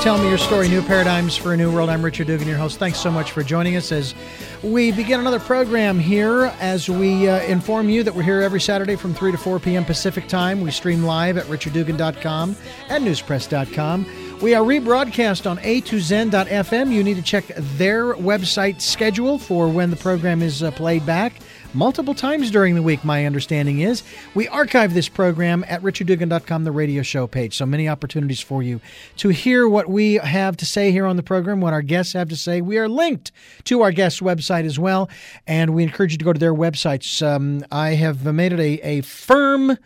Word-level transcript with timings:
Tell 0.00 0.16
Me 0.16 0.30
Your 0.30 0.38
Story 0.38 0.66
New 0.66 0.80
Paradigms 0.80 1.36
for 1.36 1.52
a 1.52 1.56
New 1.58 1.70
World. 1.70 1.90
I'm 1.90 2.02
Richard 2.02 2.28
Dugan, 2.28 2.48
your 2.48 2.56
host. 2.56 2.78
Thanks 2.78 2.98
so 2.98 3.10
much 3.10 3.32
for 3.32 3.42
joining 3.42 3.76
us 3.76 3.92
as 3.92 4.14
we 4.62 4.92
begin 4.92 5.20
another 5.20 5.38
program 5.38 5.98
here. 5.98 6.54
As 6.58 6.88
we 6.88 7.28
uh, 7.28 7.42
inform 7.42 7.90
you 7.90 8.02
that 8.04 8.14
we're 8.14 8.22
here 8.22 8.40
every 8.40 8.62
Saturday 8.62 8.96
from 8.96 9.12
3 9.12 9.32
to 9.32 9.36
4 9.36 9.60
p.m. 9.60 9.84
Pacific 9.84 10.26
time. 10.26 10.62
We 10.62 10.70
stream 10.70 11.04
live 11.04 11.36
at 11.36 11.44
richarddugan.com 11.48 12.56
and 12.88 13.06
newspress.com. 13.06 14.38
We 14.40 14.54
are 14.54 14.64
rebroadcast 14.64 15.48
on 15.48 15.58
a2zen.fm. 15.58 16.90
You 16.90 17.04
need 17.04 17.16
to 17.16 17.22
check 17.22 17.48
their 17.54 18.14
website 18.14 18.80
schedule 18.80 19.38
for 19.38 19.68
when 19.68 19.90
the 19.90 19.96
program 19.96 20.40
is 20.40 20.62
uh, 20.62 20.70
played 20.70 21.04
back 21.04 21.34
multiple 21.74 22.14
times 22.14 22.50
during 22.50 22.74
the 22.74 22.82
week, 22.82 23.04
my 23.04 23.26
understanding 23.26 23.80
is. 23.80 24.02
We 24.34 24.48
archive 24.48 24.94
this 24.94 25.08
program 25.08 25.64
at 25.68 25.82
richarddugan.com, 25.82 26.64
the 26.64 26.72
radio 26.72 27.02
show 27.02 27.26
page. 27.26 27.56
So 27.56 27.66
many 27.66 27.88
opportunities 27.88 28.40
for 28.40 28.62
you 28.62 28.80
to 29.16 29.28
hear 29.28 29.68
what 29.68 29.88
we 29.88 30.14
have 30.14 30.56
to 30.58 30.66
say 30.66 30.92
here 30.92 31.06
on 31.06 31.16
the 31.16 31.22
program, 31.22 31.60
what 31.60 31.72
our 31.72 31.82
guests 31.82 32.12
have 32.14 32.28
to 32.30 32.36
say. 32.36 32.60
We 32.60 32.78
are 32.78 32.88
linked 32.88 33.32
to 33.64 33.82
our 33.82 33.92
guests' 33.92 34.20
website 34.20 34.64
as 34.64 34.78
well, 34.78 35.08
and 35.46 35.74
we 35.74 35.82
encourage 35.82 36.12
you 36.12 36.18
to 36.18 36.24
go 36.24 36.32
to 36.32 36.40
their 36.40 36.54
websites. 36.54 37.26
Um, 37.26 37.64
I 37.70 37.90
have 37.90 38.24
made 38.24 38.52
it 38.52 38.60
a, 38.60 38.80
a 38.86 39.00
firm. 39.02 39.76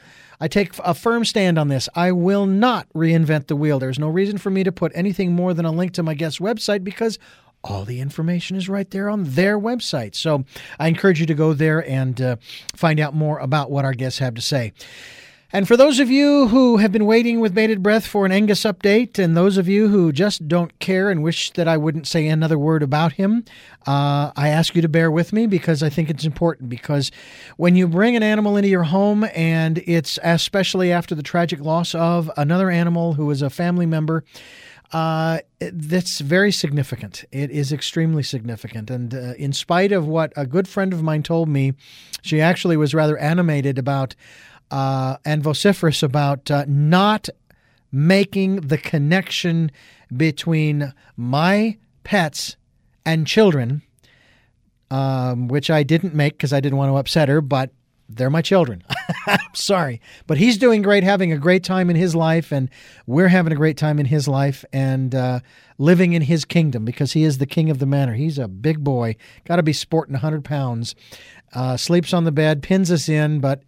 I 0.41 0.49
take 0.49 0.77
a 0.79 0.95
firm 0.95 1.25
stand 1.25 1.59
on 1.59 1.69
this. 1.69 1.89
I 1.95 2.13
will 2.13 2.47
not 2.47 2.89
reinvent 2.95 3.47
the 3.47 3.57
wheel. 3.57 3.79
There's 3.79 3.99
no 3.99 4.09
reason 4.09 4.39
for 4.39 4.51
me 4.51 4.65
to 4.65 4.73
put 4.73 4.93
anything 4.95 5.33
more 5.33 5.55
than 5.55 5.65
a 5.65 5.71
link 5.71 5.93
to 5.95 6.03
my 6.03 6.15
guest 6.15 6.39
website 6.41 6.85
because 6.85 7.19
all 7.65 7.85
the 7.85 8.01
information 8.01 8.57
is 8.57 8.69
right 8.69 8.91
there 8.91 9.09
on 9.09 9.25
their 9.25 9.59
website. 9.59 10.15
So 10.15 10.45
I 10.79 10.89
encourage 10.89 11.19
you 11.19 11.27
to 11.27 11.35
go 11.35 11.55
there 11.55 11.89
and 11.89 12.21
uh, 12.21 12.37
find 12.75 13.01
out 13.01 13.15
more 13.15 13.39
about 13.39 13.71
what 13.71 13.85
our 13.85 13.95
guests 13.95 14.19
have 14.19 14.35
to 14.35 14.43
say. 14.43 14.73
And 15.55 15.69
for 15.69 15.77
those 15.77 16.01
of 16.01 16.11
you 16.11 16.49
who 16.49 16.79
have 16.79 16.91
been 16.91 17.07
waiting 17.07 17.39
with 17.39 17.55
bated 17.55 17.81
breath 17.81 18.05
for 18.05 18.27
an 18.27 18.33
Angus 18.33 18.65
update, 18.65 19.21
and 19.21 19.37
those 19.37 19.57
of 19.57 19.69
you 19.69 19.87
who 19.87 20.11
just 20.11 20.49
don't 20.49 20.77
care 20.81 21.11
and 21.11 21.23
wish 21.23 21.53
that 21.53 21.69
I 21.69 21.77
wouldn't 21.77 22.09
say 22.09 22.27
another 22.27 22.59
word 22.59 22.83
about 22.83 23.13
him, 23.13 23.45
uh, 23.87 24.33
I 24.35 24.49
ask 24.49 24.75
you 24.75 24.83
to 24.83 24.89
bear 24.89 25.13
with 25.13 25.33
me 25.33 25.47
because 25.47 25.81
I 25.81 25.91
think 25.91 26.11
it's 26.11 26.25
important. 26.25 26.71
Because 26.71 27.13
when 27.57 27.77
you 27.77 27.87
bring 27.87 28.17
an 28.17 28.25
animal 28.25 28.57
into 28.57 28.69
your 28.69 28.83
home, 28.83 29.25
and 29.33 29.79
it's 29.87 30.19
especially 30.25 30.91
after 30.91 31.15
the 31.15 31.23
tragic 31.23 31.61
loss 31.61 31.95
of 31.95 32.29
another 32.37 32.69
animal 32.69 33.15
who 33.15 33.31
is 33.31 33.41
a 33.41 33.49
family 33.49 33.87
member, 33.87 34.25
uh, 34.95 35.41
that's 35.59 36.21
very 36.21 36.53
significant. 36.53 37.25
It 37.33 37.51
is 37.51 37.73
extremely 37.73 38.23
significant. 38.23 38.91
And 38.91 39.13
uh, 39.13 39.35
in 39.37 39.53
spite 39.53 39.91
of 39.91 40.07
what 40.07 40.33
a 40.37 40.47
good 40.47 40.69
friend 40.69 40.93
of 40.93 41.03
mine 41.03 41.25
told 41.25 41.49
me, 41.49 41.73
she 42.23 42.41
actually 42.41 42.77
was 42.77 42.95
rather 42.95 43.19
animated 43.19 43.77
about 43.77 44.15
uh, 44.71 45.17
and 45.25 45.43
vociferous 45.43 46.05
about 46.05 46.49
uh, 46.49 46.65
not 46.69 47.29
making 47.91 48.57
the 48.57 48.79
connection 48.79 49.73
between 50.17 50.95
my 51.17 51.77
pets 52.05 52.57
and 53.05 53.27
children, 53.27 53.83
um, 54.93 55.49
which 55.49 55.71
I 55.71 55.83
didn't 55.83 56.15
make 56.15 56.35
because 56.35 56.53
I 56.53 56.61
didn't 56.61 56.79
want 56.79 56.93
to 56.93 56.97
upset 56.97 57.29
her, 57.29 57.41
but 57.41 57.71
they're 58.09 58.31
my 58.31 58.43
children. 58.43 58.85
I'm 59.27 59.55
sorry. 59.55 60.01
But 60.27 60.39
he's 60.39 60.59
doing 60.59 60.83
great, 60.83 61.05
having 61.05 61.33
a 61.33 61.39
great 61.39 61.65
time 61.65 61.91
in 61.91 61.97
his 61.97 62.15
life, 62.15 62.53
and 62.53 62.69
we're 63.07 63.29
having 63.29 63.53
a 63.53 63.57
great 63.57 63.77
time 63.77 63.99
in 63.99 64.07
his 64.07 64.29
life 64.29 64.65
and 64.73 65.15
uh, 65.15 65.41
living 65.79 66.13
in 66.13 66.23
his 66.23 66.45
kingdom 66.45 66.85
because 66.85 67.13
he 67.13 67.25
is 67.25 67.39
the 67.39 67.47
king 67.47 67.71
of 67.71 67.79
the 67.79 67.87
manor. 67.87 68.15
He's 68.15 68.39
a 68.39 68.49
big 68.49 68.83
boy, 68.85 69.17
got 69.45 69.57
to 69.57 69.63
be 69.63 69.73
sporting 69.73 70.15
100 70.15 70.45
pounds, 70.45 70.95
uh, 71.55 71.77
sleeps 71.77 72.13
on 72.13 72.25
the 72.25 72.33
bed, 72.33 72.63
pins 72.63 72.91
us 72.91 73.09
in, 73.09 73.41
but 73.41 73.63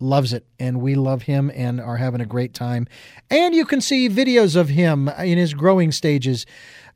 loves 0.00 0.32
it 0.32 0.46
and 0.58 0.80
we 0.80 0.94
love 0.94 1.22
him 1.22 1.50
and 1.54 1.78
are 1.78 1.98
having 1.98 2.22
a 2.22 2.26
great 2.26 2.54
time 2.54 2.88
and 3.30 3.54
you 3.54 3.66
can 3.66 3.82
see 3.82 4.08
videos 4.08 4.56
of 4.56 4.70
him 4.70 5.08
in 5.08 5.36
his 5.36 5.52
growing 5.52 5.92
stages 5.92 6.46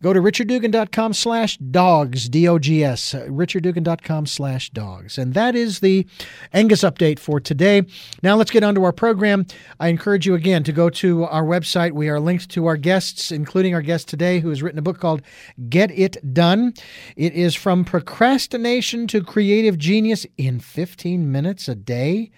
Go 0.04 0.12
to 0.12 0.20
richarddugan.com 0.20 1.14
slash 1.14 1.56
dogs, 1.56 2.28
D-O-G-S, 2.28 3.14
richarddugan.com 3.14 4.26
slash 4.26 4.68
dogs. 4.68 5.16
And 5.16 5.32
that 5.32 5.56
is 5.56 5.80
the 5.80 6.06
Angus 6.52 6.82
update 6.82 7.18
for 7.18 7.40
today. 7.40 7.84
Now 8.22 8.36
let's 8.36 8.50
get 8.50 8.62
on 8.62 8.74
to 8.74 8.84
our 8.84 8.92
program. 8.92 9.46
I 9.80 9.88
encourage 9.88 10.26
you 10.26 10.34
again 10.34 10.62
to 10.64 10.72
go 10.72 10.90
to 10.90 11.24
our 11.24 11.42
website. 11.42 11.92
We 11.92 12.10
are 12.10 12.20
linked 12.20 12.50
to 12.50 12.66
our 12.66 12.76
guests, 12.76 13.32
including 13.32 13.72
our 13.74 13.80
guest 13.80 14.06
today, 14.06 14.40
who 14.40 14.50
has 14.50 14.62
written 14.62 14.78
a 14.78 14.82
book 14.82 15.00
called 15.00 15.22
Get 15.70 15.90
It 15.92 16.34
Done. 16.34 16.74
It 17.16 17.32
is 17.32 17.54
from 17.54 17.86
procrastination 17.86 19.06
to 19.06 19.24
creative 19.24 19.78
genius 19.78 20.26
in 20.36 20.60
15 20.60 21.32
minutes 21.32 21.66
a 21.66 21.74
day. 21.74 22.30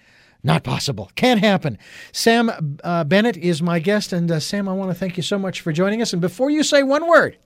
Not 0.47 0.63
possible. 0.63 1.11
Can't 1.15 1.41
happen. 1.41 1.77
Sam 2.13 2.79
uh, 2.81 3.03
Bennett 3.03 3.35
is 3.35 3.61
my 3.61 3.79
guest. 3.79 4.13
And 4.13 4.31
uh, 4.31 4.39
Sam, 4.39 4.69
I 4.69 4.73
want 4.73 4.89
to 4.89 4.95
thank 4.95 5.17
you 5.17 5.23
so 5.23 5.37
much 5.37 5.59
for 5.59 5.73
joining 5.73 6.01
us. 6.01 6.13
And 6.13 6.21
before 6.21 6.49
you 6.49 6.63
say 6.63 6.83
one 6.83 7.05
word, 7.05 7.37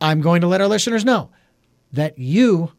I'm 0.00 0.20
going 0.20 0.42
to 0.42 0.46
let 0.46 0.60
our 0.60 0.68
listeners 0.68 1.04
know 1.04 1.30
that 1.92 2.20
you 2.20 2.70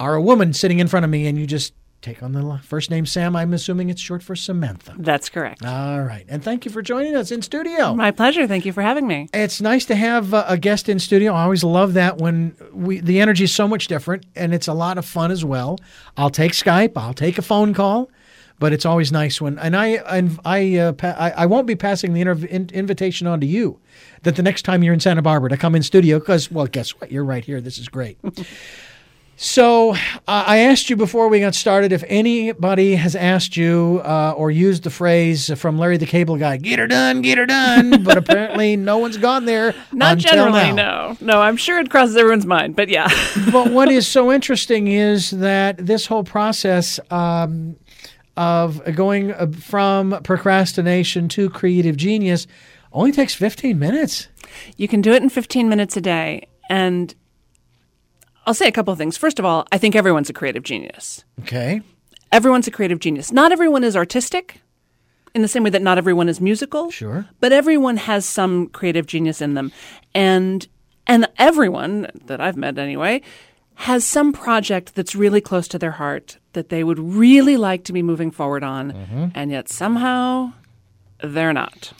are 0.00 0.16
a 0.16 0.20
woman 0.20 0.52
sitting 0.52 0.80
in 0.80 0.88
front 0.88 1.04
of 1.04 1.10
me 1.10 1.28
and 1.28 1.38
you 1.38 1.46
just 1.46 1.74
take 2.02 2.24
on 2.24 2.32
the 2.32 2.58
first 2.64 2.90
name 2.90 3.06
Sam. 3.06 3.36
I'm 3.36 3.52
assuming 3.52 3.88
it's 3.88 4.00
short 4.00 4.20
for 4.20 4.34
Samantha. 4.34 4.96
That's 4.98 5.28
correct. 5.28 5.64
All 5.64 6.02
right. 6.02 6.24
And 6.28 6.42
thank 6.42 6.64
you 6.64 6.72
for 6.72 6.82
joining 6.82 7.14
us 7.14 7.30
in 7.30 7.42
studio. 7.42 7.94
My 7.94 8.10
pleasure. 8.10 8.48
Thank 8.48 8.64
you 8.66 8.72
for 8.72 8.82
having 8.82 9.06
me. 9.06 9.28
It's 9.32 9.60
nice 9.60 9.84
to 9.86 9.94
have 9.94 10.34
a 10.34 10.58
guest 10.58 10.88
in 10.88 10.98
studio. 10.98 11.34
I 11.34 11.44
always 11.44 11.62
love 11.62 11.94
that 11.94 12.18
when 12.18 12.56
we 12.72 12.98
the 12.98 13.20
energy 13.20 13.44
is 13.44 13.54
so 13.54 13.68
much 13.68 13.86
different 13.86 14.26
and 14.34 14.52
it's 14.52 14.66
a 14.66 14.74
lot 14.74 14.98
of 14.98 15.04
fun 15.04 15.30
as 15.30 15.44
well. 15.44 15.78
I'll 16.16 16.30
take 16.30 16.52
Skype, 16.52 16.96
I'll 16.96 17.14
take 17.14 17.38
a 17.38 17.42
phone 17.42 17.74
call 17.74 18.10
but 18.60 18.72
it's 18.72 18.86
always 18.86 19.10
nice 19.10 19.40
when 19.40 19.58
and 19.58 19.74
I 19.74 19.86
and 19.86 20.38
I 20.44 20.76
uh, 20.76 20.92
pa- 20.92 21.16
I, 21.18 21.30
I, 21.30 21.46
won't 21.46 21.66
be 21.66 21.74
passing 21.74 22.12
the 22.12 22.20
inter- 22.20 22.46
in, 22.46 22.70
invitation 22.72 23.26
on 23.26 23.40
to 23.40 23.46
you 23.46 23.80
that 24.22 24.36
the 24.36 24.42
next 24.42 24.62
time 24.62 24.84
you're 24.84 24.94
in 24.94 25.00
Santa 25.00 25.22
Barbara 25.22 25.50
to 25.50 25.56
come 25.56 25.74
in 25.74 25.82
studio 25.82 26.20
because 26.20 26.50
well 26.52 26.66
guess 26.66 26.90
what 26.90 27.10
you're 27.10 27.24
right 27.24 27.44
here 27.44 27.60
this 27.60 27.78
is 27.78 27.88
great. 27.88 28.18
so 29.36 29.94
uh, 29.94 29.96
I 30.26 30.58
asked 30.58 30.90
you 30.90 30.96
before 30.96 31.28
we 31.28 31.40
got 31.40 31.54
started 31.54 31.90
if 31.90 32.04
anybody 32.06 32.96
has 32.96 33.16
asked 33.16 33.56
you 33.56 34.02
uh, 34.04 34.34
or 34.36 34.50
used 34.50 34.82
the 34.82 34.90
phrase 34.90 35.50
from 35.58 35.78
Larry 35.78 35.96
the 35.96 36.06
Cable 36.06 36.36
Guy 36.36 36.58
"Get 36.58 36.78
her 36.78 36.86
done, 36.86 37.22
get 37.22 37.38
her 37.38 37.46
done," 37.46 38.02
but 38.04 38.18
apparently 38.18 38.76
no 38.76 38.98
one's 38.98 39.16
gone 39.16 39.46
there. 39.46 39.74
Not 39.90 40.18
generally, 40.18 40.72
now. 40.72 41.16
no, 41.20 41.32
no. 41.32 41.40
I'm 41.40 41.56
sure 41.56 41.78
it 41.80 41.90
crosses 41.90 42.14
everyone's 42.14 42.46
mind, 42.46 42.76
but 42.76 42.90
yeah. 42.90 43.08
but 43.50 43.72
what 43.72 43.90
is 43.90 44.06
so 44.18 44.30
interesting 44.30 44.88
is 44.88 45.30
that 45.30 45.78
this 45.78 46.04
whole 46.04 46.24
process. 46.24 47.00
Um, 47.10 47.76
of 48.40 48.82
going 48.94 49.32
uh, 49.32 49.48
from 49.48 50.18
procrastination 50.22 51.28
to 51.28 51.50
creative 51.50 51.98
genius 51.98 52.46
only 52.90 53.12
takes 53.12 53.34
15 53.34 53.78
minutes. 53.78 54.28
You 54.78 54.88
can 54.88 55.02
do 55.02 55.12
it 55.12 55.22
in 55.22 55.28
15 55.28 55.68
minutes 55.68 55.94
a 55.98 56.00
day. 56.00 56.48
And 56.70 57.14
I'll 58.46 58.54
say 58.54 58.66
a 58.66 58.72
couple 58.72 58.92
of 58.92 58.98
things. 58.98 59.18
First 59.18 59.38
of 59.38 59.44
all, 59.44 59.66
I 59.70 59.76
think 59.76 59.94
everyone's 59.94 60.30
a 60.30 60.32
creative 60.32 60.62
genius. 60.62 61.22
Okay. 61.40 61.82
Everyone's 62.32 62.66
a 62.66 62.70
creative 62.70 62.98
genius. 62.98 63.30
Not 63.30 63.52
everyone 63.52 63.84
is 63.84 63.94
artistic 63.94 64.62
in 65.34 65.42
the 65.42 65.48
same 65.48 65.62
way 65.62 65.70
that 65.70 65.82
not 65.82 65.98
everyone 65.98 66.30
is 66.30 66.40
musical. 66.40 66.90
Sure. 66.90 67.26
But 67.40 67.52
everyone 67.52 67.98
has 67.98 68.24
some 68.24 68.68
creative 68.68 69.06
genius 69.06 69.42
in 69.42 69.52
them. 69.52 69.70
And 70.14 70.66
and 71.06 71.28
everyone 71.36 72.08
that 72.24 72.40
I've 72.40 72.56
met 72.56 72.78
anyway 72.78 73.20
has 73.80 74.04
some 74.04 74.30
project 74.30 74.94
that's 74.94 75.14
really 75.14 75.40
close 75.40 75.66
to 75.66 75.78
their 75.78 75.92
heart 75.92 76.36
that 76.52 76.68
they 76.68 76.84
would 76.84 76.98
really 76.98 77.56
like 77.56 77.82
to 77.82 77.94
be 77.94 78.02
moving 78.02 78.30
forward 78.30 78.62
on, 78.62 78.92
mm-hmm. 78.92 79.26
and 79.34 79.50
yet 79.50 79.70
somehow 79.70 80.52
they're 81.22 81.54
not. 81.54 81.94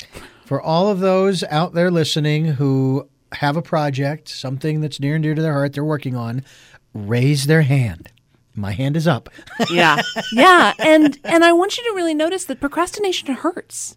For 0.44 0.60
all 0.60 0.88
of 0.90 1.00
those 1.00 1.42
out 1.44 1.72
there 1.72 1.90
listening 1.90 2.44
who 2.44 3.08
have 3.32 3.56
a 3.56 3.62
project, 3.62 4.28
something 4.28 4.82
that's 4.82 5.00
near 5.00 5.14
and 5.14 5.22
dear 5.22 5.34
to 5.34 5.40
their 5.40 5.54
heart 5.54 5.72
they're 5.72 5.82
working 5.82 6.16
on, 6.16 6.44
raise 6.92 7.46
their 7.46 7.62
hand. 7.62 8.10
My 8.54 8.72
hand 8.72 8.94
is 8.94 9.08
up. 9.08 9.30
yeah. 9.70 10.02
Yeah, 10.32 10.74
and 10.80 11.18
and 11.24 11.44
I 11.44 11.52
want 11.52 11.78
you 11.78 11.84
to 11.84 11.96
really 11.96 12.14
notice 12.14 12.44
that 12.44 12.60
procrastination 12.60 13.34
hurts. 13.34 13.96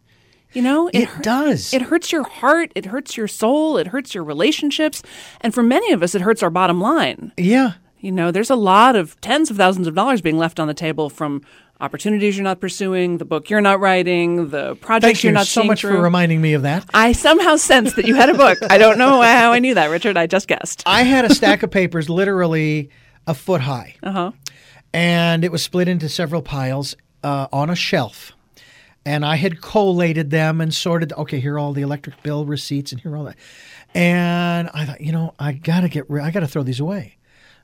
You 0.54 0.62
know, 0.62 0.88
it, 0.90 1.10
it 1.10 1.10
does. 1.22 1.74
It 1.74 1.84
hurts 1.84 2.12
your 2.12 2.24
heart, 2.24 2.72
it 2.76 2.86
hurts 2.86 3.18
your 3.18 3.28
soul, 3.28 3.78
it 3.78 3.88
hurts 3.88 4.14
your 4.14 4.24
relationships, 4.24 5.02
and 5.42 5.54
for 5.54 5.64
many 5.64 5.92
of 5.92 6.04
us 6.04 6.14
it 6.14 6.22
hurts 6.22 6.44
our 6.44 6.50
bottom 6.50 6.80
line. 6.80 7.32
Yeah. 7.38 7.74
You 8.00 8.12
know, 8.12 8.32
there's 8.32 8.50
a 8.50 8.56
lot 8.56 8.96
of 8.96 9.20
tens 9.22 9.50
of 9.50 9.58
thousands 9.58 9.88
of 9.88 9.96
dollars 9.96 10.22
being 10.22 10.38
left 10.38 10.60
on 10.60 10.68
the 10.68 10.74
table 10.74 11.10
from 11.10 11.42
opportunities 11.80 12.38
you're 12.38 12.44
not 12.44 12.60
pursuing, 12.60 13.18
the 13.18 13.26
book 13.26 13.50
you're 13.50 13.62
not 13.62 13.80
writing, 13.80 14.50
the 14.50 14.76
projects 14.76 15.20
Thank 15.20 15.24
you're 15.24 15.34
not 15.34 15.48
so 15.48 15.64
much 15.64 15.82
through. 15.82 15.96
for 15.96 16.02
reminding 16.02 16.42
me 16.42 16.54
of 16.54 16.64
that. 16.64 16.86
I 16.94 17.14
somehow 17.14 17.56
sensed 17.56 17.96
that 17.96 18.06
you 18.06 18.16
had 18.16 18.30
a 18.30 18.36
book. 18.36 18.58
I 18.70 18.78
don't 18.78 18.98
know 18.98 19.22
how 19.22 19.52
I 19.52 19.60
knew 19.60 19.74
that, 19.74 19.88
Richard. 19.88 20.18
I 20.18 20.28
just 20.28 20.48
guessed. 20.48 20.84
I 20.86 21.04
had 21.04 21.26
a 21.26 21.34
stack 21.34 21.64
of 21.64 21.72
papers 21.72 22.10
literally 22.10 22.90
a 23.26 23.34
foot 23.34 23.62
high. 23.62 23.96
Uh-huh. 24.04 24.32
And 24.94 25.44
it 25.44 25.52
was 25.52 25.64
split 25.64 25.88
into 25.88 26.08
several 26.10 26.42
piles 26.42 26.96
uh, 27.24 27.48
on 27.52 27.70
a 27.70 27.76
shelf. 27.76 28.34
And 29.06 29.26
I 29.26 29.36
had 29.36 29.62
collated 29.62 30.30
them 30.30 30.62
and 30.62 30.74
sorted, 30.74 31.12
okay, 31.14 31.40
here 31.40 31.56
are 31.56 31.60
all 31.60 31.74
the 31.74 31.82
electric 31.82 32.24
bill 32.24 32.46
receipts 32.46 32.92
and 32.92 33.02
here 33.02 33.12
are 33.12 33.18
all 33.18 33.26
that. 33.26 33.36
And 33.94 34.70
I 34.74 34.86
thought, 34.86 35.02
you 35.02 35.12
know, 35.12 35.34
I 35.38 35.52
got 35.54 35.82
to 35.82 35.90
get 35.90 36.10
rid 36.10 36.24
I 36.24 36.32
got 36.32 36.40
to 36.40 36.48
throw 36.48 36.64
these 36.64 36.80
away. 36.80 37.18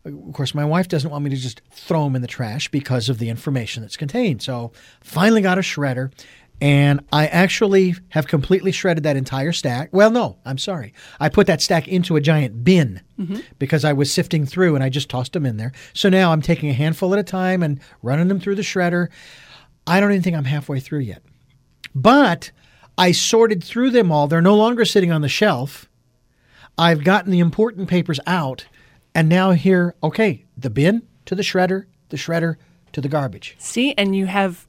Of 0.06 0.34
course, 0.34 0.56
my 0.56 0.66
wife 0.66 0.88
doesn't 0.88 1.10
want 1.10 1.24
me 1.24 1.30
to 1.32 1.36
just 1.36 1.62
throw 1.72 2.06
them 2.06 2.16
in 2.16 2.22
the 2.22 2.28
trash 2.28 2.70
because 2.70 3.10
of 3.10 3.20
the 3.20 3.30
information 3.30 3.84
that's 3.84 3.98
contained. 3.98 4.42
So, 4.42 4.72
finally 5.02 5.42
got 5.42 5.58
a 5.58 5.62
shredder 5.62 6.12
And 6.62 7.06
I 7.12 7.28
actually 7.28 7.96
have 8.10 8.28
completely 8.28 8.72
shredded 8.72 9.04
that 9.04 9.16
entire 9.18 9.52
stack. 9.54 9.90
Well, 9.94 10.12
no, 10.12 10.38
I'm 10.46 10.58
sorry. 10.58 10.94
I 11.20 11.30
put 11.30 11.48
that 11.48 11.62
stack 11.62 11.88
into 11.88 12.16
a 12.16 12.22
giant 12.22 12.64
bin 12.64 13.02
mm-hmm. 13.18 13.40
because 13.60 13.86
I 13.86 13.94
was 13.94 14.12
sifting 14.12 14.46
through 14.46 14.76
and 14.76 14.84
I 14.84 14.90
just 14.90 15.10
tossed 15.10 15.34
them 15.34 15.46
in 15.46 15.58
there. 15.58 15.72
So 15.94 16.10
now 16.10 16.32
I'm 16.32 16.42
taking 16.42 16.70
a 16.70 16.74
handful 16.74 17.14
at 17.14 17.20
a 17.20 17.24
time 17.24 17.64
and 17.64 17.80
running 18.02 18.28
them 18.28 18.40
through 18.40 18.56
the 18.56 18.62
shredder. 18.62 19.08
I 19.88 20.00
don't 20.00 20.12
even 20.12 20.22
think 20.22 20.36
I'm 20.36 20.46
halfway 20.46 20.80
through 20.80 21.00
yet. 21.00 21.24
But 22.02 22.52
I 22.98 23.12
sorted 23.12 23.64
through 23.64 23.92
them 23.92 24.12
all. 24.12 24.28
They're 24.28 24.42
no 24.42 24.56
longer 24.56 24.86
sitting 24.86 25.12
on 25.12 25.22
the 25.22 25.30
shelf. 25.30 25.90
I've 26.78 27.04
gotten 27.04 27.32
the 27.32 27.40
important 27.40 27.90
papers 27.90 28.20
out. 28.26 28.66
And 29.14 29.28
now 29.28 29.52
here, 29.52 29.96
okay, 30.02 30.46
the 30.58 30.70
bin 30.70 31.04
to 31.26 31.36
the 31.36 31.44
shredder, 31.44 31.86
the 32.10 32.18
shredder 32.18 32.56
to 32.94 33.02
the 33.02 33.10
garbage. 33.10 33.56
See, 33.60 33.94
and 33.98 34.16
you 34.16 34.28
have 34.28 34.68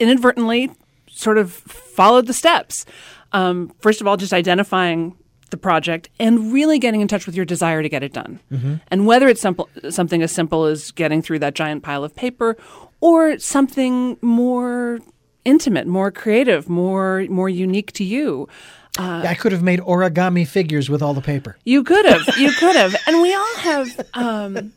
inadvertently 0.00 0.70
sort 1.08 1.38
of 1.38 1.52
followed 1.52 2.26
the 2.26 2.32
steps. 2.32 2.86
Um, 3.32 3.72
first 3.80 4.00
of 4.00 4.06
all, 4.06 4.16
just 4.16 4.32
identifying 4.32 5.16
the 5.50 5.56
project 5.56 6.08
and 6.18 6.52
really 6.52 6.80
getting 6.80 7.00
in 7.00 7.06
touch 7.06 7.26
with 7.26 7.36
your 7.36 7.44
desire 7.44 7.82
to 7.82 7.88
get 7.88 8.02
it 8.02 8.12
done. 8.12 8.40
And 8.88 9.06
whether 9.06 9.28
it's 9.28 9.40
simple, 9.40 9.68
something 9.90 10.22
as 10.22 10.32
simple 10.32 10.64
as 10.64 10.90
getting 10.90 11.22
through 11.22 11.38
that 11.40 11.54
giant 11.54 11.84
pile 11.84 12.02
of 12.02 12.16
paper 12.16 12.56
or 13.00 13.38
something 13.38 14.16
more 14.22 14.98
intimate, 15.44 15.86
more 15.86 16.10
creative, 16.10 16.68
more 16.68 17.24
more 17.28 17.48
unique 17.48 17.92
to 17.92 18.04
you. 18.04 18.48
I 18.96 19.34
could 19.34 19.50
have 19.50 19.60
made 19.64 19.80
origami 19.80 20.46
figures 20.46 20.88
with 20.88 21.02
all 21.02 21.14
the 21.14 21.20
paper. 21.20 21.56
You 21.64 21.82
could 21.82 22.04
have. 22.04 22.38
You 22.38 22.52
could 22.52 22.76
have. 22.76 22.94
And 23.08 23.20
we 23.22 23.34
all 23.34 23.56
have, 23.56 24.00
um, 24.14 24.72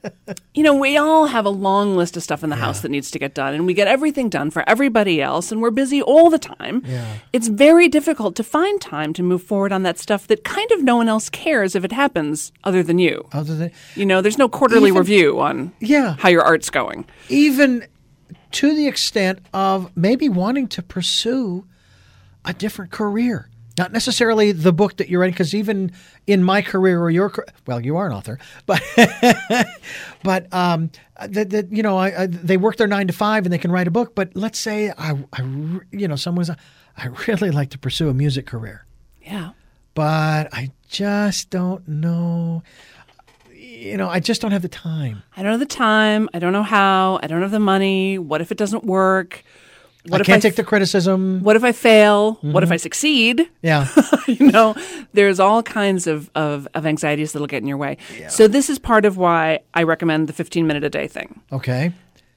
you 0.55 0.63
know, 0.63 0.73
we 0.73 0.97
all 0.97 1.27
have 1.27 1.45
a 1.45 1.51
long 1.51 1.95
list 1.95 2.17
of 2.17 2.23
stuff 2.23 2.43
in 2.43 2.49
the 2.49 2.55
house 2.55 2.81
that 2.81 2.89
needs 2.89 3.11
to 3.11 3.19
get 3.19 3.35
done, 3.35 3.53
and 3.53 3.67
we 3.67 3.75
get 3.75 3.87
everything 3.87 4.27
done 4.27 4.49
for 4.49 4.67
everybody 4.67 5.21
else, 5.21 5.51
and 5.51 5.61
we're 5.61 5.69
busy 5.69 6.01
all 6.01 6.31
the 6.31 6.39
time. 6.39 6.81
Yeah. 6.83 7.05
It's 7.31 7.47
very 7.47 7.87
difficult 7.87 8.35
to 8.37 8.43
find 8.43 8.81
time 8.81 9.13
to 9.13 9.21
move 9.21 9.43
forward 9.43 9.71
on 9.71 9.83
that 9.83 9.99
stuff 9.99 10.25
that 10.27 10.43
kind 10.43 10.71
of 10.71 10.81
no 10.81 10.95
one 10.95 11.07
else 11.07 11.29
cares 11.29 11.75
if 11.75 11.83
it 11.85 11.91
happens 11.91 12.51
other 12.63 12.81
than 12.81 12.97
you. 12.97 13.27
Other 13.33 13.53
than 13.55 13.71
You 13.95 14.07
know, 14.07 14.21
there's 14.21 14.39
no 14.39 14.49
quarterly 14.49 14.89
Even- 14.89 14.97
review 14.99 15.39
on 15.39 15.73
Yeah. 15.79 16.15
how 16.17 16.29
your 16.29 16.41
art's 16.41 16.71
going. 16.71 17.05
even 17.29 17.85
to 18.51 18.75
the 18.75 18.87
extent 18.87 19.39
of 19.53 19.95
maybe 19.95 20.29
wanting 20.29 20.67
to 20.69 20.81
pursue 20.81 21.65
a 22.45 22.53
different 22.53 22.91
career. 22.91 23.49
Not 23.77 23.91
necessarily 23.91 24.51
the 24.53 24.73
book 24.73 24.97
that 24.97 25.07
you're 25.07 25.19
writing, 25.21 25.33
because 25.33 25.53
even 25.53 25.91
in 26.25 26.43
my 26.43 26.63
career 26.63 26.99
or 26.99 27.11
your, 27.11 27.31
well, 27.67 27.79
you 27.79 27.95
are 27.97 28.07
an 28.07 28.13
author, 28.13 28.39
but 28.65 28.81
but 30.23 30.51
um, 30.53 30.89
that 31.27 31.49
that 31.51 31.71
you 31.71 31.83
know, 31.83 31.97
I, 31.97 32.23
I, 32.23 32.25
they 32.27 32.57
work 32.57 32.77
their 32.77 32.87
nine 32.87 33.07
to 33.07 33.13
five 33.13 33.45
and 33.45 33.53
they 33.53 33.57
can 33.59 33.71
write 33.71 33.87
a 33.87 33.91
book. 33.91 34.15
But 34.15 34.31
let's 34.35 34.57
say 34.59 34.91
I, 34.97 35.13
I 35.33 35.41
you 35.91 36.07
know, 36.07 36.15
someone's, 36.15 36.49
I 36.49 37.05
really 37.27 37.51
like 37.51 37.69
to 37.71 37.77
pursue 37.77 38.09
a 38.09 38.13
music 38.13 38.47
career, 38.47 38.85
Yeah. 39.21 39.51
but 39.93 40.49
I 40.53 40.71
just 40.89 41.49
don't 41.51 41.87
know. 41.87 42.63
You 43.77 43.97
know, 43.97 44.09
I 44.09 44.19
just 44.19 44.41
don't 44.41 44.51
have 44.51 44.61
the 44.63 44.67
time. 44.69 45.23
I 45.35 45.43
don't 45.43 45.51
have 45.51 45.59
the 45.59 45.65
time. 45.65 46.29
I 46.33 46.39
don't 46.39 46.53
know 46.53 46.63
how. 46.63 47.19
I 47.21 47.27
don't 47.27 47.41
have 47.41 47.51
the 47.51 47.59
money. 47.59 48.17
What 48.17 48.41
if 48.41 48.51
it 48.51 48.57
doesn't 48.57 48.83
work? 48.83 49.43
What 50.07 50.19
I 50.19 50.21
if 50.21 50.25
can't 50.27 50.37
I 50.43 50.47
take 50.49 50.55
the 50.55 50.63
criticism. 50.63 51.41
What 51.43 51.55
if 51.57 51.63
I 51.63 51.71
fail? 51.73 52.33
What 52.41 52.43
Mm-hmm. 52.55 52.63
if 52.63 52.71
I 52.71 52.77
succeed? 52.77 53.49
Yeah. 53.61 53.87
you 54.27 54.51
know, 54.51 54.73
there's 55.13 55.39
all 55.39 55.61
kinds 55.63 56.07
of, 56.07 56.31
of, 56.33 56.67
of 56.73 56.85
anxieties 56.85 57.33
that'll 57.33 57.47
get 57.47 57.61
in 57.61 57.67
your 57.67 57.77
way. 57.77 57.97
So 58.29 58.47
this 58.47 58.69
is 58.69 58.79
part 58.79 59.03
of 59.05 59.17
why 59.17 59.59
I 59.73 59.83
recommend 59.83 60.27
the 60.29 60.33
15 60.33 60.65
minute 60.65 60.83
a 60.85 60.89
day 60.89 61.07
thing. 61.07 61.41
Okay. 61.51 61.91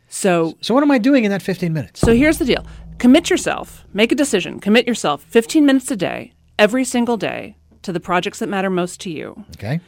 So 0.08 0.56
So 0.60 0.74
what 0.74 0.82
am 0.82 0.90
I 0.90 0.98
doing 0.98 1.24
in 1.24 1.30
that 1.30 1.42
15 1.42 1.72
minutes? 1.72 2.00
so 2.00 2.12
here's 2.12 2.38
the 2.38 2.44
deal. 2.44 2.66
Commit 2.98 3.30
yourself. 3.30 3.84
Make 3.94 4.10
a 4.12 4.16
decision. 4.16 4.58
Commit 4.60 4.86
yourself 4.86 5.22
15 5.24 5.64
minutes 5.64 5.90
a 5.92 5.96
day, 5.96 6.32
every 6.58 6.84
single 6.84 7.16
day, 7.16 7.56
to 7.82 7.92
the 7.92 8.00
projects 8.00 8.40
that 8.40 8.48
matter 8.48 8.68
most 8.68 9.00
to 9.02 9.10
you. 9.10 9.44
Okay. 9.56 9.80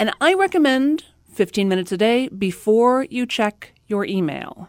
And 0.00 0.12
I 0.20 0.34
recommend 0.34 1.04
15 1.32 1.68
minutes 1.68 1.92
a 1.92 1.96
day 1.96 2.28
before 2.28 3.06
you 3.10 3.26
check 3.26 3.72
your 3.86 4.04
email. 4.04 4.68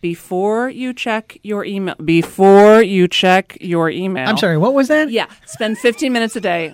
Before 0.00 0.68
you 0.68 0.92
check 0.94 1.38
your 1.42 1.64
email. 1.64 1.94
Before 1.96 2.82
you 2.82 3.08
check 3.08 3.58
your 3.60 3.90
email. 3.90 4.28
I'm 4.28 4.36
sorry, 4.36 4.56
what 4.56 4.74
was 4.74 4.88
that? 4.88 5.10
Yeah, 5.10 5.26
spend 5.46 5.78
15 5.78 6.12
minutes 6.12 6.36
a 6.36 6.40
day 6.40 6.72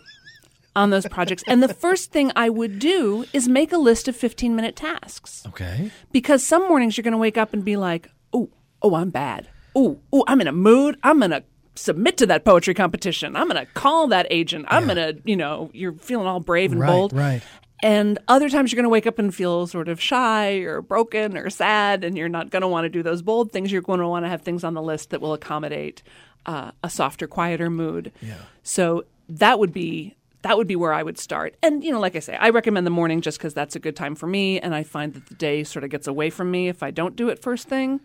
on 0.77 0.91
those 0.91 1.07
projects. 1.07 1.43
And 1.47 1.63
the 1.63 1.73
first 1.73 2.11
thing 2.13 2.33
I 2.37 2.51
would 2.51 2.79
do 2.79 3.25
is 3.33 3.49
make 3.49 3.73
a 3.73 3.79
list 3.79 4.09
of 4.09 4.17
15 4.17 4.55
minute 4.55 4.77
tasks. 4.77 5.45
Okay. 5.47 5.91
Because 6.13 6.45
some 6.45 6.69
mornings 6.69 6.97
you're 6.99 7.03
going 7.05 7.13
to 7.13 7.19
wake 7.19 7.39
up 7.39 7.55
and 7.55 7.65
be 7.65 7.77
like, 7.77 8.11
oh, 8.33 8.51
oh, 8.83 8.95
I'm 8.95 9.11
bad. 9.11 9.49
Oh, 9.75 10.01
oh, 10.13 10.25
I'm 10.27 10.41
in 10.41 10.47
a 10.49 10.53
mood. 10.53 10.97
I'm 11.03 11.19
going 11.21 11.31
to 11.31 11.43
submit 11.77 12.19
to 12.19 12.27
that 12.27 12.45
poetry 12.45 12.75
competition. 12.75 13.37
I'm 13.37 13.49
going 13.49 13.65
to 13.65 13.73
call 13.73 14.09
that 14.09 14.27
agent. 14.31 14.67
I'm 14.69 14.85
going 14.85 14.97
to, 14.97 15.21
you 15.25 15.37
know, 15.37 15.71
you're 15.73 15.93
feeling 15.95 16.27
all 16.27 16.41
brave 16.41 16.73
and 16.73 16.81
Right, 16.81 16.89
bold. 16.89 17.13
right. 17.13 17.43
And 17.85 18.19
other 18.29 18.49
times 18.49 18.73
you're 18.73 18.79
going 18.79 18.85
to 18.85 18.89
wake 18.89 19.07
up 19.07 19.19
and 19.19 19.33
feel 19.33 19.67
sort 19.67 19.91
of 19.91 20.01
shy 20.01 20.53
or 20.61 20.81
broken 20.81 21.37
or 21.37 21.51
sad, 21.51 22.03
and 22.03 22.17
you're 22.17 22.31
not 22.31 22.49
going 22.49 22.63
to 22.63 22.69
want 22.69 22.87
to 22.87 22.89
do 22.89 23.03
those 23.03 23.21
bold 23.21 23.53
things. 23.53 23.71
You're 23.71 23.83
going 23.83 24.01
to 24.01 24.09
want 24.09 24.25
to 24.25 24.31
have 24.31 24.41
things 24.41 24.65
on 24.65 24.73
the 24.73 24.81
list 24.81 25.11
that 25.11 25.21
will 25.21 25.35
accommodate 25.35 26.03
uh, 26.47 26.71
a 26.83 26.89
softer, 26.89 27.27
quieter 27.27 27.69
mood. 27.69 28.11
Yeah. 28.23 28.39
So 28.63 29.05
that 29.29 29.59
would 29.59 29.75
be 29.75 30.17
that 30.41 30.57
would 30.57 30.67
be 30.67 30.77
where 30.77 30.95
I 30.95 31.03
would 31.03 31.19
start. 31.19 31.57
And 31.63 31.85
you 31.85 31.93
know, 31.93 32.01
like 32.01 32.17
I 32.17 32.21
say, 32.21 32.37
I 32.37 32.49
recommend 32.49 32.87
the 32.87 32.91
morning 32.91 33.21
just 33.21 33.37
because 33.37 33.53
that's 33.53 33.77
a 33.77 33.79
good 33.79 33.97
time 33.97 34.15
for 34.15 34.27
me, 34.27 34.59
and 34.59 34.75
I 34.75 34.83
find 34.83 35.13
that 35.13 35.27
the 35.27 35.35
day 35.35 35.63
sort 35.63 35.85
of 35.85 35.91
gets 35.91 36.07
away 36.07 36.31
from 36.31 36.51
me 36.51 36.69
if 36.69 36.83
I 36.83 36.91
don't 36.91 37.15
do 37.15 37.29
it 37.29 37.43
first 37.43 37.69
thing. 37.69 38.01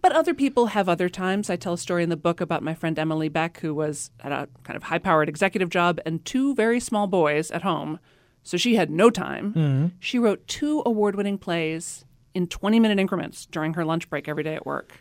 But 0.00 0.12
other 0.12 0.32
people 0.32 0.68
have 0.68 0.88
other 0.88 1.10
times. 1.10 1.50
I 1.50 1.56
tell 1.56 1.74
a 1.74 1.78
story 1.78 2.02
in 2.02 2.08
the 2.08 2.16
book 2.16 2.40
about 2.40 2.62
my 2.62 2.72
friend 2.72 2.98
Emily 2.98 3.28
Beck, 3.28 3.60
who 3.60 3.74
was 3.74 4.10
at 4.20 4.32
a 4.32 4.48
kind 4.62 4.78
of 4.78 4.84
high 4.84 4.98
powered 4.98 5.28
executive 5.28 5.68
job 5.68 6.00
and 6.06 6.24
two 6.24 6.54
very 6.54 6.80
small 6.80 7.06
boys 7.06 7.50
at 7.50 7.60
home. 7.60 7.98
So 8.42 8.56
she 8.56 8.76
had 8.76 8.90
no 8.90 9.10
time. 9.10 9.92
She 10.00 10.18
wrote 10.18 10.46
two 10.46 10.82
award 10.86 11.16
winning 11.16 11.38
plays 11.38 12.04
in 12.34 12.46
20 12.46 12.80
minute 12.80 12.98
increments 12.98 13.46
during 13.46 13.74
her 13.74 13.84
lunch 13.84 14.08
break 14.08 14.28
every 14.28 14.42
day 14.42 14.54
at 14.54 14.64
work. 14.64 15.00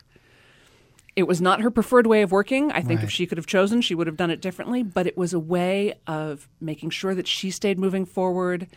It 1.15 1.27
was 1.27 1.41
not 1.41 1.61
her 1.61 1.71
preferred 1.71 2.05
way 2.05 2.21
of 2.21 2.31
working. 2.31 2.71
I 2.71 2.81
think 2.81 3.01
if 3.01 3.09
she 3.09 3.25
could 3.25 3.37
have 3.39 3.47
chosen, 3.47 3.81
she 3.81 3.95
would 3.95 4.05
have 4.05 4.17
done 4.17 4.29
it 4.29 4.39
differently, 4.41 4.83
but 4.83 5.07
it 5.07 5.17
was 5.17 5.33
a 5.33 5.39
way 5.39 5.95
of 6.05 6.47
making 6.61 6.91
sure 6.91 7.15
that 7.15 7.27
she 7.27 7.49
stayed 7.49 7.79
moving 7.79 8.05
forward 8.05 8.67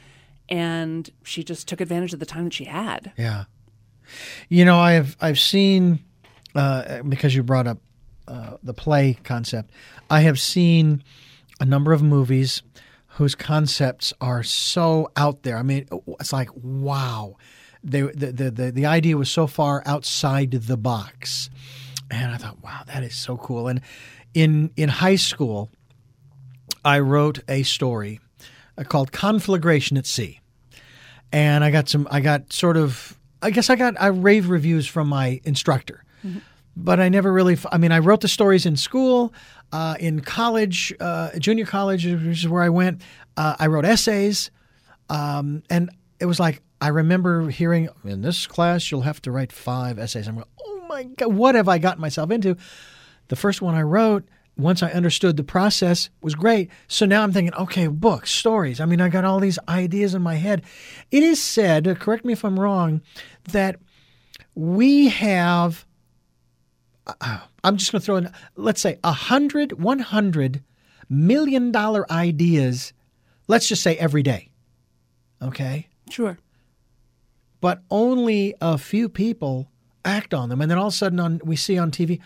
and 0.48 1.10
she 1.22 1.44
just 1.44 1.68
took 1.68 1.80
advantage 1.80 2.12
of 2.12 2.18
the 2.18 2.26
time 2.26 2.44
that 2.44 2.54
she 2.54 2.64
had. 2.64 3.12
Yeah. 3.16 3.44
You 4.48 4.64
know, 4.64 4.78
I've 4.78 5.16
I've 5.20 5.38
seen 5.38 6.00
uh, 6.54 7.02
because 7.02 7.34
you 7.34 7.42
brought 7.42 7.66
up 7.66 7.78
uh, 8.26 8.56
the 8.62 8.74
play 8.74 9.18
concept. 9.22 9.70
I 10.08 10.20
have 10.20 10.40
seen 10.40 11.04
a 11.60 11.64
number 11.64 11.92
of 11.92 12.02
movies 12.02 12.62
whose 13.20 13.34
concepts 13.34 14.12
are 14.20 14.42
so 14.42 15.10
out 15.16 15.42
there. 15.42 15.56
I 15.56 15.62
mean, 15.62 15.86
it's 16.18 16.32
like 16.32 16.48
wow, 16.54 17.36
they 17.84 18.00
the 18.00 18.32
the 18.32 18.50
the, 18.50 18.72
the 18.72 18.86
idea 18.86 19.16
was 19.16 19.30
so 19.30 19.46
far 19.46 19.82
outside 19.86 20.50
the 20.50 20.76
box, 20.76 21.50
and 22.10 22.32
I 22.32 22.36
thought, 22.38 22.62
wow, 22.62 22.82
that 22.86 23.02
is 23.02 23.14
so 23.14 23.36
cool. 23.36 23.68
And 23.68 23.82
in 24.34 24.70
in 24.76 24.88
high 24.88 25.16
school, 25.16 25.70
I 26.84 26.98
wrote 27.00 27.40
a 27.48 27.62
story 27.62 28.20
uh, 28.78 28.84
called 28.84 29.12
Conflagration 29.12 29.96
at 29.96 30.06
Sea 30.06 30.40
and 31.32 31.62
I 31.64 31.70
got 31.70 31.88
some. 31.88 32.08
I 32.10 32.20
got 32.20 32.52
sort 32.52 32.76
of. 32.76 33.16
I 33.42 33.50
guess 33.50 33.70
I 33.70 33.76
got. 33.76 34.00
I 34.00 34.08
rave 34.08 34.50
reviews 34.50 34.86
from 34.86 35.08
my 35.08 35.40
instructor, 35.44 36.04
but 36.76 37.00
I 37.00 37.08
never 37.08 37.32
really. 37.32 37.56
I 37.70 37.78
mean, 37.78 37.92
I 37.92 37.98
wrote 37.98 38.20
the 38.20 38.28
stories 38.28 38.66
in 38.66 38.76
school, 38.76 39.32
uh, 39.72 39.96
in 40.00 40.20
college, 40.20 40.92
uh, 41.00 41.30
junior 41.38 41.66
college, 41.66 42.04
which 42.04 42.44
is 42.44 42.48
where 42.48 42.62
I 42.62 42.68
went. 42.68 43.02
Uh, 43.36 43.56
I 43.58 43.66
wrote 43.68 43.84
essays, 43.84 44.50
um, 45.08 45.62
and 45.70 45.90
it 46.18 46.26
was 46.26 46.40
like 46.40 46.62
I 46.80 46.88
remember 46.88 47.50
hearing 47.50 47.88
in 48.04 48.22
this 48.22 48.46
class 48.46 48.90
you'll 48.90 49.02
have 49.02 49.20
to 49.22 49.30
write 49.30 49.52
five 49.52 49.98
essays. 49.98 50.26
I'm 50.26 50.34
going, 50.34 50.46
oh 50.64 50.84
my 50.88 51.04
god, 51.04 51.34
what 51.34 51.54
have 51.54 51.68
I 51.68 51.78
gotten 51.78 52.00
myself 52.00 52.30
into? 52.30 52.56
The 53.28 53.36
first 53.36 53.62
one 53.62 53.74
I 53.74 53.82
wrote, 53.82 54.24
once 54.56 54.82
I 54.82 54.90
understood 54.90 55.36
the 55.36 55.44
process, 55.44 56.10
was 56.20 56.34
great. 56.34 56.70
So 56.88 57.06
now 57.06 57.22
I'm 57.22 57.32
thinking, 57.32 57.54
okay, 57.54 57.86
books, 57.86 58.30
stories. 58.30 58.80
I 58.80 58.86
mean, 58.86 59.00
I 59.00 59.08
got 59.08 59.24
all 59.24 59.40
these 59.40 59.58
ideas 59.68 60.14
in 60.14 60.22
my 60.22 60.34
head. 60.34 60.62
It 61.10 61.22
is 61.22 61.42
said, 61.42 61.98
correct 62.00 62.24
me 62.24 62.32
if 62.32 62.44
I'm 62.44 62.58
wrong, 62.58 63.02
that 63.52 63.76
we 64.54 65.08
have, 65.08 65.86
I'm 67.64 67.76
just 67.76 67.92
going 67.92 68.00
to 68.00 68.04
throw 68.04 68.16
in, 68.16 68.32
let's 68.56 68.80
say, 68.80 68.98
a 69.04 69.12
hundred, 69.12 69.80
one 69.80 69.98
hundred 70.00 70.62
million 71.08 71.72
dollar 71.72 72.10
ideas, 72.10 72.92
let's 73.48 73.68
just 73.68 73.82
say 73.82 73.96
every 73.96 74.22
day. 74.22 74.50
Okay 75.42 75.88
Sure. 76.10 76.38
but 77.60 77.82
only 77.90 78.54
a 78.60 78.76
few 78.78 79.08
people 79.08 79.70
act 80.04 80.34
on 80.34 80.48
them 80.48 80.60
and 80.60 80.70
then 80.70 80.76
all 80.78 80.88
of 80.88 80.92
a 80.92 80.96
sudden 80.96 81.20
on 81.20 81.40
we 81.44 81.54
see 81.56 81.78
on 81.78 81.90
TV 81.90 82.20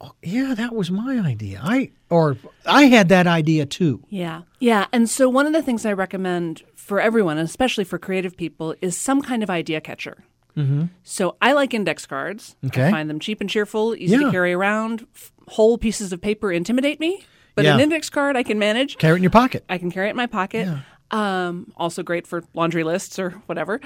oh, 0.00 0.12
yeah 0.22 0.54
that 0.54 0.74
was 0.74 0.90
my 0.90 1.18
idea 1.18 1.60
I 1.62 1.90
or 2.08 2.36
I 2.64 2.84
had 2.84 3.08
that 3.10 3.26
idea 3.26 3.66
too 3.66 4.02
Yeah. 4.08 4.42
Yeah. 4.58 4.86
And 4.92 5.08
so 5.10 5.28
one 5.28 5.46
of 5.46 5.52
the 5.52 5.62
things 5.62 5.84
I 5.84 5.92
recommend 5.92 6.62
for 6.74 7.00
everyone, 7.00 7.36
especially 7.38 7.84
for 7.84 7.98
creative 7.98 8.36
people, 8.36 8.74
is 8.80 8.96
some 8.96 9.20
kind 9.22 9.42
of 9.42 9.50
idea 9.50 9.80
catcher. 9.80 10.24
Mm-hmm. 10.56 10.84
So 11.02 11.36
I 11.42 11.52
like 11.52 11.74
index 11.74 12.06
cards. 12.06 12.56
Okay. 12.66 12.86
I 12.86 12.90
find 12.90 13.10
them 13.10 13.18
cheap 13.20 13.40
and 13.40 13.50
cheerful, 13.50 13.94
easy 13.96 14.12
Yeah. 14.16 14.26
to 14.26 14.30
carry 14.30 14.52
around. 14.52 15.06
Whole 15.48 15.78
pieces 15.78 16.12
of 16.12 16.20
paper 16.20 16.52
intimidate 16.52 17.00
me, 17.00 17.24
but 17.54 17.64
Yeah. 17.64 17.74
an 17.74 17.80
index 17.80 18.08
card 18.10 18.36
I 18.36 18.42
can 18.42 18.58
manage. 18.58 18.96
Carry 18.98 19.14
it 19.14 19.16
in 19.16 19.22
your 19.22 19.30
pocket. 19.30 19.64
I 19.68 19.78
can 19.78 19.90
carry 19.90 20.06
it 20.08 20.10
in 20.10 20.16
my 20.16 20.26
pocket. 20.26 20.68
Um, 21.10 21.72
also 21.76 22.02
great 22.02 22.26
for 22.26 22.42
laundry 22.54 22.82
lists 22.84 23.18
or 23.18 23.30
whatever. 23.46 23.80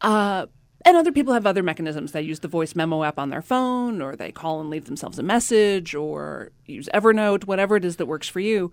Uh, 0.00 0.46
and 0.84 0.96
other 0.96 1.10
people 1.12 1.34
have 1.34 1.46
other 1.46 1.62
mechanisms. 1.62 2.12
They 2.12 2.22
use 2.22 2.40
the 2.40 2.48
voice 2.48 2.74
memo 2.76 3.02
app 3.02 3.18
on 3.18 3.30
their 3.30 3.42
phone, 3.42 4.00
or 4.00 4.14
they 4.14 4.30
call 4.30 4.60
and 4.60 4.70
leave 4.70 4.84
themselves 4.84 5.18
a 5.18 5.22
message, 5.24 5.94
or 5.94 6.50
use 6.66 6.88
Evernote, 6.94 7.44
whatever 7.46 7.76
it 7.76 7.84
is 7.84 7.96
that 7.96 8.06
works 8.06 8.28
for 8.28 8.38
you. 8.40 8.70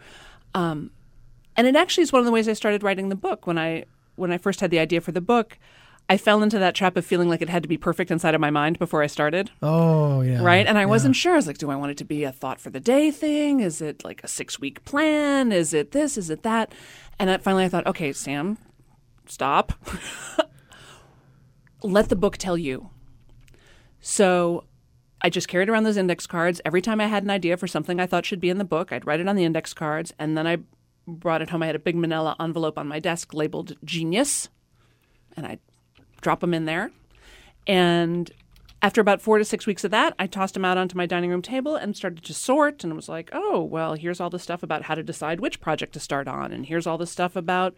Um, 0.54 0.92
and 1.58 1.66
it 1.68 1.76
actually 1.76 2.04
is 2.04 2.14
one 2.14 2.20
of 2.20 2.26
the 2.26 2.32
ways 2.32 2.48
I 2.48 2.54
started 2.54 2.84
writing 2.84 3.10
the 3.10 3.16
book. 3.16 3.48
When 3.48 3.58
I 3.58 3.86
when 4.16 4.32
I 4.32 4.38
first 4.38 4.60
had 4.62 4.72
the 4.72 4.80
idea 4.80 5.02
for 5.02 5.12
the 5.12 5.20
book, 5.22 5.58
I 6.08 6.18
fell 6.18 6.44
into 6.44 6.60
that 6.60 6.76
trap 6.76 6.98
of 6.98 7.06
feeling 7.06 7.30
like 7.30 7.42
it 7.42 7.50
had 7.50 7.64
to 7.64 7.70
be 7.70 7.78
perfect 7.78 8.12
inside 8.12 8.36
of 8.36 8.42
my 8.42 8.52
mind 8.52 8.78
before 8.78 9.02
I 9.02 9.08
started 9.08 9.50
Oh, 9.64 10.22
yeah. 10.22 10.44
right? 10.44 10.68
And 10.68 10.78
I 10.78 10.86
wasn't 10.86 11.16
sure. 11.16 11.34
I 11.34 11.38
was 11.38 11.48
like, 11.48 11.58
do 11.58 11.72
I 11.72 11.76
want 11.76 11.92
it 11.94 11.98
to 11.98 12.06
be 12.06 12.24
a 12.24 12.32
thought 12.32 12.60
for 12.62 12.70
the 12.70 12.80
day 12.80 13.10
thing? 13.10 13.60
Is 13.60 13.82
it 13.82 14.06
like 14.06 14.24
a 14.24 14.28
six 14.28 14.60
week 14.60 14.86
plan? 14.86 15.52
Is 15.52 15.74
it 15.74 15.92
this? 15.94 16.16
Is 16.16 16.30
it 16.30 16.44
that? 16.44 16.74
And 17.18 17.30
I, 17.32 17.38
finally, 17.38 17.64
I 17.66 17.70
thought, 17.70 17.88
okay, 17.88 18.14
Sam, 18.14 18.60
stop. 19.26 19.74
Let 21.84 22.10
the 22.10 22.16
book 22.16 22.38
tell 22.38 22.58
you. 22.58 22.90
So 24.00 24.66
I 25.22 25.30
just 25.30 25.48
carried 25.48 25.70
around 25.70 25.84
those 25.84 25.98
index 25.98 26.28
cards. 26.28 26.62
Every 26.66 26.82
time 26.82 27.02
I 27.02 27.08
had 27.08 27.24
an 27.24 27.30
idea 27.32 27.58
for 27.58 27.68
something 27.68 28.00
I 28.00 28.06
thought 28.06 28.26
should 28.26 28.40
be 28.42 28.50
in 28.50 28.58
the 28.60 28.64
book, 28.66 28.92
I'd 28.92 29.06
write 29.08 29.20
it 29.20 29.28
on 29.28 29.36
the 29.36 29.44
index 29.44 29.74
cards. 29.74 30.14
And 30.20 30.38
then 30.38 30.46
I 30.46 30.58
brought 31.08 31.42
it 31.42 31.50
home. 31.50 31.64
I 31.64 31.68
had 31.68 31.76
a 31.76 31.80
big 31.80 31.96
manila 31.96 32.36
envelope 32.40 32.78
on 32.78 32.88
my 32.88 33.00
desk 33.00 33.34
labeled 33.34 33.74
genius. 33.84 34.50
And 35.38 35.46
I'd 35.46 35.60
drop 36.26 36.40
them 36.42 36.56
in 36.56 36.66
there. 36.66 36.92
And 37.68 38.32
after 38.82 39.00
about 39.00 39.22
four 39.22 39.38
to 39.38 39.46
six 39.46 39.68
weeks 39.68 39.84
of 39.84 39.92
that, 39.92 40.16
I 40.18 40.26
tossed 40.26 40.56
them 40.56 40.66
out 40.66 40.78
onto 40.78 40.98
my 40.98 41.06
dining 41.06 41.30
room 41.30 41.44
table 41.44 41.76
and 41.76 41.96
started 41.96 42.24
to 42.24 42.34
sort. 42.34 42.84
And 42.84 42.96
was 42.96 43.08
like, 43.08 43.30
oh, 43.32 43.62
well, 43.62 43.94
here's 43.94 44.20
all 44.20 44.32
the 44.32 44.40
stuff 44.40 44.64
about 44.64 44.82
how 44.84 44.96
to 44.96 45.04
decide 45.04 45.40
which 45.40 45.62
project 45.62 45.94
to 45.94 46.00
start 46.00 46.28
on. 46.28 46.52
And 46.52 46.66
here's 46.66 46.88
all 46.88 46.98
the 46.98 47.08
stuff 47.08 47.36
about 47.36 47.76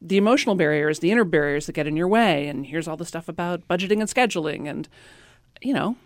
the 0.00 0.16
emotional 0.16 0.54
barriers, 0.54 1.00
the 1.00 1.10
inner 1.10 1.24
barriers 1.24 1.66
that 1.66 1.72
get 1.72 1.88
in 1.88 1.96
your 1.96 2.08
way. 2.08 2.46
And 2.46 2.64
here's 2.64 2.86
all 2.86 2.96
the 2.96 3.04
stuff 3.04 3.28
about 3.28 3.66
budgeting 3.66 4.00
and 4.00 4.08
scheduling. 4.08 4.70
And, 4.70 4.88
you 5.60 5.74
know, 5.74 5.96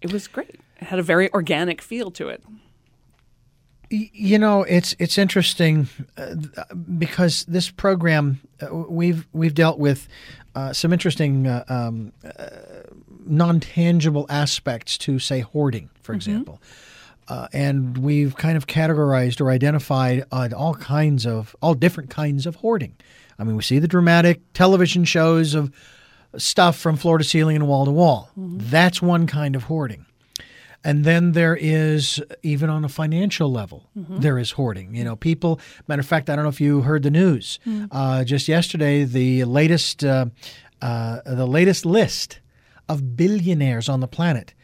it 0.00 0.12
was 0.12 0.26
great. 0.26 0.60
It 0.80 0.88
had 0.88 0.98
a 0.98 1.04
very 1.04 1.32
organic 1.32 1.80
feel 1.80 2.10
to 2.12 2.28
it. 2.28 2.42
You 3.90 4.38
know, 4.38 4.62
it's 4.62 4.96
it's 4.98 5.18
interesting 5.18 5.86
uh, 6.16 6.34
because 6.98 7.44
this 7.44 7.70
program 7.70 8.40
uh, 8.62 8.74
we've 8.74 9.26
we've 9.34 9.54
dealt 9.54 9.78
with 9.78 10.08
uh, 10.54 10.72
some 10.72 10.92
interesting 10.92 11.46
uh, 11.46 11.64
um, 11.68 12.12
uh, 12.24 12.46
non 13.24 13.60
tangible 13.60 14.26
aspects 14.28 14.98
to 14.98 15.18
say 15.18 15.40
hoarding, 15.40 15.90
for 16.02 16.14
example, 16.14 16.60
uh, 17.28 17.48
and 17.52 17.98
we've 17.98 18.36
kind 18.36 18.56
of 18.56 18.66
categorized 18.66 19.40
or 19.40 19.50
identified 19.50 20.24
uh, 20.30 20.48
all 20.56 20.74
kinds 20.74 21.26
of 21.26 21.56
all 21.62 21.74
different 21.74 22.10
kinds 22.10 22.46
of 22.46 22.56
hoarding. 22.56 22.94
I 23.38 23.44
mean, 23.44 23.56
we 23.56 23.62
see 23.62 23.78
the 23.78 23.88
dramatic 23.88 24.40
television 24.52 25.04
shows 25.04 25.54
of 25.54 25.72
stuff 26.36 26.78
from 26.78 26.96
floor 26.96 27.18
to 27.18 27.24
ceiling 27.24 27.56
and 27.56 27.66
wall 27.66 27.84
to 27.84 27.90
wall. 27.90 28.30
That's 28.36 29.02
one 29.02 29.26
kind 29.26 29.56
of 29.56 29.64
hoarding. 29.64 30.06
And 30.84 31.04
then 31.04 31.32
there 31.32 31.56
is, 31.60 32.20
even 32.42 32.68
on 32.68 32.84
a 32.84 32.88
financial 32.88 33.50
level, 33.52 33.88
there 33.94 34.38
is 34.38 34.52
hoarding. 34.52 34.94
You 34.94 35.04
know, 35.04 35.14
people, 35.16 35.60
matter 35.86 36.00
of 36.00 36.06
fact, 36.06 36.28
I 36.28 36.34
don't 36.34 36.44
know 36.44 36.48
if 36.48 36.60
you 36.60 36.80
heard 36.82 37.02
the 37.04 37.10
news. 37.10 37.60
Uh, 37.90 38.24
just 38.24 38.48
yesterday, 38.48 39.04
the 39.04 39.44
latest, 39.44 40.04
uh, 40.04 40.26
uh, 40.80 41.20
the 41.24 41.46
latest 41.46 41.86
list 41.86 42.40
of 42.88 43.16
billionaires 43.16 43.88
on 43.88 44.00
the 44.00 44.08
planet, 44.08 44.54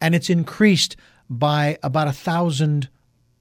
and 0.00 0.14
it's 0.14 0.28
increased 0.28 0.96
by 1.30 1.78
about 1.82 2.08
a 2.08 2.12
thousand 2.12 2.88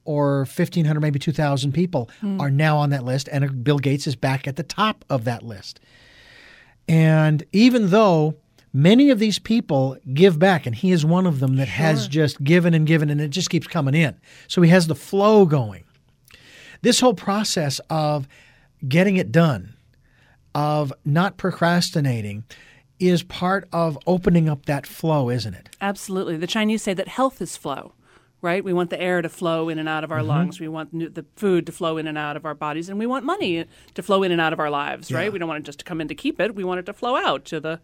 or 0.06 0.39
1500 0.39 1.00
maybe 1.00 1.18
2000 1.20 1.72
people 1.72 2.10
are 2.39 2.51
now 2.51 2.77
on 2.77 2.89
that 2.89 3.03
list 3.06 3.30
and 3.32 3.63
bill 3.63 3.80
gates 3.80 4.06
is 4.06 4.15
back 4.18 4.48
at 4.48 4.58
the 4.58 4.63
top 4.63 5.06
of 5.10 5.24
that 5.24 5.44
list 5.44 5.80
and 6.89 7.44
even 7.53 7.89
though 7.89 8.36
many 8.74 9.12
of 9.12 9.20
these 9.20 9.39
people 9.39 9.98
give 10.13 10.39
back, 10.39 10.65
and 10.65 10.75
he 10.75 10.92
is 10.92 11.06
one 11.06 11.27
of 11.27 11.39
them 11.39 11.56
that 11.58 11.68
has 11.68 12.08
just 12.08 12.44
given 12.44 12.74
and 12.74 12.88
given, 12.88 13.10
and 13.10 13.22
it 13.22 13.30
just 13.30 13.50
keeps 13.50 13.68
coming 13.68 13.94
in. 13.94 14.20
So 14.48 14.62
he 14.62 14.70
has 14.72 14.88
the 14.88 14.96
flow 14.96 15.46
going. 15.46 15.84
This 16.82 17.00
whole 17.00 17.13
process 17.13 17.80
of 17.89 18.27
getting 18.88 19.15
it 19.15 19.32
done, 19.32 19.75
of 20.53 20.92
not 21.06 21.38
procrastinating, 21.38 22.44
is 23.00 23.24
part 23.24 23.68
of 23.72 23.98
opening 24.08 24.50
up 24.50 24.65
that 24.65 24.86
flow, 24.86 25.30
isn't 25.30 25.53
it? 25.53 25.70
Absolutely. 25.80 26.38
The 26.38 26.48
Chinese 26.48 26.82
say 26.82 26.94
that 26.94 27.08
health 27.08 27.42
is 27.42 27.56
flow, 27.56 27.94
right? 28.42 28.63
We 28.63 28.74
want 28.74 28.89
the 28.89 29.01
air 29.01 29.22
to 29.22 29.30
flow 29.30 29.70
in 29.70 29.80
and 29.80 29.88
out 29.88 30.03
of 30.03 30.12
our 30.12 30.20
mm-hmm. 30.20 30.27
lungs. 30.27 30.60
We 30.60 30.68
want 30.68 30.94
nu- 30.94 31.10
the 31.10 31.25
food 31.36 31.65
to 31.65 31.72
flow 31.72 31.98
in 31.98 32.08
and 32.08 32.18
out 32.18 32.38
of 32.38 32.46
our 32.46 32.53
bodies. 32.53 32.89
And 32.89 33.00
we 33.00 33.06
want 33.06 33.25
money 33.25 33.65
to 33.94 34.03
flow 34.03 34.24
in 34.24 34.32
and 34.32 34.39
out 34.39 34.53
of 34.53 34.60
our 34.60 34.70
lives, 34.70 35.12
right? 35.12 35.32
We 35.32 35.39
don't 35.39 35.48
want 35.48 35.63
it 35.63 35.65
just 35.65 35.80
to 35.80 35.86
come 35.86 36.01
in 36.01 36.08
to 36.08 36.15
keep 36.15 36.39
it. 36.39 36.56
We 36.56 36.63
want 36.63 36.80
it 36.80 36.86
to 36.86 36.94
flow 36.94 37.15
out 37.15 37.46
to 37.46 37.60
the 37.60 37.80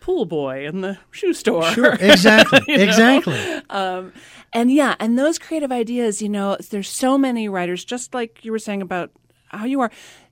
pool 0.00 0.24
boy 0.24 0.66
in 0.66 0.80
the 0.80 0.98
shoe 1.10 1.32
store. 1.32 1.64
Sure, 1.70 1.92
exactly, 2.00 2.74
exactly. 2.74 3.38
Um, 3.70 4.12
and 4.52 4.72
yeah, 4.72 4.94
and 4.98 5.18
those 5.18 5.38
creative 5.38 5.72
ideas, 5.72 6.22
you 6.22 6.28
know, 6.28 6.56
there's 6.70 6.88
so 6.88 7.18
many 7.18 7.48
writers, 7.48 7.84
just 7.84 8.14
like 8.14 8.44
you 8.44 8.52
were 8.52 8.58
saying 8.58 8.82
about 8.82 9.10
how 9.48 9.64
you 9.64 9.80
are. 9.80 9.90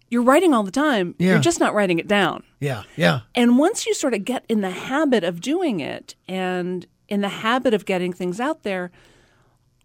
You're 0.08 0.22
writing 0.22 0.54
all 0.54 0.62
the 0.62 0.70
time. 0.70 1.16
Yeah. 1.18 1.32
You're 1.32 1.40
just 1.40 1.58
not 1.58 1.74
writing 1.74 1.98
it 1.98 2.06
down. 2.06 2.44
Yeah, 2.60 2.84
yeah, 2.96 3.20
And 3.34 3.58
once 3.58 3.86
you 3.86 3.92
sort 3.92 4.14
of 4.14 4.24
get 4.24 4.44
in 4.48 4.60
the 4.60 4.70
habit 4.70 5.24
of 5.24 5.40
doing 5.40 5.80
it 5.80 6.14
and 6.28 6.86
in 7.08 7.22
the 7.22 7.28
habit 7.28 7.74
of 7.74 7.84
getting 7.84 8.12
things 8.12 8.38
out 8.38 8.62
there, 8.62 8.92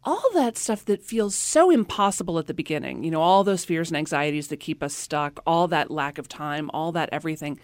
all 0.04 0.30
that 0.34 0.58
stuff 0.58 0.86
that 0.86 1.04
feels 1.04 1.36
so 1.36 1.70
impossible 1.70 2.40
at 2.40 2.48
the 2.48 2.54
beginning, 2.54 3.04
you 3.04 3.12
know, 3.12 3.22
all 3.22 3.44
those 3.44 3.66
fears 3.66 3.90
and 3.90 3.98
anxieties 3.98 4.48
that 4.48 4.60
keep 4.60 4.82
us 4.82 4.94
stuck, 4.94 5.40
all 5.46 5.68
that 5.68 5.92
lack 5.92 6.18
of 6.18 6.28
time, 6.28 6.70
all 6.74 6.92
that 6.92 7.10
everything, 7.12 7.60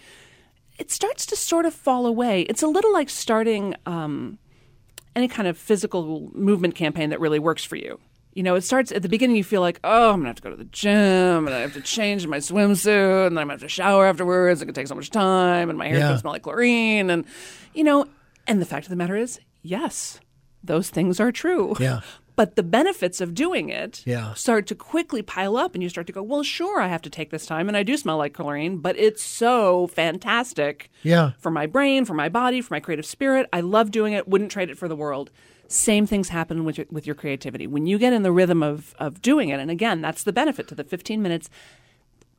it 0.77 0.91
starts 0.91 1.25
to 1.27 1.36
sort 1.36 1.65
of 1.65 1.74
fall 1.74 2.05
away. 2.05 2.41
It's 2.43 2.62
a 2.63 2.67
little 2.67 2.93
like 2.93 3.10
starting 3.10 3.75
um, 3.86 4.38
any 5.15 5.27
kind 5.27 5.48
of 5.48 5.57
physical 5.57 6.29
movement 6.34 6.75
campaign 6.75 7.10
that 7.10 7.19
really 7.19 7.39
works 7.39 7.63
for 7.63 7.75
you. 7.75 8.00
You 8.34 8.43
know, 8.43 8.53
it 8.53 8.62
starts 8.62 8.91
at 8.91 9.01
the 9.01 9.10
beginning. 9.10 9.36
You 9.36 9.43
feel 9.43 9.62
like, 9.62 9.79
oh, 9.84 10.12
I'm 10.12 10.17
gonna 10.19 10.27
have 10.29 10.36
to 10.36 10.41
go 10.43 10.51
to 10.51 10.55
the 10.55 10.65
gym, 10.65 11.48
and 11.48 11.50
I 11.50 11.60
have 11.62 11.74
to 11.74 11.81
change 11.81 12.27
my 12.27 12.38
swimsuit, 12.38 13.27
and 13.27 13.36
then 13.36 13.41
I'm 13.41 13.48
gonna 13.48 13.53
have 13.53 13.62
to 13.62 13.67
shower 13.69 14.05
afterwards. 14.05 14.62
It 14.62 14.65
can 14.65 14.75
take 14.75 14.86
so 14.88 14.93
much 14.93 15.10
time, 15.10 15.69
and 15.72 15.77
my 15.79 15.88
hair's 15.88 15.98
Yeah. 16.00 16.07
gonna 16.10 16.19
smell 16.19 16.34
like 16.34 16.43
chlorine, 16.43 17.10
and 17.10 17.25
you 17.74 17.84
know. 17.84 18.05
And 18.46 18.62
the 18.62 18.65
fact 18.65 18.86
of 18.86 18.89
the 18.91 18.96
matter 18.96 19.15
is, 19.17 19.39
yes, 19.63 20.19
those 20.63 20.89
things 20.91 21.19
are 21.19 21.31
true. 21.31 21.75
Yeah. 21.79 22.01
But 22.38 22.56
the 22.56 22.63
benefits 22.63 23.20
of 23.20 23.34
doing 23.34 23.67
it 23.70 24.03
Yeah. 24.06 24.34
start 24.36 24.67
to 24.67 24.75
quickly 24.75 25.22
pile 25.22 25.58
up, 25.58 25.74
and 25.74 25.84
you 25.84 25.89
start 25.89 26.08
to 26.08 26.13
go, 26.13 26.24
well, 26.24 26.44
sure, 26.44 26.79
I 26.79 26.88
have 26.88 27.01
to 27.01 27.10
take 27.10 27.32
this 27.32 27.46
time, 27.46 27.67
and 27.67 27.75
I 27.75 27.84
do 27.84 27.98
smell 27.98 28.17
like 28.17 28.34
chlorine, 28.34 28.77
but 28.77 28.96
it's 28.98 29.24
so 29.24 29.88
fantastic 29.88 30.89
yeah. 31.03 31.32
for 31.39 31.51
my 31.51 31.65
brain, 31.65 32.06
for 32.06 32.13
my 32.13 32.29
body, 32.29 32.62
for 32.62 32.74
my 32.74 32.79
creative 32.79 33.06
spirit. 33.06 33.50
I 33.51 33.60
love 33.62 33.91
doing 33.91 34.13
it. 34.13 34.27
Wouldn't 34.29 34.51
trade 34.51 34.70
it 34.70 34.77
for 34.77 34.88
the 34.88 34.96
world. 34.96 35.32
Same 35.67 36.06
things 36.06 36.29
happen 36.29 36.63
with 36.63 36.77
your, 36.77 36.88
with 36.89 37.06
your 37.06 37.15
creativity 37.15 37.67
when 37.67 37.88
you 37.88 37.98
get 37.98 38.13
in 38.13 38.22
the 38.22 38.32
rhythm 38.32 38.63
of 38.63 38.96
of 39.00 39.22
doing 39.22 39.50
it. 39.50 39.60
And 39.60 39.70
again, 39.70 40.00
that's 40.00 40.24
the 40.24 40.32
benefit 40.32 40.67
to 40.70 40.75
the 40.75 40.86
15 40.86 41.22
minutes. 41.22 41.50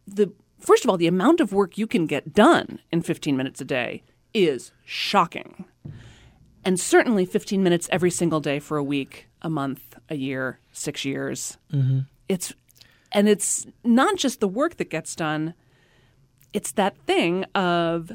The 0.07 0.33
first 0.59 0.85
of 0.85 0.91
all, 0.91 0.97
the 0.97 1.09
amount 1.09 1.41
of 1.41 1.53
work 1.53 1.77
you 1.77 1.87
can 1.87 2.07
get 2.07 2.33
done 2.33 2.79
in 2.91 3.03
15 3.03 3.37
minutes 3.37 3.61
a 3.61 3.67
day 3.67 4.03
is 4.33 4.73
shocking, 4.87 5.67
and 6.65 6.81
certainly 6.81 7.27
15 7.27 7.63
minutes 7.63 7.89
every 7.93 8.11
single 8.11 8.41
day 8.41 8.59
for 8.61 8.79
a 8.79 8.83
week, 8.85 9.28
a 9.43 9.51
month, 9.51 9.99
a 10.09 10.17
year, 10.17 10.61
six 10.73 11.05
years. 11.05 11.59
Mm-hmm. 11.73 12.01
It's 12.29 12.53
and 13.13 13.29
it's 13.29 13.67
not 13.85 14.17
just 14.17 14.41
the 14.41 14.49
work 14.49 14.77
that 14.77 14.91
gets 14.91 15.17
done 15.17 15.55
it's 16.53 16.73
that 16.73 16.97
thing 17.07 17.45
of 17.55 18.13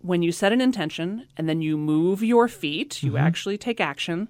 when 0.00 0.22
you 0.22 0.32
set 0.32 0.52
an 0.52 0.60
intention 0.60 1.26
and 1.36 1.48
then 1.48 1.62
you 1.62 1.76
move 1.76 2.22
your 2.22 2.48
feet, 2.48 3.02
you 3.02 3.12
mm-hmm. 3.12 3.26
actually 3.26 3.58
take 3.58 3.80
action, 3.80 4.28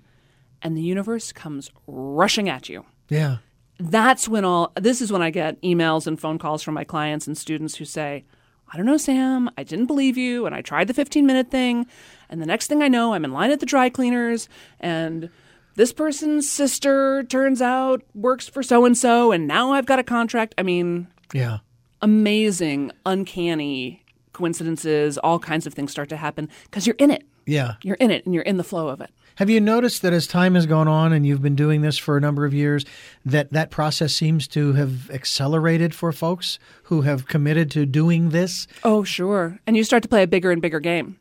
and 0.63 0.77
the 0.77 0.83
universe 0.83 1.33
comes 1.33 1.71
rushing 1.87 2.49
at 2.49 2.69
you. 2.69 2.85
Yeah. 3.09 3.39
That's 3.79 4.29
when 4.29 4.45
all 4.45 4.73
this 4.75 5.03
is 5.03 5.13
when 5.13 5.23
I 5.23 5.31
get 5.31 5.61
emails 5.63 6.07
and 6.07 6.19
phone 6.19 6.39
calls 6.39 6.63
from 6.63 6.75
my 6.75 6.85
clients 6.85 7.27
and 7.27 7.37
students 7.37 7.77
who 7.77 7.85
say, 7.85 8.25
I 8.73 8.77
don't 8.77 8.87
know, 8.87 8.97
Sam, 8.97 9.51
I 9.57 9.63
didn't 9.63 9.87
believe 9.87 10.17
you, 10.17 10.47
and 10.47 10.55
I 10.55 10.63
tried 10.63 10.89
the 10.89 10.95
15 10.95 11.27
minute 11.27 11.51
thing, 11.51 11.87
and 12.29 12.41
the 12.41 12.47
next 12.47 12.69
thing 12.69 12.83
I 12.83 12.89
know, 12.89 13.13
I'm 13.13 13.25
in 13.25 13.33
line 13.33 13.51
at 13.51 13.61
the 13.61 13.67
dry 13.67 13.91
cleaners, 13.91 14.49
and 14.81 15.31
this 15.77 15.93
person's 15.93 16.49
sister 16.51 17.23
turns 17.25 17.63
out 17.63 18.03
works 18.15 18.49
for 18.49 18.63
so 18.63 18.85
and 18.85 18.97
so, 18.97 19.33
and 19.33 19.47
now 19.47 19.73
I've 19.73 19.87
got 19.87 19.99
a 19.99 20.05
contract. 20.05 20.55
I 20.59 20.63
mean, 20.63 21.07
Yeah. 21.33 21.59
amazing, 22.03 22.91
uncanny 23.05 24.03
coincidences, 24.33 25.17
all 25.19 25.39
kinds 25.39 25.67
of 25.67 25.75
things 25.75 25.91
start 25.91 26.09
to 26.11 26.17
happen 26.17 26.49
because 26.65 26.87
you're 26.87 26.97
in 26.99 27.11
it. 27.11 27.25
Yeah. 27.47 27.75
You're 27.83 27.97
in 27.97 28.11
it 28.11 28.25
and 28.27 28.35
you're 28.35 28.43
in 28.43 28.57
the 28.57 28.65
flow 28.65 28.89
of 28.89 29.01
it. 29.01 29.11
Have 29.37 29.51
you 29.51 29.61
noticed 29.61 30.01
that 30.03 30.13
as 30.15 30.27
time 30.27 30.55
has 30.55 30.65
gone 30.67 30.89
on 30.89 31.13
and 31.13 31.27
you've 31.27 31.43
been 31.43 31.55
doing 31.55 31.83
this 31.83 31.99
for 31.99 32.17
a 32.17 32.21
number 32.21 32.45
of 32.47 32.55
years, 32.55 32.85
that 33.25 33.53
that 33.53 33.71
process 33.71 34.15
seems 34.15 34.49
to 34.49 34.73
have 34.73 35.11
accelerated 35.11 35.95
for 35.95 36.11
folks 36.11 36.59
who 36.85 37.03
have 37.03 37.27
committed 37.29 37.71
to 37.73 37.85
doing 37.87 38.31
this? 38.31 38.67
Oh, 38.83 39.05
sure. 39.05 39.59
And 39.67 39.77
you 39.77 39.85
start 39.85 40.03
to 40.05 40.09
play 40.09 40.23
a 40.23 40.27
bigger 40.27 40.51
and 40.51 40.63
bigger 40.63 40.81
game. 40.81 41.19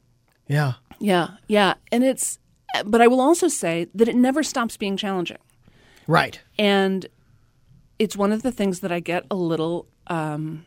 Yeah. 0.48 0.74
Yeah, 1.00 1.32
yeah. 1.48 1.74
And 1.92 2.04
it's, 2.06 2.40
but 2.86 3.02
I 3.02 3.08
will 3.08 3.22
also 3.22 3.48
say 3.48 3.88
that 3.96 4.08
it 4.08 4.16
never 4.16 4.44
stops 4.44 4.78
being 4.78 4.98
challenging. 4.98 5.38
Right. 6.08 6.40
And 6.60 7.06
it's 8.00 8.16
one 8.16 8.32
of 8.32 8.44
the 8.44 8.52
things 8.52 8.82
that 8.82 8.92
I 8.92 9.00
get 9.00 9.26
a 9.32 9.36
little 9.36 9.88
um, 10.08 10.66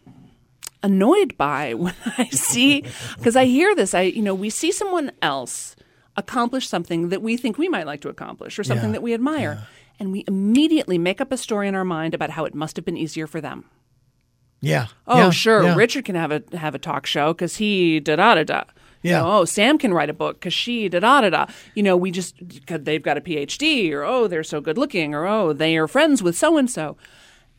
annoyed 0.83 1.37
by 1.37 1.75
when 1.75 1.95
I 2.19 2.29
see, 2.31 2.85
because 3.17 3.37
I 3.37 3.45
hear 3.45 3.75
this. 3.75 3.95
I, 3.95 4.03
you 4.03 4.23
know, 4.23 4.35
we 4.35 4.51
see 4.51 4.73
someone 4.73 5.13
else 5.23 5.77
accomplish 6.17 6.67
something 6.67 7.11
that 7.11 7.23
we 7.23 7.37
think 7.37 7.59
we 7.59 7.69
might 7.69 7.87
like 7.87 8.01
to 8.01 8.09
accomplish 8.09 8.59
or 8.59 8.65
something 8.65 8.89
Yeah, 8.89 8.93
that 8.95 9.03
we 9.03 9.15
admire. 9.15 9.67
And 10.01 10.13
we 10.13 10.25
immediately 10.29 10.97
make 10.99 11.21
up 11.21 11.33
a 11.33 11.37
story 11.37 11.69
in 11.69 11.75
our 11.75 11.85
mind 11.85 12.15
about 12.15 12.31
how 12.31 12.45
it 12.45 12.55
must 12.55 12.77
have 12.77 12.85
been 12.85 12.97
easier 12.97 13.27
for 13.27 13.41
them. 13.41 13.65
Yeah. 14.61 14.87
Oh, 15.07 15.17
Yeah, 15.19 15.31
sure. 15.31 15.63
yeah. 15.63 15.75
Richard 15.77 16.05
can 16.05 16.15
have 16.17 16.33
a 16.33 16.43
have 16.57 16.75
a 16.75 16.79
talk 16.79 17.07
show 17.07 17.33
because 17.33 17.57
he 17.57 18.01
da 18.01 18.17
da 18.17 18.35
da 18.37 18.43
da. 18.45 18.65
You 19.03 19.11
Yeah. 19.11 19.21
know, 19.21 19.39
oh, 19.41 19.45
Sam 19.45 19.79
can 19.79 19.95
write 19.95 20.11
a 20.11 20.15
book 20.15 20.37
because 20.41 20.53
she 20.55 20.89
da 20.89 21.01
da 21.01 21.21
da 21.23 21.31
da. 21.31 21.47
You 21.75 21.83
know, 21.83 21.97
we 21.97 22.11
just 22.11 22.35
cause 22.67 22.81
they've 22.83 23.03
got 23.03 23.17
a 23.17 23.21
PhD, 23.21 23.93
or 23.93 24.03
oh, 24.05 24.27
they're 24.27 24.43
so 24.45 24.61
good 24.61 24.77
looking, 24.79 25.15
or 25.15 25.27
oh, 25.27 25.53
they 25.53 25.77
are 25.77 25.87
friends 25.89 26.23
with 26.23 26.37
so 26.37 26.57
and 26.57 26.71
so. 26.71 26.97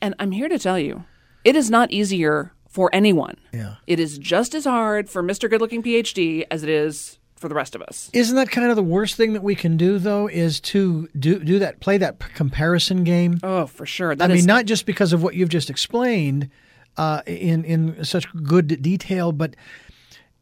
And 0.02 0.16
I'm 0.20 0.32
here 0.32 0.50
to 0.50 0.60
tell 0.60 0.80
you, 0.80 1.06
it 1.44 1.56
is 1.56 1.70
not 1.70 1.92
easier 1.92 2.54
for 2.70 2.90
anyone. 2.94 3.38
Yeah. 3.54 3.76
It 3.88 4.00
is 4.00 4.18
just 4.18 4.54
as 4.54 4.66
hard 4.66 5.10
for 5.10 5.24
Mr. 5.24 5.50
Good 5.50 5.60
Looking 5.62 5.82
PhD 5.82 6.46
as 6.52 6.62
it 6.64 6.70
is 6.70 7.18
for 7.36 7.48
the 7.50 7.56
rest 7.56 7.74
of 7.74 7.82
us. 7.82 8.10
Isn't 8.14 8.36
that 8.36 8.52
kind 8.52 8.70
of 8.70 8.76
the 8.76 8.84
worst 8.84 9.16
thing 9.16 9.34
that 9.34 9.42
we 9.44 9.56
can 9.56 9.76
do, 9.78 9.98
though? 9.98 10.28
Is 10.28 10.60
to 10.62 11.08
do 11.18 11.40
do 11.44 11.58
that, 11.60 11.80
play 11.80 11.98
that 11.98 12.20
comparison 12.36 13.04
game. 13.06 13.40
Oh, 13.44 13.66
for 13.66 13.86
sure. 13.86 14.12
I 14.12 14.16
That 14.16 14.30
mean, 14.30 14.46
not 14.46 14.66
just 14.66 14.86
because 14.86 15.14
of 15.14 15.24
what 15.24 15.36
you've 15.36 15.50
just 15.50 15.70
explained 15.70 16.50
uh, 16.98 17.22
in 17.26 17.64
in 17.64 18.04
such 18.04 18.28
good 18.44 18.82
detail, 18.82 19.32
but 19.32 19.56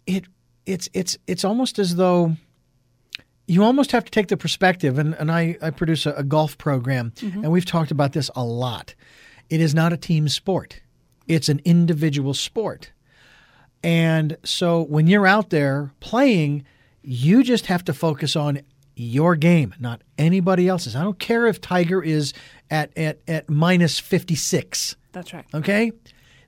it 0.07 0.25
it's 0.67 0.89
it's 0.93 1.17
it's 1.25 1.43
almost 1.43 1.79
as 1.79 1.95
though 1.95 2.35
you 3.47 3.63
almost 3.63 3.93
have 3.93 4.03
to 4.03 4.11
take 4.11 4.27
the 4.27 4.35
perspective. 4.35 4.99
And, 4.99 5.13
and 5.15 5.31
I, 5.31 5.57
I 5.61 5.69
produce 5.69 6.05
a, 6.05 6.11
a 6.11 6.23
golf 6.23 6.57
program, 6.57 7.11
mm-hmm. 7.11 7.43
and 7.43 7.51
we've 7.51 7.65
talked 7.65 7.91
about 7.91 8.11
this 8.11 8.29
a 8.35 8.43
lot. 8.43 8.93
It 9.49 9.61
is 9.61 9.73
not 9.73 9.93
a 9.93 9.97
team 9.97 10.27
sport; 10.27 10.81
it's 11.27 11.49
an 11.49 11.61
individual 11.65 12.33
sport. 12.33 12.91
And 13.83 14.37
so 14.43 14.81
when 14.83 15.07
you're 15.07 15.27
out 15.27 15.49
there 15.49 15.93
playing, 15.99 16.65
you 17.01 17.43
just 17.43 17.67
have 17.67 17.85
to 17.85 17.93
focus 17.93 18.35
on 18.35 18.61
your 18.95 19.35
game, 19.35 19.73
not 19.79 20.01
anybody 20.17 20.67
else's. 20.67 20.95
I 20.95 21.03
don't 21.03 21.19
care 21.19 21.45
if 21.45 21.61
Tiger 21.61 22.01
is 22.01 22.33
at, 22.71 22.97
at, 22.97 23.19
at 23.27 23.49
minus 23.49 23.99
56. 23.99 24.95
that's 25.11 25.31
right. 25.33 25.45
Okay? 25.53 25.91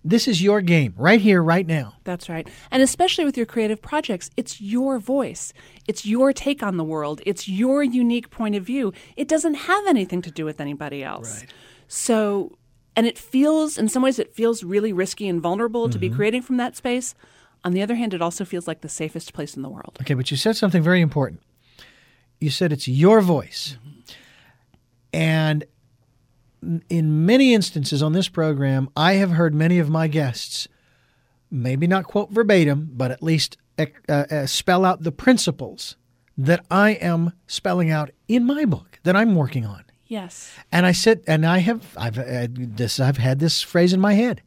This 0.04 0.28
is 0.30 0.42
your 0.42 0.62
game 0.62 0.94
right 0.98 1.20
here, 1.20 1.44
right 1.44 1.68
now. 1.68 1.96
That's 2.06 2.30
right. 2.30 2.48
And 2.72 2.82
especially 2.82 3.26
with 3.26 3.36
your 3.36 3.46
creative 3.46 3.82
projects, 3.82 4.30
it's 4.38 4.62
your 4.62 4.98
voice. 4.98 5.52
It's 5.88 6.06
your 6.06 6.32
take 6.32 6.64
on 6.64 6.78
the 6.78 6.86
world. 6.86 7.22
It's 7.26 7.50
your 7.50 7.84
unique 7.84 8.30
point 8.30 8.56
of 8.56 8.64
view. 8.64 8.94
It 9.18 9.28
doesn't 9.28 9.56
have 9.56 9.88
anything 9.88 10.22
to 10.22 10.32
do 10.32 10.46
with 10.46 10.62
anybody 10.62 11.04
else. 11.04 11.42
Right. 11.42 11.54
So, 11.90 12.58
and 12.96 13.06
it 13.06 13.18
feels, 13.18 13.78
in 13.78 13.90
some 13.90 14.02
ways, 14.02 14.20
it 14.20 14.34
feels 14.34 14.64
really 14.64 14.94
risky 14.94 15.28
and 15.28 15.42
vulnerable 15.42 15.90
to 15.90 15.98
Mm-hmm. 15.98 16.10
be 16.12 16.16
creating 16.16 16.42
from 16.44 16.58
that 16.58 16.78
space. 16.78 17.14
On 17.66 17.74
the 17.74 17.82
other 17.82 17.96
hand, 17.96 18.14
it 18.14 18.22
also 18.22 18.46
feels 18.46 18.68
like 18.70 18.80
the 18.80 18.88
safest 18.90 19.34
place 19.34 19.56
in 19.58 19.64
the 19.64 19.70
world. 19.70 19.98
Okay, 20.02 20.14
but 20.14 20.32
you 20.32 20.38
said 20.38 20.56
something 20.56 20.82
very 20.82 21.02
important. 21.02 21.42
You 22.40 22.50
said 22.52 22.72
it's 22.72 22.88
your 22.88 23.20
voice. 23.20 23.76
And 25.12 25.66
in 26.90 27.26
many 27.26 27.54
instances 27.54 28.04
on 28.04 28.14
this 28.14 28.30
program, 28.30 28.90
I 28.96 29.14
have 29.14 29.32
heard 29.32 29.54
many 29.54 29.80
of 29.80 29.90
my 29.90 30.08
guests, 30.08 30.68
maybe 31.50 31.88
not 31.88 32.06
quote 32.06 32.32
verbatim, 32.32 32.90
but 32.94 33.12
at 33.12 33.24
least 33.24 33.58
uh, 33.78 33.86
uh, 34.10 34.46
spell 34.46 34.86
out 34.86 35.04
the 35.04 35.12
principles 35.12 35.96
that 36.38 36.66
I 36.70 36.92
am 36.92 37.34
spelling 37.48 37.92
out 37.92 38.12
in 38.28 38.46
my 38.46 38.66
book 38.66 39.00
that 39.04 39.16
I'm 39.16 39.36
working 39.36 39.66
on. 39.66 39.84
Yes. 40.08 40.52
And 40.72 40.86
I 40.86 40.92
said, 40.92 41.22
and 41.28 41.46
I 41.46 41.60
have, 41.60 41.96
I've 41.98 42.18
uh, 42.18 42.48
this, 42.52 43.00
I've 43.00 43.18
had 43.18 43.40
this 43.40 43.62
phrase 43.62 43.94
in 43.94 44.00
my 44.00 44.14
head. 44.14 44.42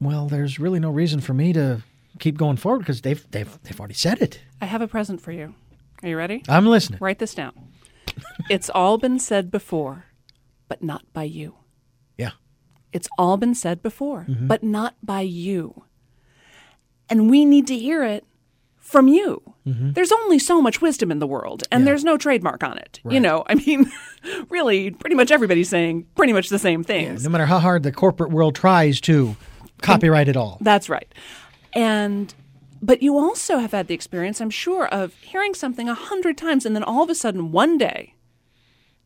Well, 0.00 0.26
there's 0.26 0.58
really 0.58 0.80
no 0.80 0.90
reason 0.90 1.20
for 1.20 1.34
me 1.34 1.52
to 1.52 1.82
keep 2.18 2.38
going 2.38 2.56
forward 2.56 2.78
because 2.78 3.02
they've, 3.02 3.24
they've, 3.30 3.58
they've 3.62 3.78
already 3.78 3.94
said 3.94 4.22
it. 4.22 4.40
I 4.60 4.66
have 4.66 4.80
a 4.80 4.88
present 4.88 5.20
for 5.20 5.32
you. 5.32 5.54
Are 6.02 6.08
you 6.08 6.16
ready? 6.16 6.42
I'm 6.48 6.66
listening. 6.66 6.98
Write 7.02 7.18
this 7.18 7.34
down. 7.34 7.52
It's 8.48 8.70
all 8.70 8.98
been 8.98 9.18
said 9.18 9.50
before, 9.50 10.06
but 10.68 10.82
not 10.82 11.04
by 11.12 11.24
you. 11.24 11.54
Yeah. 12.18 12.30
It's 12.92 13.08
all 13.18 13.36
been 13.36 13.54
said 13.54 13.82
before, 13.82 14.26
Mm-hmm. 14.28 14.46
but 14.46 14.62
not 14.62 14.94
by 15.02 15.20
you. 15.22 15.84
And 17.08 17.28
we 17.30 17.44
need 17.44 17.66
to 17.68 17.76
hear 17.78 18.04
it 18.04 18.24
from 18.76 19.08
you. 19.08 19.42
Mm-hmm. 19.66 19.92
There's 19.92 20.12
only 20.12 20.38
so 20.38 20.60
much 20.62 20.80
wisdom 20.80 21.10
in 21.12 21.18
the 21.18 21.26
world, 21.26 21.62
and 21.70 21.86
there's 21.86 22.02
no 22.04 22.16
trademark 22.16 22.62
on 22.64 22.78
it. 22.78 23.00
You 23.08 23.20
know, 23.20 23.44
I 23.46 23.54
mean, 23.54 23.90
really, 24.48 24.90
pretty 24.92 25.14
much 25.16 25.30
everybody's 25.30 25.68
saying 25.68 26.06
pretty 26.14 26.32
much 26.32 26.48
the 26.48 26.58
same 26.58 26.82
things. 26.82 27.22
No 27.24 27.30
matter 27.30 27.46
how 27.46 27.58
hard 27.58 27.82
the 27.82 27.92
corporate 27.92 28.30
world 28.30 28.54
tries 28.54 29.00
to 29.02 29.36
copyright 29.82 30.28
it 30.28 30.36
all. 30.36 30.58
That's 30.60 30.88
right. 30.88 31.12
And 31.74 32.32
but 32.82 33.02
you 33.02 33.16
also 33.18 33.58
have 33.58 33.72
had 33.72 33.86
the 33.88 33.94
experience, 33.94 34.40
I'm 34.40 34.50
sure, 34.50 34.86
of 34.88 35.14
hearing 35.20 35.54
something 35.54 35.88
a 35.88 35.94
hundred 35.94 36.36
times 36.38 36.64
and 36.66 36.74
then 36.74 36.82
all 36.82 37.02
of 37.02 37.10
a 37.10 37.14
sudden 37.14 37.52
one 37.52 37.78
day 37.78 38.14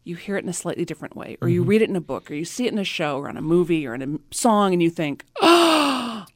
you 0.04 0.16
hear 0.16 0.36
it 0.36 0.44
in 0.44 0.50
a 0.50 0.54
slightly 0.54 0.84
different 0.84 1.16
way, 1.16 1.36
or 1.40 1.48
you 1.48 1.62
Mm-hmm. 1.62 1.70
read 1.70 1.82
it 1.82 1.88
in 1.88 1.96
a 1.96 2.00
book, 2.00 2.30
or 2.30 2.34
you 2.34 2.44
see 2.44 2.66
it 2.66 2.72
in 2.74 2.78
a 2.78 2.84
show, 2.84 3.18
or 3.18 3.28
on 3.28 3.38
a 3.38 3.42
movie, 3.42 3.86
or 3.86 3.94
in 3.94 4.02
a 4.02 4.34
song, 4.34 4.74
and 4.74 4.82
you 4.82 4.90
think, 4.90 5.24
"Oh, 5.40 6.26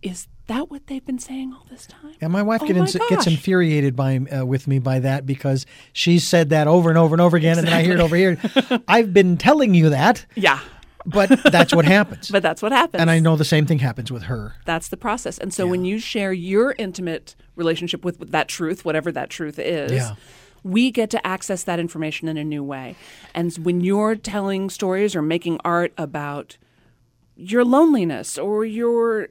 is 0.00 0.28
that 0.46 0.70
what 0.70 0.86
they've 0.86 1.04
been 1.04 1.18
saying 1.18 1.52
all 1.52 1.66
this 1.70 1.86
time?" 1.86 2.14
And 2.22 2.32
my 2.32 2.40
wife 2.42 2.62
Oh 2.62 2.66
get 2.66 2.74
my 2.76 2.80
ins- 2.86 2.96
gets 3.10 3.26
infuriated 3.26 3.94
by 3.94 4.16
uh, 4.16 4.46
with 4.46 4.66
me 4.66 4.78
by 4.78 4.98
that 5.00 5.26
because 5.26 5.66
she's 5.92 6.26
said 6.26 6.48
that 6.50 6.66
over 6.66 6.88
and 6.88 6.96
over 6.96 7.14
and 7.14 7.20
over 7.20 7.36
again, 7.36 7.58
and 7.58 7.66
then 7.66 7.74
I 7.74 7.82
hear 7.82 7.92
it 7.92 8.00
over 8.00 8.16
here. 8.16 8.38
I've 8.88 9.12
been 9.12 9.36
telling 9.36 9.74
you 9.74 9.90
that, 9.90 10.24
Yeah, 10.34 10.60
but 11.06 11.28
that's 11.44 11.74
what 11.74 11.84
happens. 11.84 12.30
but 12.32 12.42
that's 12.42 12.62
what 12.62 12.72
happens. 12.72 13.00
and 13.00 13.10
I 13.10 13.18
know 13.18 13.36
the 13.36 13.44
same 13.44 13.66
thing 13.66 13.78
happens 13.80 14.10
with 14.12 14.24
her. 14.24 14.54
That's 14.64 14.88
the 14.88 14.96
process. 14.96 15.38
And 15.38 15.52
so 15.52 15.66
when 15.66 15.84
you 15.84 15.98
share 15.98 16.32
your 16.32 16.74
intimate 16.78 17.34
relationship 17.56 18.04
with, 18.04 18.18
with 18.20 18.30
that 18.32 18.48
truth, 18.48 18.84
whatever 18.84 19.10
that 19.12 19.30
truth 19.30 19.58
is, 19.58 19.92
Yeah. 19.92 20.14
we 20.62 20.90
get 20.90 21.10
to 21.10 21.26
access 21.26 21.64
that 21.64 21.78
information 21.80 22.28
in 22.28 22.36
a 22.36 22.44
new 22.44 22.62
way. 22.64 22.94
And 23.34 23.52
when 23.58 23.80
you're 23.80 24.14
telling 24.16 24.70
stories 24.70 25.14
or 25.16 25.22
making 25.22 25.58
art 25.64 25.92
about 25.98 26.56
your 27.36 27.64
loneliness 27.64 28.38
or 28.38 28.64
your 28.64 29.28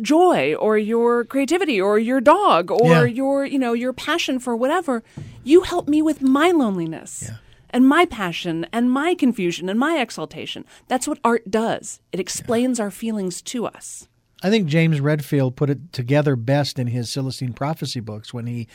joy 0.00 0.54
or 0.54 0.78
your 0.78 1.24
creativity 1.24 1.80
or 1.80 1.98
your 1.98 2.20
dog 2.20 2.70
or 2.70 2.90
Yeah. 2.90 3.04
your 3.04 3.44
you 3.44 3.58
know 3.58 3.72
your 3.72 3.92
passion 3.92 4.38
for 4.38 4.54
whatever 4.54 5.02
you 5.42 5.62
help 5.62 5.88
me 5.88 6.00
with 6.00 6.22
my 6.22 6.52
loneliness 6.52 7.28
and 7.70 7.88
my 7.88 8.04
passion 8.04 8.66
and 8.72 8.90
my 8.90 9.14
confusion 9.14 9.68
and 9.68 9.78
my 9.78 10.00
exaltation. 10.00 10.64
That's 10.88 11.08
what 11.08 11.18
art 11.24 11.50
does. 11.50 12.00
It 12.12 12.20
explains 12.20 12.78
our 12.78 12.90
feelings 12.90 13.42
to 13.42 13.66
us. 13.66 14.08
I 14.42 14.50
think 14.50 14.68
James 14.68 15.00
Redfield 15.00 15.56
put 15.56 15.70
it 15.70 15.92
together 15.92 16.34
best 16.34 16.78
in 16.78 16.86
his 16.86 17.10
Celestine 17.10 17.52
Prophecy 17.52 18.00
books 18.00 18.32
when 18.32 18.46
he 18.46 18.68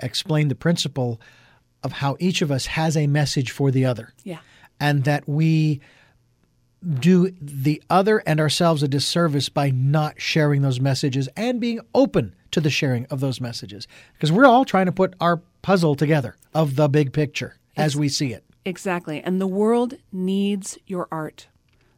explained 0.00 0.50
the 0.50 0.56
principle 0.56 1.20
of 1.82 1.92
how 1.92 2.16
each 2.18 2.42
of 2.42 2.50
us 2.50 2.66
has 2.66 2.96
a 2.96 3.06
message 3.06 3.50
for 3.50 3.70
the 3.70 3.84
other. 3.84 4.12
yeah. 4.24 4.38
And 4.80 5.04
that 5.04 5.28
we 5.28 5.80
do 6.98 7.32
the 7.40 7.80
other 7.88 8.20
and 8.26 8.40
ourselves 8.40 8.82
a 8.82 8.88
disservice 8.88 9.48
by 9.48 9.70
not 9.70 10.20
sharing 10.20 10.62
those 10.62 10.80
messages 10.80 11.28
and 11.36 11.60
being 11.60 11.78
open 11.94 12.34
to 12.50 12.60
the 12.60 12.70
sharing 12.70 13.06
of 13.06 13.20
those 13.20 13.40
messages. 13.40 13.86
Because 14.14 14.32
we're 14.32 14.46
all 14.46 14.64
trying 14.64 14.86
to 14.86 14.92
put 14.92 15.14
our 15.20 15.40
puzzle 15.62 15.94
together 15.94 16.36
of 16.52 16.74
the 16.74 16.88
big 16.88 17.12
picture 17.12 17.56
as 17.76 17.96
we 17.96 18.08
see 18.08 18.32
it. 18.32 18.44
Exactly. 18.64 19.20
And 19.20 19.40
the 19.40 19.46
world 19.46 19.94
needs 20.12 20.78
your 20.86 21.08
art. 21.10 21.48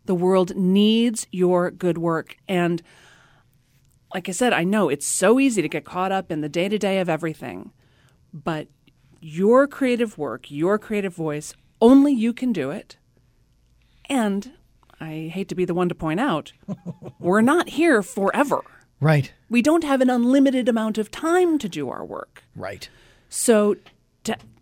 The 0.07 0.15
world 0.15 0.55
needs 0.57 1.27
your 1.31 1.71
good 1.71 1.99
work. 1.99 2.37
And 2.49 2.83
like 4.13 4.29
I 4.29 4.33
said, 4.33 4.53
I 4.53 4.65
know 4.65 4.89
it's 4.89 5.07
so 5.07 5.41
easy 5.41 5.63
to 5.63 5.69
get 5.69 5.85
caught 5.85 6.13
up 6.13 6.31
in 6.31 6.41
the 6.41 6.49
day 6.49 6.69
to 6.69 6.79
day 6.79 7.01
of 7.01 7.09
everything, 7.09 7.73
but 8.33 8.69
your 9.21 9.67
creative 9.67 10.17
work, 10.19 10.51
your 10.51 10.79
creative 10.79 11.15
voice, 11.15 11.55
only 11.81 12.13
you 12.13 12.33
can 12.33 12.53
do 12.53 12.71
it. 12.71 12.97
And 14.09 14.53
I 15.01 15.31
hate 15.33 15.49
to 15.49 15.55
be 15.55 15.65
the 15.65 15.75
one 15.75 15.89
to 15.89 15.95
point 15.95 16.21
out, 16.21 16.53
we're 17.19 17.41
not 17.41 17.71
here 17.71 18.03
forever. 18.03 18.63
Right. 19.01 19.33
We 19.51 19.63
don't 19.63 19.85
have 19.85 20.01
an 20.01 20.11
unlimited 20.11 20.69
amount 20.69 20.99
of 20.99 21.11
time 21.11 21.59
to 21.59 21.69
do 21.69 21.91
our 21.91 22.05
work. 22.05 22.45
Right. 22.55 22.89
So 23.29 23.77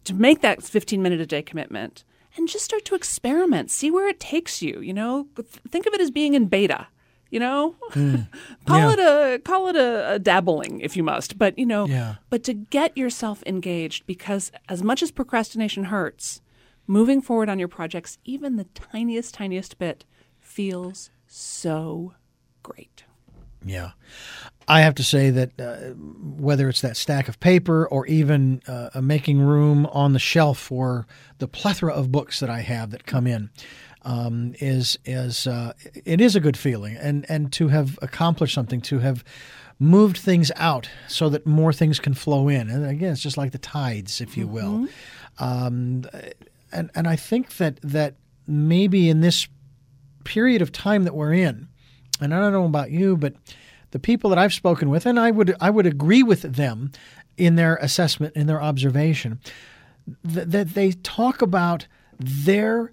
to 0.05 0.15
make 0.15 0.41
that 0.41 0.63
15 0.63 1.03
minute 1.03 1.21
a 1.21 1.27
day 1.27 1.43
commitment 1.43 2.05
and 2.37 2.49
just 2.49 2.65
start 2.65 2.85
to 2.87 2.95
experiment, 2.95 3.71
see 3.71 3.91
where 3.91 4.09
it 4.09 4.19
takes 4.19 4.63
you, 4.63 4.81
you 4.81 4.95
know? 4.95 5.27
Think 5.69 5.87
of 5.87 5.93
it 5.95 6.01
as 6.01 6.11
being 6.11 6.33
in 6.35 6.47
beta, 6.47 6.87
you 7.31 7.39
know? 7.39 7.77
Hmm. 7.91 8.15
call 8.67 8.79
Yeah. 8.79 8.93
it 8.93 8.99
a 8.99 9.39
call 9.41 9.69
it 9.69 9.77
a, 9.77 10.13
a 10.15 10.19
dabbling 10.19 10.81
if 10.81 10.97
you 10.97 11.03
must, 11.03 11.37
but 11.39 11.59
you 11.59 11.67
know, 11.67 11.87
Yeah. 11.87 12.17
but 12.31 12.43
to 12.45 12.55
get 12.55 12.97
yourself 12.97 13.43
engaged 13.47 14.07
because 14.07 14.51
as 14.69 14.83
much 14.83 15.03
as 15.03 15.11
procrastination 15.11 15.85
hurts, 15.85 16.41
moving 16.87 17.21
forward 17.21 17.49
on 17.49 17.59
your 17.59 17.69
projects 17.69 18.19
even 18.25 18.57
the 18.57 18.65
tiniest 18.75 19.35
tiniest 19.35 19.79
bit 19.79 20.05
feels 20.41 21.11
so 21.27 22.15
great. 22.63 23.05
Yeah. 23.65 23.93
I 24.69 24.81
have 24.81 24.95
to 24.97 25.05
say 25.05 25.31
that 25.31 25.61
uh, 25.61 25.95
whether 25.97 26.69
it's 26.69 26.81
that 26.83 26.97
stack 26.97 27.29
of 27.29 27.41
paper 27.41 27.87
or 27.87 28.07
even 28.07 28.63
uh, 28.67 29.01
making 29.01 29.41
room 29.41 29.87
on 29.87 30.13
the 30.13 30.19
shelf 30.19 30.59
for 30.59 31.07
the 31.39 31.49
plethora 31.49 31.93
of 31.93 32.13
books 32.13 32.41
that 32.41 32.51
I 32.51 32.61
have 32.61 32.91
that 32.91 33.05
come 33.05 33.27
in, 33.27 33.51
um, 34.03 34.55
is 34.61 34.99
is 35.05 35.47
uh, 35.47 35.73
it 36.05 36.21
is 36.21 36.37
a 36.37 36.41
good 36.41 36.57
feeling, 36.57 36.97
and 36.97 37.27
and 37.29 37.53
to 37.55 37.69
have 37.69 37.99
accomplished 38.03 38.55
something, 38.55 38.81
to 38.83 39.01
have 39.01 39.25
moved 39.79 40.17
things 40.17 40.53
out 40.57 40.89
so 41.09 41.29
that 41.29 41.47
more 41.47 41.73
things 41.73 41.99
can 41.99 42.15
flow 42.15 42.49
in, 42.49 42.71
and 42.71 42.87
again, 42.87 43.13
it's 43.13 43.23
just 43.23 43.37
like 43.37 43.53
the 43.53 43.59
tides, 43.59 44.21
if 44.21 44.37
you 44.37 44.47
will. 44.47 44.87
Mm-hmm. 44.87 45.45
Um, 45.45 46.05
and 46.73 46.91
and 46.95 47.09
I 47.09 47.17
think 47.17 47.57
that 47.57 47.81
that 47.83 48.15
maybe 48.47 49.09
in 49.09 49.21
this 49.21 49.49
period 50.25 50.63
of 50.63 50.73
time 50.73 51.05
that 51.05 51.15
we're 51.15 51.35
in, 51.35 51.69
and 52.23 52.35
I 52.35 52.41
don't 52.41 52.53
know 52.53 52.65
about 52.65 52.91
you, 52.91 53.17
but 53.17 53.35
the 53.91 53.99
people 53.99 54.31
that 54.31 54.39
I've 54.39 54.55
spoken 54.55 54.89
with, 54.91 55.07
and 55.07 55.19
I 55.19 55.31
would 55.31 55.55
I 55.61 55.71
would 55.71 55.87
agree 55.87 56.23
with 56.23 56.43
them 56.43 56.93
in 57.37 57.57
their 57.57 57.77
assessment, 57.77 58.35
in 58.37 58.47
their 58.47 58.63
observation, 58.63 59.41
that, 60.25 60.51
that 60.51 60.75
they 60.75 60.93
talk 60.93 61.43
about 61.43 61.87
their 62.19 62.93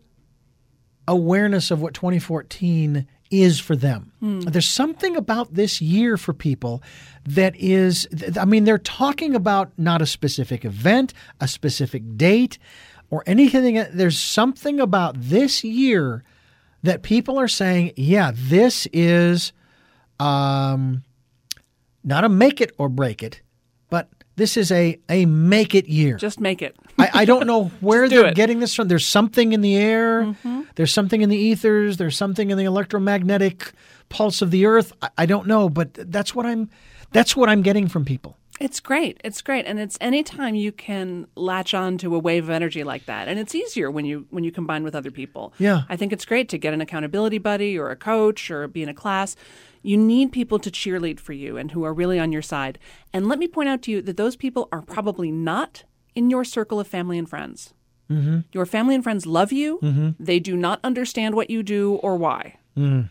awareness 1.08 1.72
of 1.72 1.82
what 1.82 1.94
2014 1.94 3.08
is 3.32 3.60
for 3.60 3.76
them. 3.76 4.12
Mm. 4.22 4.52
There's 4.52 4.68
something 4.68 5.16
about 5.16 5.54
this 5.54 5.82
year 5.82 6.18
for 6.18 6.34
people 6.34 6.82
that 7.26 7.56
is, 7.56 8.08
I 8.40 8.46
mean, 8.46 8.64
they're 8.64 8.78
talking 8.78 9.36
about 9.36 9.72
not 9.78 10.02
a 10.02 10.06
specific 10.06 10.66
event, 10.66 11.14
a 11.40 11.48
specific 11.48 12.18
date, 12.18 12.58
or 13.10 13.24
anything. 13.26 13.84
There's 13.94 14.20
something 14.20 14.80
about 14.80 15.16
this 15.20 15.64
year 15.64 16.24
that 16.84 17.04
people 17.04 17.40
are 17.40 17.48
saying, 17.48 17.94
yeah, 17.96 18.32
this 18.34 18.88
is 18.94 19.52
um, 20.20 21.04
not 22.04 22.24
a 22.24 22.30
make 22.30 22.62
it 22.62 22.74
or 22.78 22.90
break 22.90 23.22
it, 23.24 23.42
but 23.90 24.10
this 24.36 24.58
is 24.58 24.72
a, 24.72 24.98
a 25.10 25.26
make 25.26 25.76
it 25.76 25.88
year. 25.88 26.18
Just 26.18 26.40
make 26.40 26.62
it. 26.62 26.76
I, 26.98 27.10
I, 27.14 27.26
don't 27.26 27.46
know 27.46 27.66
where 27.82 28.08
they're 28.08 28.28
it. 28.28 28.36
getting 28.36 28.60
this 28.60 28.74
from. 28.74 28.88
There's 28.88 29.06
something 29.06 29.54
in 29.54 29.62
the 29.62 29.76
air, 29.76 30.24
mm-hmm. 30.24 30.62
there's 30.76 30.94
something 30.94 31.22
in 31.22 31.30
the 31.30 31.38
ethers, 31.38 31.98
there's 31.98 32.18
something 32.18 32.50
in 32.50 32.58
the 32.58 32.66
electromagnetic 32.66 33.72
pulse 34.08 34.42
of 34.42 34.52
the 34.52 34.66
earth. 34.66 34.94
I, 35.02 35.10
I 35.20 35.26
don't 35.26 35.48
know, 35.48 35.70
but 35.70 35.94
that's 35.94 36.34
what 36.34 36.46
I'm 36.46 36.70
that's 37.12 37.36
what 37.36 37.50
I'm 37.50 37.62
getting 37.62 37.88
from 37.88 38.06
people. 38.06 38.38
It's 38.60 38.80
great. 38.80 39.20
It's 39.24 39.42
great. 39.42 39.66
And 39.66 39.80
it's 39.80 39.98
anytime 40.02 40.56
you 40.56 40.72
can 40.72 41.28
latch 41.36 41.74
on 41.74 41.98
to 42.00 42.14
a 42.14 42.20
wave 42.20 42.46
of 42.46 42.50
energy 42.50 42.84
like 42.84 43.06
that. 43.06 43.28
And 43.28 43.40
it's 43.40 43.56
easier 43.56 43.90
when 43.90 44.06
you 44.06 44.26
when 44.30 44.44
you 44.44 44.52
combine 44.52 44.84
with 44.84 44.96
other 44.96 45.12
people. 45.12 45.54
Yeah. 45.58 45.84
I 45.88 45.96
think 45.96 46.12
it's 46.12 46.26
great 46.26 46.50
to 46.50 46.58
get 46.58 46.74
an 46.74 46.82
accountability 46.82 47.38
buddy 47.38 47.78
or 47.78 47.90
a 47.90 47.96
coach 47.96 48.52
or 48.52 48.68
be 48.68 48.84
in 48.84 48.90
a 48.90 48.94
class. 48.94 49.36
You 49.82 49.96
need 49.96 50.34
people 50.34 50.60
to 50.60 50.70
cheerlead 50.70 51.20
for 51.20 51.34
you 51.34 51.56
and 51.56 51.72
who 51.72 51.84
are 51.84 51.94
really 51.94 52.20
on 52.20 52.34
your 52.34 52.42
side. 52.42 52.78
And 53.14 53.28
let 53.28 53.40
me 53.40 53.48
point 53.48 53.70
out 53.70 53.82
to 53.84 53.92
you 53.92 54.02
that 54.02 54.18
those 54.18 54.36
people 54.36 54.68
are 54.72 54.82
probably 54.82 55.32
not 55.32 55.86
in 56.14 56.30
your 56.30 56.44
circle 56.44 56.80
of 56.82 56.88
family 56.88 57.18
and 57.18 57.30
friends. 57.30 57.74
Mm-hmm. 58.12 58.40
Your 58.52 58.66
family 58.66 58.96
and 58.96 59.04
friends 59.04 59.26
love 59.26 59.52
you. 59.52 59.80
Mm-hmm. 59.82 60.10
They 60.20 60.40
do 60.40 60.58
not 60.58 60.80
understand 60.84 61.36
what 61.36 61.50
you 61.50 61.64
do 61.64 61.96
or 61.96 62.18
why. 62.18 62.56
Mm. 62.76 63.10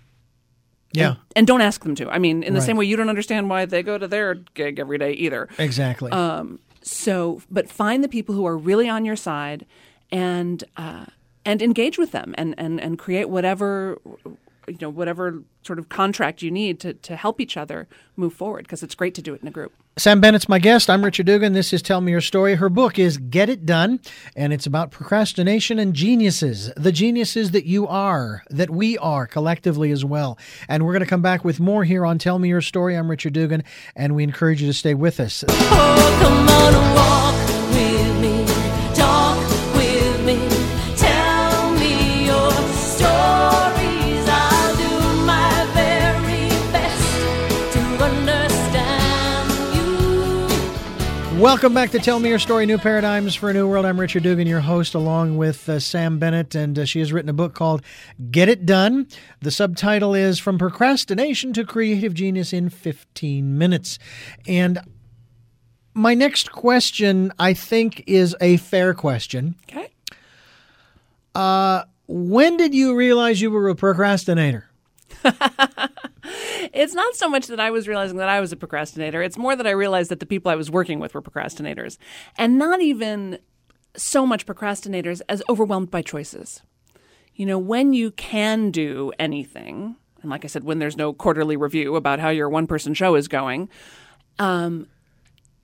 Yeah. 0.93 1.09
And, 1.09 1.19
and, 1.37 1.47
don't 1.47 1.61
ask 1.61 1.83
them 1.83 1.95
to. 1.97 2.09
I 2.09 2.19
mean, 2.19 2.43
in 2.43 2.55
the 2.55 2.61
right. 2.61 2.67
same 2.67 2.77
way 2.77 2.87
you 2.87 2.97
don't 2.97 3.09
understand 3.09 3.51
why 3.51 3.67
they 3.67 3.83
go 3.83 3.99
to 3.99 4.09
their 4.09 4.35
gig 4.35 4.79
every 4.79 4.99
day 4.99 5.13
either. 5.13 5.49
Exactly. 5.59 6.11
Um, 6.13 6.61
so, 6.83 7.43
but 7.51 7.69
find 7.69 8.03
the 8.03 8.09
people 8.09 8.35
who 8.35 8.47
are 8.47 8.57
really 8.57 8.89
on 8.89 9.05
your 9.05 9.17
side 9.17 9.67
and 10.11 10.65
uh, 10.77 11.05
and 11.45 11.63
engage 11.63 11.99
with 11.99 12.13
them 12.13 12.35
and, 12.37 12.55
and, 12.59 12.81
and 12.81 12.99
create 12.99 13.29
whatever 13.29 13.99
you 14.69 14.79
know 14.81 14.91
whatever 14.91 15.43
sort 15.63 15.79
of 15.79 15.89
contract 15.89 16.43
you 16.43 16.51
need 16.51 16.81
to, 16.81 16.95
to 16.95 17.17
help 17.17 17.41
each 17.41 17.57
other 17.57 17.89
move 18.17 18.33
forward 18.33 18.65
because 18.65 18.83
it's 18.83 18.95
great 18.95 19.15
to 19.15 19.23
do 19.23 19.35
it 19.35 19.43
in 19.43 19.49
a 19.49 19.51
group. 19.51 19.73
Sam 19.99 20.21
Bennett's 20.21 20.49
my 20.49 20.61
guest. 20.61 20.89
I'm 20.89 21.05
Richard 21.05 21.27
Dugan. 21.27 21.55
This 21.55 21.73
is 21.73 21.83
Tell 21.83 22.01
Me 22.01 22.13
Your 22.13 22.21
Story. 22.21 22.55
Her 22.55 22.69
book 22.69 23.01
is 23.01 23.19
Get 23.19 23.49
It 23.49 23.67
Done, 23.67 23.99
and 24.37 24.53
it's 24.53 24.65
about 24.65 24.93
procrastination 24.93 25.81
and 25.81 25.93
geniuses, 25.93 26.73
the 26.77 26.93
geniuses 26.93 27.51
that 27.51 27.65
you 27.65 27.89
are, 27.89 28.45
that 28.49 28.71
we 28.71 28.97
are 28.99 29.27
collectively 29.27 29.91
as 29.91 30.05
well. 30.05 30.39
And 30.69 30.87
we're 30.87 30.93
going 30.93 31.03
to 31.03 31.07
come 31.07 31.23
back 31.23 31.45
with 31.45 31.59
more 31.59 31.83
here 31.83 32.07
on 32.07 32.19
Tell 32.19 32.39
Me 32.39 32.49
Your 32.49 32.61
Story. 32.61 32.97
I'm 32.97 33.11
Richard 33.11 33.33
Dugan, 33.33 33.65
and 33.97 34.15
we 34.15 34.23
encourage 34.23 34.61
you 34.61 34.69
to 34.69 34.75
stay 34.75 34.95
with 34.95 35.19
us. 35.19 35.45
Oh, 35.49 37.45
Welcome 51.39 51.73
back 51.73 51.93
to 51.93 52.01
Tell 52.01 52.19
Me 52.19 52.31
Your 52.31 52.41
Story 52.41 52.67
New 52.67 52.79
Paradigms 52.79 53.37
for 53.37 53.49
a 53.49 53.53
New 53.53 53.69
World. 53.69 53.87
I'm 53.87 54.01
Richard 54.01 54.25
Dugan, 54.25 54.49
your 54.49 54.59
host, 54.59 54.93
along 54.93 55.37
with 55.37 55.69
uh, 55.69 55.79
Sam 55.79 56.19
Bennett, 56.19 56.57
and 56.57 56.77
uh, 56.77 56.85
she 56.85 56.99
has 56.99 57.13
written 57.13 57.29
a 57.29 57.33
book 57.33 57.55
called 57.55 57.81
Get 58.29 58.49
It 58.49 58.67
Done. 58.67 59.07
The 59.41 59.53
subtitle 59.53 60.17
is 60.17 60.41
From 60.41 60.59
Procrastination 60.59 61.53
to 61.53 61.65
Creative 61.65 62.13
Genius 62.13 62.53
in 62.53 62.71
15 62.71 63.57
Minutes. 63.57 64.01
And 64.49 64.81
my 65.95 66.13
next 66.15 66.51
question, 66.51 67.33
I 67.39 67.55
think, 67.55 68.03
is 68.09 68.35
a 68.41 68.57
fair 68.57 68.93
question. 68.93 69.55
Okay. 69.71 69.91
Uh, 71.37 71.85
when 72.09 72.57
did 72.57 72.75
you 72.75 72.97
realize 72.97 73.41
you 73.41 73.53
were 73.53 73.69
a 73.69 73.77
procrastinator? 73.77 74.69
it's 76.73 76.95
not 76.95 77.15
so 77.15 77.29
much 77.29 77.47
that 77.47 77.61
I 77.61 77.71
was 77.71 77.89
realizing 77.89 78.17
that 78.19 78.29
I 78.29 78.41
was 78.41 78.53
a 78.53 78.57
procrastinator. 78.57 79.23
It's 79.23 79.39
more 79.39 79.57
that 79.57 79.67
I 79.67 79.71
realized 79.71 80.11
that 80.11 80.21
the 80.21 80.27
people 80.27 80.51
I 80.51 80.57
was 80.57 80.71
working 80.71 81.01
with 81.01 81.15
were 81.15 81.23
procrastinators. 81.23 81.99
And 82.37 82.59
not 82.59 82.81
even 82.81 83.39
so 83.97 84.27
much 84.27 84.47
procrastinators 84.47 85.21
as 85.29 85.43
overwhelmed 85.49 85.91
by 85.91 86.03
choices. 86.03 86.63
You 87.35 87.47
know, 87.47 87.59
when 87.59 87.93
you 87.93 88.11
can 88.11 88.71
do 88.71 89.13
anything, 89.19 89.97
and 90.23 90.31
like 90.31 90.45
I 90.45 90.49
said, 90.49 90.65
when 90.65 90.79
there's 90.79 90.97
no 90.97 91.13
quarterly 91.13 91.57
review 91.57 91.97
about 91.97 92.19
how 92.19 92.31
your 92.31 92.49
one 92.49 92.67
person 92.67 92.95
show 92.95 93.15
is 93.15 93.29
going, 93.29 93.69
um, 94.39 94.89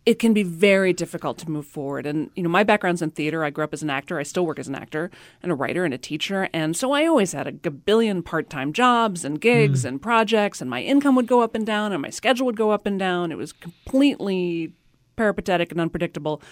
it 0.07 0.19
can 0.19 0.35
be 0.35 0.43
very 0.43 0.93
difficult 0.93 1.39
to 1.39 1.51
move 1.51 1.67
forward. 1.67 2.05
And, 2.05 2.31
you 2.35 2.43
know, 2.43 2.49
my 2.51 2.63
background's 2.63 3.01
in 3.01 3.11
theater. 3.11 3.43
I 3.43 3.49
grew 3.49 3.65
up 3.65 3.73
as 3.73 3.83
an 3.83 3.89
actor. 3.89 4.19
I 4.19 4.23
still 4.23 4.45
work 4.45 4.59
as 4.59 4.69
an 4.69 4.75
actor 4.75 5.11
and 5.43 5.51
a 5.51 5.55
writer 5.55 5.85
and 5.85 5.95
a 5.95 5.99
teacher. 5.99 6.49
And 6.53 6.77
so 6.77 6.93
I 6.93 7.07
always 7.07 7.33
had 7.33 7.47
a 7.47 7.71
billion 7.71 8.23
part 8.23 8.51
time 8.51 8.75
jobs 8.75 9.25
and 9.25 9.41
gigs 9.41 9.85
mm. 9.85 9.89
and 9.89 10.03
projects, 10.03 10.61
and 10.61 10.69
my 10.69 10.83
income 10.83 11.15
would 11.15 11.27
go 11.27 11.41
up 11.41 11.55
and 11.55 11.65
down, 11.65 11.93
and 11.93 12.03
my 12.03 12.11
schedule 12.11 12.45
would 12.47 12.57
go 12.57 12.71
up 12.71 12.85
and 12.85 12.99
down. 12.99 13.33
It 13.33 13.39
was 13.39 13.53
completely 13.53 14.73
peripatetic 15.17 15.73
and 15.73 15.81
unpredictable. 15.81 16.43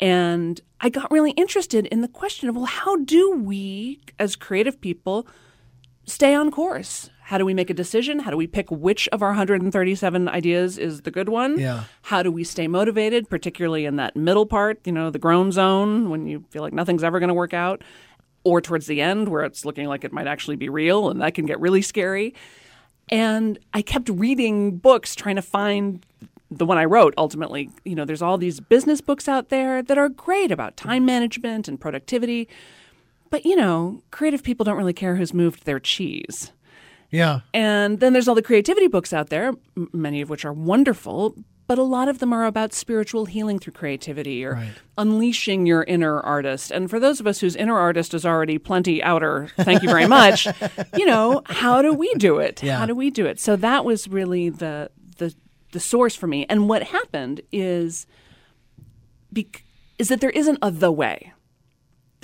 And 0.00 0.60
I 0.80 0.88
got 0.88 1.10
really 1.10 1.32
interested 1.32 1.86
in 1.86 2.00
the 2.00 2.08
question 2.08 2.48
of, 2.48 2.56
well, 2.56 2.66
how 2.66 2.96
do 2.96 3.32
we 3.32 4.00
as 4.18 4.36
creative 4.36 4.80
people 4.80 5.26
stay 6.04 6.34
on 6.34 6.50
course? 6.50 7.10
How 7.26 7.38
do 7.38 7.44
we 7.44 7.54
make 7.54 7.70
a 7.70 7.74
decision? 7.74 8.20
How 8.20 8.30
do 8.30 8.36
we 8.36 8.46
pick 8.46 8.70
which 8.70 9.08
of 9.08 9.20
our 9.20 9.30
137 9.30 10.28
ideas 10.28 10.78
is 10.78 11.02
the 11.02 11.10
good 11.10 11.28
one? 11.28 11.58
Yeah. 11.58 11.82
How 12.02 12.22
do 12.22 12.30
we 12.30 12.44
stay 12.44 12.68
motivated, 12.68 13.28
particularly 13.28 13.84
in 13.84 13.96
that 13.96 14.14
middle 14.14 14.46
part, 14.46 14.78
you 14.84 14.92
know, 14.92 15.10
the 15.10 15.18
groan 15.18 15.50
zone 15.50 16.08
when 16.08 16.28
you 16.28 16.44
feel 16.50 16.62
like 16.62 16.72
nothing's 16.72 17.02
ever 17.02 17.18
going 17.18 17.26
to 17.26 17.34
work 17.34 17.52
out, 17.52 17.82
or 18.44 18.60
towards 18.60 18.86
the 18.86 19.02
end 19.02 19.28
where 19.28 19.42
it's 19.42 19.64
looking 19.64 19.88
like 19.88 20.04
it 20.04 20.12
might 20.12 20.28
actually 20.28 20.54
be 20.54 20.68
real 20.68 21.10
and 21.10 21.20
that 21.20 21.34
can 21.34 21.46
get 21.46 21.58
really 21.58 21.82
scary. 21.82 22.32
And 23.08 23.58
I 23.74 23.82
kept 23.82 24.08
reading 24.08 24.76
books 24.76 25.16
trying 25.16 25.34
to 25.34 25.42
find 25.42 26.06
the 26.48 26.64
one 26.64 26.78
I 26.78 26.84
wrote 26.84 27.12
ultimately. 27.18 27.70
You 27.84 27.96
know, 27.96 28.04
there's 28.04 28.22
all 28.22 28.38
these 28.38 28.60
business 28.60 29.00
books 29.00 29.26
out 29.26 29.48
there 29.48 29.82
that 29.82 29.98
are 29.98 30.08
great 30.08 30.52
about 30.52 30.76
time 30.76 31.04
management 31.04 31.66
and 31.66 31.80
productivity. 31.80 32.48
But, 33.30 33.44
you 33.44 33.56
know, 33.56 34.04
creative 34.12 34.44
people 34.44 34.62
don't 34.62 34.76
really 34.76 34.92
care 34.92 35.16
who's 35.16 35.34
moved 35.34 35.64
their 35.64 35.80
cheese. 35.80 36.52
Yeah. 37.10 37.40
And 37.54 38.00
then 38.00 38.12
there's 38.12 38.28
all 38.28 38.34
the 38.34 38.42
creativity 38.42 38.88
books 38.88 39.12
out 39.12 39.28
there, 39.28 39.48
m- 39.76 39.90
many 39.92 40.20
of 40.20 40.30
which 40.30 40.44
are 40.44 40.52
wonderful, 40.52 41.34
but 41.66 41.78
a 41.78 41.82
lot 41.82 42.08
of 42.08 42.20
them 42.20 42.32
are 42.32 42.44
about 42.44 42.72
spiritual 42.72 43.26
healing 43.26 43.58
through 43.58 43.72
creativity 43.72 44.44
or 44.44 44.54
right. 44.54 44.68
unleashing 44.98 45.66
your 45.66 45.82
inner 45.84 46.20
artist. 46.20 46.70
And 46.70 46.88
for 46.88 47.00
those 47.00 47.18
of 47.18 47.26
us 47.26 47.40
whose 47.40 47.56
inner 47.56 47.76
artist 47.76 48.14
is 48.14 48.24
already 48.24 48.58
plenty 48.58 49.02
outer, 49.02 49.48
thank 49.56 49.82
you 49.82 49.88
very 49.88 50.06
much. 50.06 50.46
you 50.96 51.06
know, 51.06 51.42
how 51.46 51.82
do 51.82 51.92
we 51.92 52.12
do 52.14 52.38
it? 52.38 52.62
Yeah. 52.62 52.78
How 52.78 52.86
do 52.86 52.94
we 52.94 53.10
do 53.10 53.26
it? 53.26 53.40
So 53.40 53.56
that 53.56 53.84
was 53.84 54.08
really 54.08 54.48
the 54.48 54.90
the 55.18 55.34
the 55.72 55.80
source 55.80 56.14
for 56.14 56.26
me. 56.26 56.46
And 56.48 56.68
what 56.68 56.84
happened 56.84 57.40
is 57.50 58.06
bec- 59.32 59.64
is 59.98 60.08
that 60.08 60.20
there 60.20 60.30
isn't 60.30 60.58
a 60.62 60.70
the 60.70 60.92
way. 60.92 61.32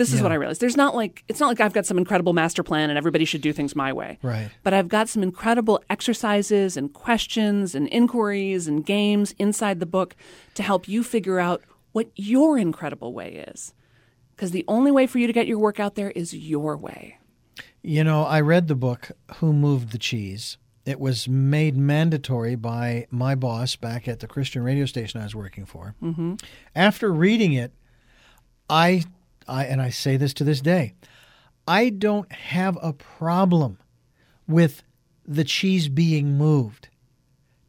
This 0.03 0.13
is 0.13 0.17
yeah. 0.17 0.25
what 0.25 0.33
I 0.33 0.35
realized. 0.35 0.61
There's 0.61 0.77
not 0.77 0.97
like 0.97 1.23
it's 1.29 1.39
not 1.39 1.47
like 1.47 1.61
I've 1.61 1.73
got 1.73 1.87
some 1.87 1.97
incredible 1.97 2.33
master 2.33 2.65
plan 2.65 2.91
and 2.91 2.99
everybody 2.99 3.25
should 3.25 3.41
do 3.41 3.53
things 3.53 3.77
my 3.77 3.93
way. 3.93 4.19
Right. 4.21 4.51
But 4.65 4.75
I've 4.75 4.89
got 4.89 5.09
some 5.09 5.23
incredible 5.23 5.81
exercises 5.89 6.77
and 6.77 6.93
questions 6.93 7.75
and 7.77 7.87
inquiries 7.89 8.67
and 8.67 8.85
games 8.85 9.33
inside 9.39 9.79
the 9.79 9.87
book 9.87 10.17
to 10.55 10.63
help 10.65 10.89
you 10.89 11.05
figure 11.05 11.39
out 11.39 11.63
what 11.93 12.11
your 12.17 12.59
incredible 12.59 13.13
way 13.13 13.45
is. 13.49 13.75
Because 14.35 14.51
the 14.51 14.65
only 14.67 14.91
way 14.91 15.07
for 15.07 15.19
you 15.19 15.29
to 15.29 15.33
get 15.33 15.47
your 15.47 15.61
work 15.61 15.79
out 15.79 15.95
there 15.95 16.11
is 16.11 16.35
your 16.35 16.77
way. 16.77 17.19
You 17.81 18.03
know, 18.03 18.25
I 18.25 18.41
read 18.41 18.67
the 18.67 18.75
book 18.75 19.13
Who 19.37 19.53
Moved 19.53 19.93
the 19.93 19.99
Cheese 19.99 20.57
it 20.85 20.99
was 20.99 21.29
made 21.29 21.77
mandatory 21.77 22.57
by 22.57 23.07
my 23.11 23.37
boss 23.37 23.77
back 23.77 24.09
at 24.09 24.19
the 24.19 24.27
Christian 24.27 24.65
radio 24.65 24.85
station 24.85 25.21
I 25.21 25.25
was 25.25 25.35
working 25.35 25.65
for. 25.65 25.95
Mm-hmm. 26.03 26.35
After 26.75 27.13
reading 27.13 27.53
it, 27.53 27.73
I, 28.69 29.05
I 29.49 29.65
and 29.65 29.81
I 29.81 29.91
say 29.91 30.17
this 30.17 30.35
to 30.35 30.45
this 30.45 30.61
day, 30.61 30.95
I 31.67 31.91
don't 31.91 32.31
have 32.33 32.79
a 32.83 32.93
problem 32.93 33.79
with 34.49 34.83
the 35.27 35.45
cheese 35.45 35.89
being 35.89 36.37
moved. 36.37 36.89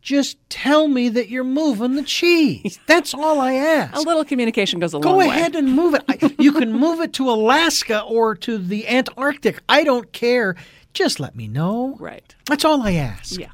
Just 0.02 0.38
tell 0.50 0.90
me 0.90 1.08
that 1.10 1.30
you're 1.30 1.46
moving 1.46 1.96
the 1.96 2.04
cheese. 2.04 2.78
That's 2.88 3.14
all 3.14 3.40
I 3.40 3.54
ask. 3.54 3.96
A 3.96 4.02
little 4.02 4.26
communication 4.26 4.80
goes 4.80 4.94
a 4.94 5.00
Go 5.00 5.10
long 5.10 5.20
way. 5.20 5.26
Go 5.28 5.32
ahead 5.32 5.56
and 5.56 5.74
move 5.74 5.94
it. 5.94 6.04
I, 6.10 6.36
you 6.40 6.52
can 6.52 6.74
move 6.80 7.00
it 7.00 7.14
to 7.14 7.30
Alaska 7.30 8.02
or 8.02 8.36
to 8.36 8.58
the 8.58 8.86
Antarctic. 8.90 9.62
I 9.70 9.86
don't 9.86 10.12
care. 10.12 10.56
Just 10.94 11.22
let 11.22 11.38
me 11.38 11.48
know. 11.48 11.96
Right. 12.00 12.36
That's 12.48 12.66
all 12.66 12.82
I 12.82 12.94
ask. 12.94 13.40
Yeah. 13.40 13.52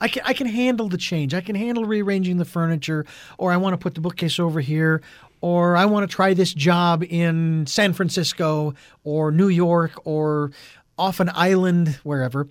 I 0.00 0.08
can, 0.08 0.22
I 0.24 0.32
can 0.32 0.46
handle 0.46 0.88
the 0.88 0.96
change. 0.96 1.34
I 1.34 1.40
can 1.42 1.54
handle 1.54 1.84
rearranging 1.84 2.38
the 2.38 2.44
furniture, 2.44 3.04
or 3.38 3.52
I 3.52 3.58
want 3.58 3.74
to 3.74 3.78
put 3.78 3.94
the 3.94 4.00
bookcase 4.00 4.38
over 4.40 4.60
here, 4.60 5.02
or 5.44 5.76
I 5.76 5.84
want 5.84 6.08
to 6.08 6.16
try 6.16 6.32
this 6.32 6.54
job 6.54 7.04
in 7.06 7.66
San 7.66 7.92
Francisco 7.92 8.72
or 9.02 9.30
New 9.30 9.48
York 9.48 9.92
or 10.06 10.52
off 10.96 11.20
an 11.20 11.30
island, 11.34 12.00
wherever. 12.02 12.48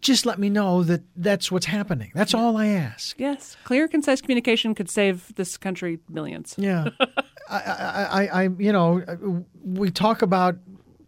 Just 0.00 0.24
let 0.24 0.38
me 0.38 0.48
know 0.48 0.82
that 0.84 1.02
that's 1.16 1.52
what's 1.52 1.66
happening. 1.66 2.12
That's 2.14 2.32
all 2.32 2.56
I 2.56 2.68
ask. 2.68 3.20
Yes. 3.20 3.58
Clear, 3.64 3.88
concise 3.88 4.22
communication 4.22 4.74
could 4.74 4.88
save 4.88 5.34
this 5.34 5.58
country 5.58 5.98
millions. 6.08 6.54
Yeah, 6.56 6.88
I, 7.50 7.58
I, 7.58 8.04
I, 8.22 8.26
I, 8.26 8.42
you 8.58 8.72
know, 8.72 9.44
we 9.62 9.90
talk 9.90 10.22
about 10.22 10.56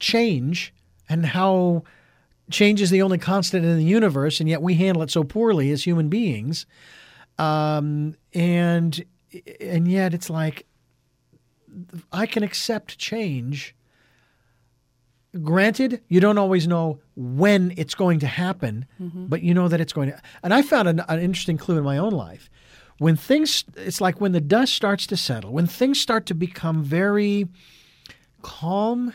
change 0.01 0.75
and 1.09 1.25
how 1.25 1.85
change 2.51 2.83
is 2.83 2.91
the 2.91 3.01
only 3.01 3.17
constant 3.17 3.65
in 3.65 3.79
the 3.79 3.85
universe, 3.85 4.39
and 4.39 4.51
yet 4.51 4.61
we 4.61 4.75
handle 4.75 5.03
it 5.03 5.11
so 5.11 5.25
poorly 5.25 5.71
as 5.71 5.83
human 5.85 6.11
beings. 6.11 6.67
Um, 7.39 8.17
and 8.35 9.03
and 9.61 9.89
yet 9.89 10.15
it's 10.15 10.31
like 10.31 10.67
I 12.13 12.27
can 12.27 12.43
accept 12.43 12.99
change. 12.99 13.75
Granted, 15.43 16.03
you 16.09 16.21
don't 16.21 16.39
always 16.39 16.67
know 16.67 17.01
when 17.15 17.75
it's 17.77 17.95
going 17.95 18.19
to 18.21 18.27
happen, 18.27 18.87
but 18.99 19.43
you 19.43 19.53
know 19.53 19.69
that 19.69 19.81
it's 19.81 19.93
going 19.93 20.11
to. 20.11 20.21
And 20.43 20.55
I 20.55 20.63
found 20.63 20.89
an, 20.89 21.03
an 21.09 21.21
interesting 21.21 21.59
clue 21.59 21.77
in 21.77 21.85
my 21.85 21.99
own 21.99 22.13
life. 22.13 22.49
When 22.99 23.15
things, 23.15 23.65
it's 23.77 24.01
like 24.01 24.21
when 24.21 24.33
the 24.33 24.41
dust 24.41 24.75
starts 24.75 25.07
to 25.09 25.17
settle, 25.17 25.53
when 25.53 25.67
things 25.67 26.01
start 26.01 26.27
to 26.27 26.35
become 26.35 26.83
very 26.83 27.47
calm, 28.43 29.13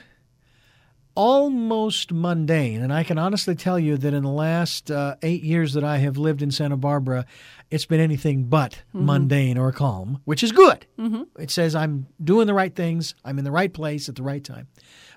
almost 1.15 2.11
mundane. 2.11 2.81
And 2.81 2.93
I 2.93 3.03
can 3.03 3.17
honestly 3.17 3.55
tell 3.55 3.79
you 3.79 3.97
that 3.97 4.13
in 4.13 4.23
the 4.23 4.29
last 4.29 4.89
uh, 4.89 5.15
eight 5.21 5.43
years 5.43 5.73
that 5.73 5.83
I 5.83 5.97
have 5.97 6.17
lived 6.17 6.41
in 6.41 6.51
Santa 6.51 6.77
Barbara, 6.77 7.25
it's 7.73 7.87
been 7.87 7.99
anything 7.99 8.43
but 8.43 8.83
mm-hmm. 8.93 9.07
mundane 9.07 9.57
or 9.57 9.71
calm, 9.71 10.21
which 10.25 10.43
is 10.43 10.51
good. 10.51 10.85
Mm-hmm. 10.99 11.23
It 11.41 11.49
says 11.49 11.73
I'm 11.73 12.05
doing 12.23 12.45
the 12.45 12.53
right 12.53 12.73
things, 12.73 13.15
I'm 13.25 13.39
in 13.39 13.45
the 13.45 13.51
right 13.51 13.73
place 13.73 14.07
at 14.07 14.15
the 14.15 14.21
right 14.21 14.43
time. 14.43 14.67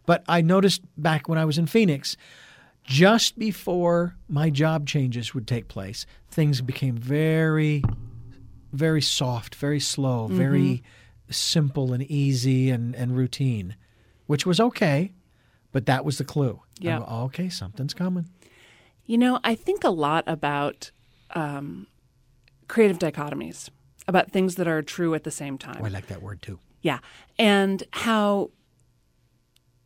But 0.06 0.24
I 0.26 0.40
noticed 0.40 0.80
back 0.96 1.28
when 1.28 1.36
I 1.36 1.44
was 1.44 1.58
in 1.58 1.66
Phoenix, 1.66 2.16
just 2.82 3.38
before 3.38 4.16
my 4.26 4.48
job 4.48 4.86
changes 4.86 5.34
would 5.34 5.46
take 5.46 5.68
place, 5.68 6.06
things 6.30 6.62
became 6.62 6.96
very, 6.96 7.84
very 8.72 9.02
soft, 9.02 9.54
very 9.54 9.80
slow, 9.80 10.26
mm-hmm. 10.26 10.38
very 10.38 10.82
simple 11.28 11.92
and 11.92 12.04
easy 12.04 12.70
and, 12.70 12.96
and 12.96 13.14
routine, 13.14 13.76
which 14.28 14.46
was 14.46 14.60
okay. 14.60 15.12
But 15.72 15.84
that 15.84 16.06
was 16.06 16.16
the 16.16 16.24
clue. 16.24 16.62
Yeah. 16.78 17.00
okay, 17.00 17.50
something's 17.50 17.92
coming. 17.92 18.30
You 19.04 19.18
know, 19.18 19.40
I 19.44 19.54
think 19.54 19.84
a 19.84 19.90
lot 19.90 20.24
about 20.26 20.90
um, 21.34 21.86
creative 22.68 22.98
dichotomies, 22.98 23.70
about 24.08 24.30
things 24.30 24.54
that 24.56 24.68
are 24.68 24.82
true 24.82 25.14
at 25.14 25.24
the 25.24 25.30
same 25.30 25.58
time. 25.58 25.78
Oh, 25.80 25.84
I 25.84 25.88
like 25.88 26.06
that 26.06 26.22
word 26.22 26.42
too. 26.42 26.58
Yeah. 26.82 27.00
And 27.38 27.82
how, 27.92 28.50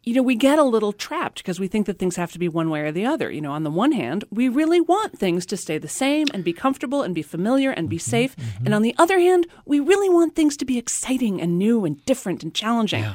you 0.02 0.14
know, 0.14 0.22
we 0.22 0.34
get 0.34 0.58
a 0.58 0.64
little 0.64 0.92
trapped 0.92 1.38
because 1.38 1.58
we 1.60 1.68
think 1.68 1.86
that 1.86 1.98
things 1.98 2.16
have 2.16 2.32
to 2.32 2.38
be 2.38 2.48
one 2.48 2.68
way 2.68 2.80
or 2.80 2.92
the 2.92 3.06
other. 3.06 3.30
You 3.30 3.40
know, 3.40 3.52
on 3.52 3.64
the 3.64 3.70
one 3.70 3.92
hand, 3.92 4.24
we 4.30 4.48
really 4.48 4.80
want 4.80 5.18
things 5.18 5.46
to 5.46 5.56
stay 5.56 5.78
the 5.78 5.88
same 5.88 6.26
and 6.34 6.44
be 6.44 6.52
comfortable 6.52 7.02
and 7.02 7.14
be 7.14 7.22
familiar 7.22 7.70
and 7.70 7.88
be 7.88 7.96
mm-hmm, 7.96 8.10
safe. 8.10 8.36
Mm-hmm. 8.36 8.66
And 8.66 8.74
on 8.74 8.82
the 8.82 8.94
other 8.98 9.18
hand, 9.18 9.46
we 9.64 9.80
really 9.80 10.08
want 10.08 10.34
things 10.34 10.56
to 10.58 10.64
be 10.64 10.78
exciting 10.78 11.40
and 11.40 11.58
new 11.58 11.84
and 11.84 12.04
different 12.04 12.42
and 12.42 12.54
challenging. 12.54 13.06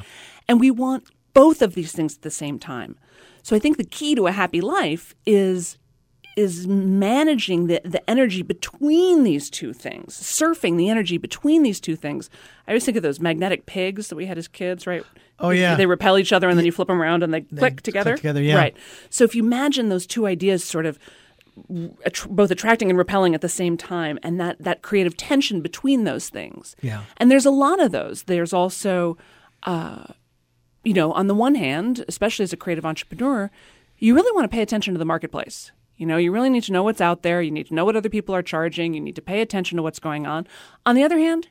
And 0.48 0.60
we 0.60 0.70
want 0.70 1.08
both 1.34 1.60
of 1.62 1.74
these 1.74 1.92
things 1.92 2.16
at 2.16 2.22
the 2.22 2.30
same 2.30 2.58
time. 2.58 2.96
So 3.42 3.54
I 3.54 3.60
think 3.60 3.76
the 3.76 3.84
key 3.84 4.16
to 4.16 4.26
a 4.26 4.32
happy 4.32 4.60
life 4.60 5.14
is 5.24 5.78
is 6.36 6.66
managing 6.66 7.66
the, 7.66 7.80
the 7.82 8.08
energy 8.08 8.42
between 8.42 9.24
these 9.24 9.48
two 9.48 9.72
things, 9.72 10.14
surfing 10.14 10.76
the 10.76 10.90
energy 10.90 11.16
between 11.16 11.62
these 11.62 11.80
two 11.80 11.96
things. 11.96 12.28
I 12.68 12.72
always 12.72 12.84
think 12.84 12.98
of 12.98 13.02
those 13.02 13.20
magnetic 13.20 13.64
pigs 13.64 14.08
that 14.08 14.16
we 14.16 14.26
had 14.26 14.36
as 14.36 14.46
kids, 14.46 14.86
right? 14.86 15.02
Oh, 15.38 15.48
yeah. 15.50 15.76
They 15.76 15.86
repel 15.86 16.18
each 16.18 16.34
other 16.34 16.48
and 16.48 16.58
then 16.58 16.66
you 16.66 16.72
flip 16.72 16.88
them 16.88 17.00
around 17.00 17.22
and 17.22 17.32
they, 17.32 17.40
click 17.40 17.80
together. 17.80 18.12
Click 18.12 18.20
together, 18.20 18.42
yeah. 18.42 18.56
Right. 18.56 18.76
So 19.08 19.24
if 19.24 19.34
you 19.34 19.42
imagine 19.42 19.88
those 19.88 20.06
two 20.06 20.26
ideas 20.26 20.62
sort 20.62 20.84
of 20.84 20.98
both 22.28 22.50
attracting 22.50 22.90
and 22.90 22.98
repelling 22.98 23.34
at 23.34 23.40
the 23.40 23.48
same 23.48 23.78
time 23.78 24.18
and 24.22 24.38
that, 24.38 24.62
that 24.62 24.82
creative 24.82 25.16
tension 25.16 25.62
between 25.62 26.04
those 26.04 26.28
things. 26.28 26.76
Yeah. 26.82 27.04
And 27.16 27.30
there's 27.30 27.46
a 27.46 27.50
lot 27.50 27.80
of 27.80 27.92
those. 27.92 28.24
There's 28.24 28.52
also, 28.52 29.16
uh, 29.62 30.04
you 30.84 30.92
know, 30.92 31.12
on 31.12 31.28
the 31.28 31.34
one 31.34 31.54
hand, 31.54 32.04
especially 32.08 32.42
as 32.42 32.52
a 32.52 32.58
creative 32.58 32.84
entrepreneur, 32.84 33.50
you 33.96 34.14
really 34.14 34.34
want 34.34 34.44
to 34.44 34.54
pay 34.54 34.60
attention 34.60 34.92
to 34.92 34.98
the 34.98 35.06
marketplace. 35.06 35.72
You 35.96 36.06
know, 36.06 36.16
you 36.16 36.30
really 36.30 36.50
need 36.50 36.64
to 36.64 36.72
know 36.72 36.82
what's 36.82 37.00
out 37.00 37.22
there. 37.22 37.40
You 37.40 37.50
need 37.50 37.68
to 37.68 37.74
know 37.74 37.84
what 37.84 37.96
other 37.96 38.08
people 38.08 38.34
are 38.34 38.42
charging. 38.42 38.94
You 38.94 39.00
need 39.00 39.16
to 39.16 39.22
pay 39.22 39.40
attention 39.40 39.76
to 39.76 39.82
what's 39.82 39.98
going 39.98 40.26
on. 40.26 40.46
On 40.84 40.94
the 40.94 41.02
other 41.02 41.18
hand, 41.18 41.48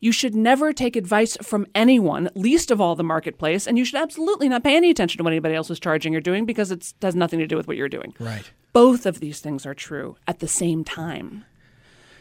you 0.00 0.12
should 0.12 0.34
never 0.34 0.72
take 0.72 0.96
advice 0.96 1.36
from 1.42 1.66
anyone, 1.74 2.28
least 2.34 2.70
of 2.70 2.80
all 2.80 2.94
the 2.94 3.04
marketplace, 3.04 3.66
and 3.66 3.78
you 3.78 3.84
should 3.84 4.00
absolutely 4.00 4.48
not 4.48 4.62
pay 4.62 4.76
any 4.76 4.90
attention 4.90 5.18
to 5.18 5.24
what 5.24 5.32
anybody 5.32 5.54
else 5.54 5.70
is 5.70 5.80
charging 5.80 6.14
or 6.14 6.20
doing 6.20 6.44
because 6.44 6.70
it 6.70 6.92
has 7.00 7.14
nothing 7.14 7.38
to 7.38 7.46
do 7.46 7.56
with 7.56 7.66
what 7.66 7.76
you're 7.76 7.88
doing. 7.88 8.14
Right. 8.18 8.50
Both 8.72 9.06
of 9.06 9.20
these 9.20 9.40
things 9.40 9.64
are 9.64 9.74
true 9.74 10.16
at 10.26 10.40
the 10.40 10.48
same 10.48 10.84
time. 10.84 11.44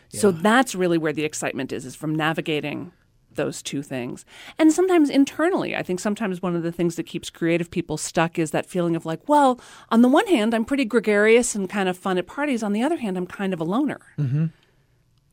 So 0.09 0.31
that's 0.31 0.75
really 0.75 0.97
where 0.97 1.11
the 1.11 1.25
excitement 1.25 1.73
is, 1.73 1.85
is 1.85 1.93
from 1.93 2.15
navigating 2.15 2.93
those 3.35 3.61
two 3.61 3.81
things. 3.81 4.25
And 4.57 4.71
sometimes 4.73 5.09
internally, 5.09 5.75
I 5.75 5.83
think 5.83 5.99
sometimes 5.99 6.41
one 6.41 6.55
of 6.55 6.63
the 6.63 6.71
things 6.71 6.95
that 6.95 7.03
keeps 7.03 7.29
creative 7.29 7.69
people 7.71 7.97
stuck 7.97 8.37
is 8.39 8.51
that 8.51 8.65
feeling 8.65 8.95
of 8.95 9.05
like, 9.05 9.27
well, 9.27 9.59
on 9.89 10.01
the 10.01 10.09
one 10.09 10.27
hand, 10.27 10.53
I'm 10.53 10.65
pretty 10.65 10.85
gregarious 10.85 11.55
and 11.55 11.69
kind 11.69 11.87
of 11.89 11.97
fun 11.97 12.17
at 12.17 12.27
parties. 12.27 12.63
On 12.63 12.73
the 12.73 12.83
other 12.83 12.97
hand, 12.97 13.17
I'm 13.17 13.27
kind 13.27 13.53
of 13.53 13.59
a 13.59 13.63
loner. 13.63 13.99
Mm-hmm. 14.17 14.45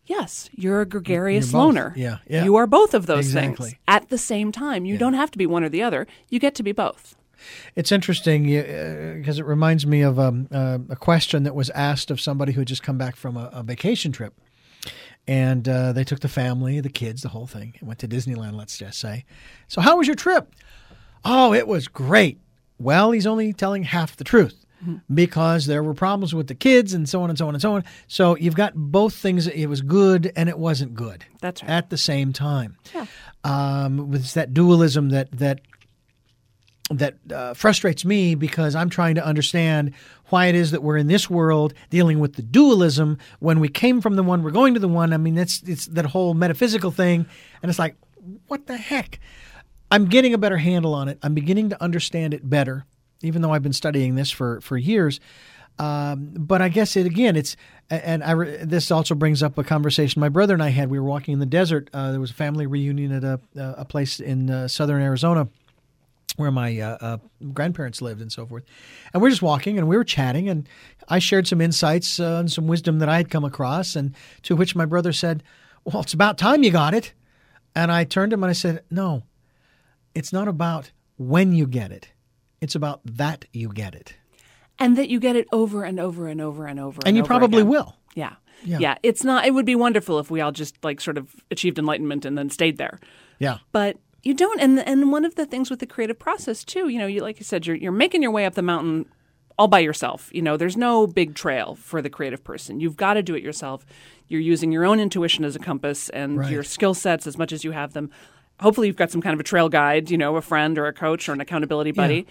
Yes, 0.04 0.50
you're 0.52 0.80
a 0.80 0.86
gregarious 0.86 1.52
You're 1.52 1.62
loner. 1.62 1.92
Yeah, 1.96 2.18
yeah. 2.28 2.44
You 2.44 2.56
are 2.56 2.66
both 2.66 2.92
of 2.92 3.06
those 3.06 3.26
Exactly. 3.26 3.70
things 3.70 3.80
at 3.86 4.08
the 4.08 4.18
same 4.18 4.50
time. 4.50 4.84
You 4.84 4.98
don't 4.98 5.14
have 5.14 5.30
to 5.30 5.38
be 5.38 5.46
one 5.46 5.62
or 5.62 5.68
the 5.68 5.82
other. 5.82 6.06
You 6.28 6.40
get 6.40 6.54
to 6.56 6.62
be 6.62 6.72
both. 6.72 7.14
It's 7.76 7.90
interesting 7.92 8.46
because 8.46 9.38
it 9.38 9.44
reminds 9.44 9.86
me 9.86 10.02
of 10.02 10.18
um, 10.18 10.48
uh, 10.52 10.78
a 10.90 10.96
question 10.96 11.44
that 11.44 11.54
was 11.54 11.70
asked 11.70 12.10
of 12.10 12.20
somebody 12.20 12.52
who 12.52 12.60
had 12.60 12.68
just 12.68 12.82
come 12.82 12.98
back 12.98 13.16
from 13.16 13.36
a, 13.36 13.48
a 13.52 13.62
vacation 13.62 14.12
trip. 14.12 14.34
And 15.28 15.68
uh, 15.68 15.92
they 15.92 16.02
took 16.02 16.20
the 16.20 16.28
family, 16.28 16.80
the 16.80 16.88
kids, 16.88 17.22
the 17.22 17.28
whole 17.28 17.46
thing, 17.46 17.74
and 17.78 17.86
went 17.86 18.00
to 18.00 18.08
Disneyland, 18.08 18.54
let's 18.54 18.76
just 18.76 18.98
say. 18.98 19.24
So, 19.68 19.80
how 19.80 19.96
was 19.96 20.06
your 20.08 20.16
trip? 20.16 20.52
Oh, 21.24 21.52
it 21.54 21.68
was 21.68 21.86
great. 21.86 22.40
Well, 22.78 23.12
he's 23.12 23.26
only 23.26 23.52
telling 23.52 23.84
half 23.84 24.16
the 24.16 24.24
truth 24.24 24.58
because 25.14 25.66
there 25.66 25.80
were 25.80 25.94
problems 25.94 26.34
with 26.34 26.48
the 26.48 26.56
kids 26.56 26.92
and 26.92 27.08
so 27.08 27.22
on 27.22 27.30
and 27.30 27.38
so 27.38 27.46
on 27.46 27.54
and 27.54 27.62
so 27.62 27.74
on. 27.74 27.84
So, 28.08 28.36
you've 28.36 28.56
got 28.56 28.72
both 28.74 29.14
things. 29.14 29.46
It 29.46 29.66
was 29.66 29.80
good 29.80 30.32
and 30.34 30.48
it 30.48 30.58
wasn't 30.58 30.94
good 30.94 31.24
That's 31.40 31.62
right. 31.62 31.70
at 31.70 31.90
the 31.90 31.96
same 31.98 32.32
time. 32.32 32.76
Yeah. 32.92 33.06
Um, 33.44 34.10
with 34.10 34.34
that 34.34 34.52
dualism 34.52 35.10
that 35.10 35.30
that 35.38 35.60
that 36.92 37.14
uh, 37.32 37.54
frustrates 37.54 38.04
me 38.04 38.34
because 38.34 38.74
I'm 38.74 38.90
trying 38.90 39.14
to 39.16 39.24
understand 39.24 39.94
why 40.26 40.46
it 40.46 40.54
is 40.54 40.70
that 40.70 40.82
we're 40.82 40.96
in 40.96 41.06
this 41.06 41.28
world 41.28 41.74
dealing 41.90 42.18
with 42.18 42.34
the 42.34 42.42
dualism 42.42 43.18
when 43.40 43.60
we 43.60 43.68
came 43.68 44.00
from 44.00 44.16
the 44.16 44.22
one, 44.22 44.42
we're 44.42 44.50
going 44.50 44.74
to 44.74 44.80
the 44.80 44.88
one. 44.88 45.12
I 45.12 45.16
mean, 45.16 45.34
that's 45.34 45.62
it's 45.64 45.86
that 45.86 46.06
whole 46.06 46.34
metaphysical 46.34 46.90
thing, 46.90 47.26
and 47.62 47.70
it's 47.70 47.78
like, 47.78 47.96
what 48.46 48.66
the 48.66 48.76
heck? 48.76 49.20
I'm 49.90 50.06
getting 50.06 50.32
a 50.32 50.38
better 50.38 50.56
handle 50.56 50.94
on 50.94 51.08
it. 51.08 51.18
I'm 51.22 51.34
beginning 51.34 51.68
to 51.70 51.82
understand 51.82 52.32
it 52.32 52.48
better, 52.48 52.86
even 53.22 53.42
though 53.42 53.52
I've 53.52 53.62
been 53.62 53.72
studying 53.72 54.14
this 54.14 54.30
for 54.30 54.60
for 54.60 54.76
years. 54.76 55.20
Um, 55.78 56.34
but 56.36 56.60
I 56.60 56.68
guess 56.68 56.96
it 56.96 57.06
again, 57.06 57.36
it's 57.36 57.56
and 57.90 58.22
I 58.22 58.34
this 58.64 58.90
also 58.90 59.14
brings 59.14 59.42
up 59.42 59.58
a 59.58 59.64
conversation 59.64 60.20
my 60.20 60.28
brother 60.28 60.54
and 60.54 60.62
I 60.62 60.68
had. 60.68 60.90
We 60.90 60.98
were 60.98 61.06
walking 61.06 61.32
in 61.32 61.40
the 61.40 61.46
desert. 61.46 61.90
Uh, 61.92 62.10
there 62.10 62.20
was 62.20 62.30
a 62.30 62.34
family 62.34 62.66
reunion 62.66 63.12
at 63.12 63.24
a 63.24 63.40
a 63.54 63.84
place 63.84 64.20
in 64.20 64.50
uh, 64.50 64.68
southern 64.68 65.02
Arizona 65.02 65.48
where 66.36 66.50
my 66.50 66.78
uh, 66.78 66.96
uh, 67.00 67.18
grandparents 67.52 68.00
lived 68.00 68.20
and 68.20 68.32
so 68.32 68.46
forth. 68.46 68.64
And 69.12 69.22
we 69.22 69.28
are 69.28 69.30
just 69.30 69.42
walking 69.42 69.78
and 69.78 69.86
we 69.88 69.96
were 69.96 70.04
chatting, 70.04 70.48
and 70.48 70.68
I 71.08 71.18
shared 71.18 71.46
some 71.46 71.60
insights 71.60 72.18
uh, 72.18 72.38
and 72.40 72.50
some 72.50 72.66
wisdom 72.66 72.98
that 73.00 73.08
I 73.08 73.16
had 73.16 73.30
come 73.30 73.44
across, 73.44 73.96
and 73.96 74.14
to 74.42 74.56
which 74.56 74.74
my 74.74 74.86
brother 74.86 75.12
said, 75.12 75.42
Well, 75.84 76.02
it's 76.02 76.14
about 76.14 76.38
time 76.38 76.62
you 76.62 76.70
got 76.70 76.94
it. 76.94 77.12
And 77.74 77.90
I 77.90 78.04
turned 78.04 78.30
to 78.30 78.34
him 78.34 78.44
and 78.44 78.50
I 78.50 78.54
said, 78.54 78.82
No, 78.90 79.22
it's 80.14 80.32
not 80.32 80.48
about 80.48 80.90
when 81.16 81.52
you 81.52 81.66
get 81.66 81.92
it, 81.92 82.08
it's 82.60 82.74
about 82.74 83.00
that 83.04 83.44
you 83.52 83.68
get 83.68 83.94
it. 83.94 84.14
and 84.78 84.96
that 84.96 85.08
you 85.08 85.20
get 85.20 85.36
it 85.36 85.46
over 85.52 85.84
and 85.84 86.00
over 86.00 86.26
and 86.28 86.40
over 86.40 86.66
and 86.66 86.80
over. 86.80 87.00
And 87.04 87.16
you 87.16 87.22
over 87.22 87.28
probably 87.28 87.60
again. 87.60 87.70
will. 87.70 87.96
Yeah. 88.14 88.34
Yeah. 88.64 88.78
yeah. 88.78 88.94
It's 89.02 89.24
not, 89.24 89.44
it 89.46 89.52
would 89.54 89.66
be 89.66 89.74
wonderful 89.74 90.18
if 90.18 90.30
we 90.30 90.40
all 90.40 90.52
just 90.52 90.82
like 90.84 91.00
sort 91.00 91.18
of 91.18 91.34
achieved 91.50 91.78
enlightenment 91.78 92.24
and 92.24 92.36
then 92.38 92.48
stayed 92.50 92.78
there. 92.78 92.98
Yeah. 93.38 93.58
But 93.72 93.98
you 94.22 94.34
don't. 94.34 94.60
And, 94.60 94.78
and 94.80 95.10
one 95.12 95.24
of 95.24 95.34
the 95.34 95.46
things 95.46 95.70
with 95.70 95.80
the 95.80 95.86
creative 95.86 96.18
process 96.18 96.64
too, 96.64 96.88
you 96.88 96.98
know, 96.98 97.06
you, 97.06 97.20
like 97.22 97.38
you 97.38 97.44
said, 97.44 97.66
you're, 97.66 97.76
you're 97.76 97.92
making 97.92 98.22
your 98.22 98.30
way 98.30 98.46
up 98.46 98.54
the 98.54 98.62
mountain 98.62 99.06
all 99.58 99.68
by 99.68 99.80
yourself. 99.80 100.30
You 100.32 100.42
know, 100.42 100.56
there's 100.56 100.76
no 100.76 101.06
big 101.06 101.34
trail 101.34 101.74
for 101.74 102.00
the 102.00 102.08
creative 102.10 102.42
person. 102.42 102.80
You've 102.80 102.96
got 102.96 103.14
to 103.14 103.22
do 103.22 103.34
it 103.34 103.42
yourself. 103.42 103.84
You're 104.28 104.40
using 104.40 104.72
your 104.72 104.84
own 104.84 104.98
intuition 105.00 105.44
as 105.44 105.54
a 105.56 105.58
compass 105.58 106.08
and 106.08 106.38
Right. 106.38 106.50
your 106.50 106.62
skill 106.62 106.94
sets 106.94 107.26
as 107.26 107.36
much 107.36 107.52
as 107.52 107.64
you 107.64 107.72
have 107.72 107.92
them. 107.92 108.10
Hopefully, 108.60 108.86
you've 108.86 108.96
got 108.96 109.10
some 109.10 109.20
kind 109.20 109.34
of 109.34 109.40
a 109.40 109.44
trail 109.44 109.68
guide, 109.68 110.10
you 110.10 110.16
know, 110.16 110.36
a 110.36 110.40
friend 110.40 110.78
or 110.78 110.86
a 110.86 110.92
coach 110.92 111.28
or 111.28 111.32
an 111.32 111.40
accountability 111.40 111.90
buddy. 111.90 112.26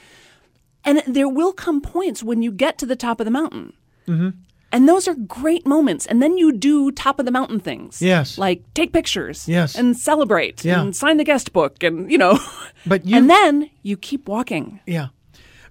And 0.84 1.04
there 1.06 1.28
will 1.30 1.54
come 1.54 1.82
points 1.82 2.24
when 2.24 2.42
you 2.42 2.52
get 2.52 2.78
to 2.80 2.86
the 2.86 2.96
top 2.96 3.20
of 3.20 3.26
the 3.26 3.32
mountain. 3.32 3.74
Mm-hmm. 4.08 4.30
And 4.72 4.88
those 4.88 5.08
are 5.08 5.16
great 5.16 5.66
moments. 5.66 6.06
And 6.06 6.22
then 6.22 6.38
you 6.38 6.54
do 6.54 6.92
top 6.92 7.20
of 7.20 7.26
the 7.26 7.32
mountain 7.32 7.60
things. 7.60 8.02
Yes. 8.02 8.38
Like 8.38 8.64
take 8.74 8.94
pictures. 8.94 9.48
Yes. 9.48 9.76
And 9.76 9.98
celebrate. 9.98 10.64
Yeah. 10.64 10.82
And 10.82 10.96
sign 10.96 11.18
the 11.18 11.24
guest 11.24 11.54
book. 11.54 11.84
And, 11.84 12.12
you 12.12 12.18
know. 12.18 12.40
But 12.84 13.06
you 13.06 13.16
and 13.16 13.30
then 13.30 13.70
you 13.84 13.96
keep 13.96 14.28
walking. 14.28 14.80
Yeah. 14.88 15.10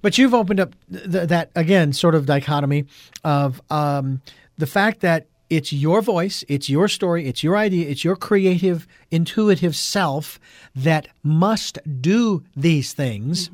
But 0.01 0.17
you've 0.17 0.33
opened 0.33 0.61
up 0.61 0.77
th- 0.93 1.29
that, 1.29 1.51
again, 1.57 1.93
sort 1.93 2.15
of 2.15 2.25
dichotomy 2.25 2.87
of 3.25 3.61
um, 3.69 4.23
the 4.57 4.67
fact 4.67 5.01
that 5.01 5.27
it's 5.51 5.73
your 5.73 6.03
voice, 6.03 6.45
it's 6.47 6.71
your 6.71 6.87
story, 6.87 7.27
it's 7.27 7.43
your 7.43 7.57
idea, 7.57 7.89
it's 7.89 8.05
your 8.05 8.15
creative, 8.15 8.87
intuitive 9.11 9.75
self 9.75 10.39
that 10.77 11.09
must 11.25 11.79
do 12.01 12.45
these 12.57 12.93
things 12.93 13.51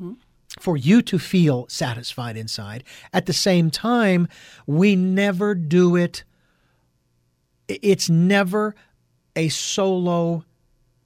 for 0.59 0.75
you 0.77 1.01
to 1.03 1.19
feel 1.19 1.65
satisfied 1.69 2.35
inside. 2.37 2.83
At 3.13 3.25
the 3.25 3.33
same 3.33 3.69
time, 3.71 4.27
we 4.65 4.95
never 4.95 5.55
do 5.55 5.95
it, 5.95 6.23
it's 7.67 8.09
never 8.09 8.75
a 9.35 9.49
solo 9.49 10.43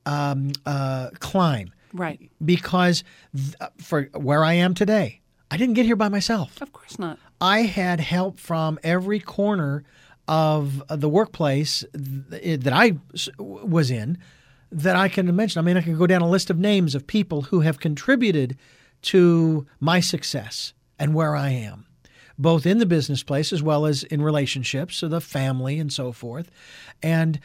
um, 0.06 0.52
uh, 0.66 1.10
climb 1.20 1.72
Right. 1.94 2.32
because 2.44 3.04
th- 3.36 3.56
for 3.78 4.04
where 4.14 4.44
I 4.44 4.54
am 4.54 4.74
today, 4.74 5.22
I 5.50 5.58
didn't 5.58 5.76
get 5.76 5.86
here 5.86 5.96
by 5.98 6.10
myself. 6.10 6.62
Of 6.62 6.72
course 6.72 6.98
not. 6.98 7.20
I 7.42 7.64
had 7.64 8.00
help 8.00 8.40
from 8.40 8.80
every 8.84 9.20
corner 9.20 9.84
of 10.28 10.82
the 10.88 11.10
workplace 11.10 11.84
th- 11.94 12.62
that 12.62 12.72
I 12.74 12.94
s- 13.14 13.28
was 13.38 13.92
in 13.92 14.18
that 14.72 14.96
I 14.96 15.10
can 15.10 15.36
mention. 15.36 15.60
I 15.60 15.64
mean, 15.64 15.76
I 15.76 15.82
can 15.82 15.98
go 15.98 16.08
down 16.08 16.22
a 16.22 16.30
list 16.30 16.50
of 16.50 16.58
names 16.58 16.96
of 16.96 17.06
people 17.06 17.42
who 17.44 17.60
have 17.62 17.80
contributed 17.80 18.58
to 19.04 19.66
my 19.80 20.00
success 20.00 20.74
and 21.00 21.14
where 21.14 21.36
I 21.36 21.50
am, 21.50 21.86
both 22.38 22.66
in 22.66 22.78
the 22.78 22.86
business 22.86 23.24
place 23.24 23.52
as 23.52 23.64
well 23.64 23.86
as 23.86 24.04
in 24.04 24.22
relationships, 24.22 24.98
so 24.98 25.08
the 25.08 25.22
family 25.22 25.80
and 25.80 25.92
so 25.92 26.12
forth. 26.12 26.52
And 27.02 27.40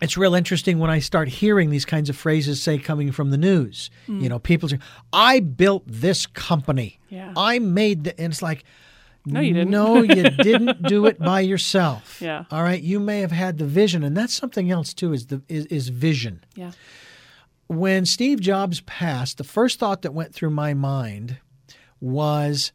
it's 0.00 0.16
real 0.16 0.34
interesting 0.34 0.78
when 0.78 0.90
I 0.90 0.98
start 0.98 1.28
hearing 1.28 1.70
these 1.70 1.84
kinds 1.84 2.08
of 2.08 2.16
phrases, 2.16 2.62
say, 2.62 2.78
coming 2.78 3.12
from 3.12 3.30
the 3.30 3.36
news. 3.36 3.90
You 4.06 4.14
mm. 4.14 4.28
know, 4.28 4.38
people 4.38 4.68
say, 4.68 4.78
I 5.12 5.40
built 5.40 5.84
this 5.86 6.26
company. 6.26 6.98
Yeah. 7.10 7.32
I 7.36 7.58
made 7.58 8.04
the, 8.04 8.18
and 8.18 8.32
it's 8.32 8.40
like, 8.40 8.64
No, 9.26 9.40
you 9.40 9.52
didn't. 9.52 9.70
no, 9.70 10.02
you 10.02 10.22
didn't 10.42 10.82
do 10.84 11.04
it 11.06 11.18
by 11.18 11.40
yourself. 11.40 12.20
Yeah. 12.20 12.44
All 12.50 12.62
right. 12.62 12.80
You 12.80 12.98
may 12.98 13.20
have 13.20 13.32
had 13.32 13.58
the 13.58 13.66
vision, 13.66 14.02
and 14.02 14.16
that's 14.16 14.34
something 14.34 14.70
else 14.70 14.94
too. 14.94 15.12
Is 15.12 15.26
the 15.26 15.42
is, 15.48 15.66
is 15.66 15.88
vision. 15.88 16.44
Yeah. 16.54 16.72
When 17.70 18.04
Steve 18.04 18.40
Jobs 18.40 18.80
passed, 18.80 19.38
the 19.38 19.44
first 19.44 19.78
thought 19.78 20.02
that 20.02 20.12
went 20.12 20.34
through 20.34 20.50
my 20.50 20.74
mind 20.74 21.38
was, 22.00 22.72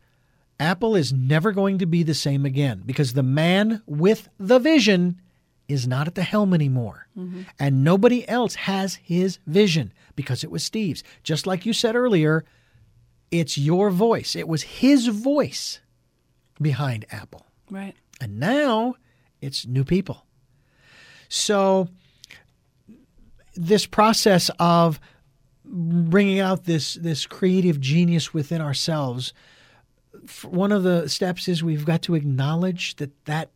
Apple 0.58 0.96
is 0.96 1.12
never 1.12 1.52
going 1.52 1.80
to 1.80 1.86
be 1.86 2.02
the 2.02 2.14
same 2.14 2.46
again 2.46 2.82
because 2.86 3.12
the 3.12 3.22
man 3.22 3.84
with 3.86 4.30
the 4.40 4.58
vision 4.58 5.20
is 5.68 5.86
not 5.86 6.08
at 6.08 6.16
the 6.16 6.24
helm 6.24 6.54
anymore. 6.54 7.10
Mm-hmm. 7.18 7.42
And 7.60 7.84
nobody 7.84 8.26
else 8.30 8.56
has 8.56 8.96
his 8.96 9.38
vision 9.46 9.92
because 10.16 10.46
it 10.46 10.50
was 10.52 10.64
Steve's. 10.64 11.04
Just 11.24 11.46
like 11.46 11.66
you 11.66 11.74
said 11.74 11.98
earlier, 11.98 12.46
it's 13.32 13.58
your 13.58 13.90
voice. 13.90 14.34
It 14.34 14.48
was 14.48 14.64
his 14.64 15.08
voice 15.08 15.82
behind 16.62 17.06
Apple. 17.12 17.46
Right. 17.70 17.96
And 18.22 18.40
now 18.40 18.96
it's 19.42 19.68
new 19.68 19.84
people. 19.84 20.26
So 21.28 21.90
this 23.56 23.86
process 23.86 24.50
of 24.60 25.00
bringing 25.66 26.40
out 26.40 26.66
this 26.66 26.96
this 26.96 27.26
creative 27.26 27.80
genius 27.80 28.34
within 28.34 28.62
ourselves 28.62 29.34
one 30.44 30.72
of 30.72 30.84
the 30.84 31.08
steps 31.10 31.48
is 31.48 31.64
we've 31.64 31.86
got 31.86 32.02
to 32.04 32.16
acknowledge 32.16 32.96
that 32.98 33.12
that 33.26 33.50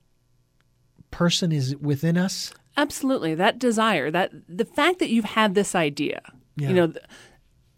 person 1.11 1.51
is 1.51 1.75
within 1.77 2.17
us 2.17 2.53
Absolutely. 2.77 3.35
That 3.35 3.59
desire, 3.59 4.09
that 4.09 4.31
the 4.47 4.63
fact 4.63 4.99
that 4.99 5.09
you've 5.09 5.25
had 5.25 5.53
this 5.53 5.75
idea, 5.75 6.21
Yeah. 6.55 6.69
you 6.69 6.75
know, 6.75 6.93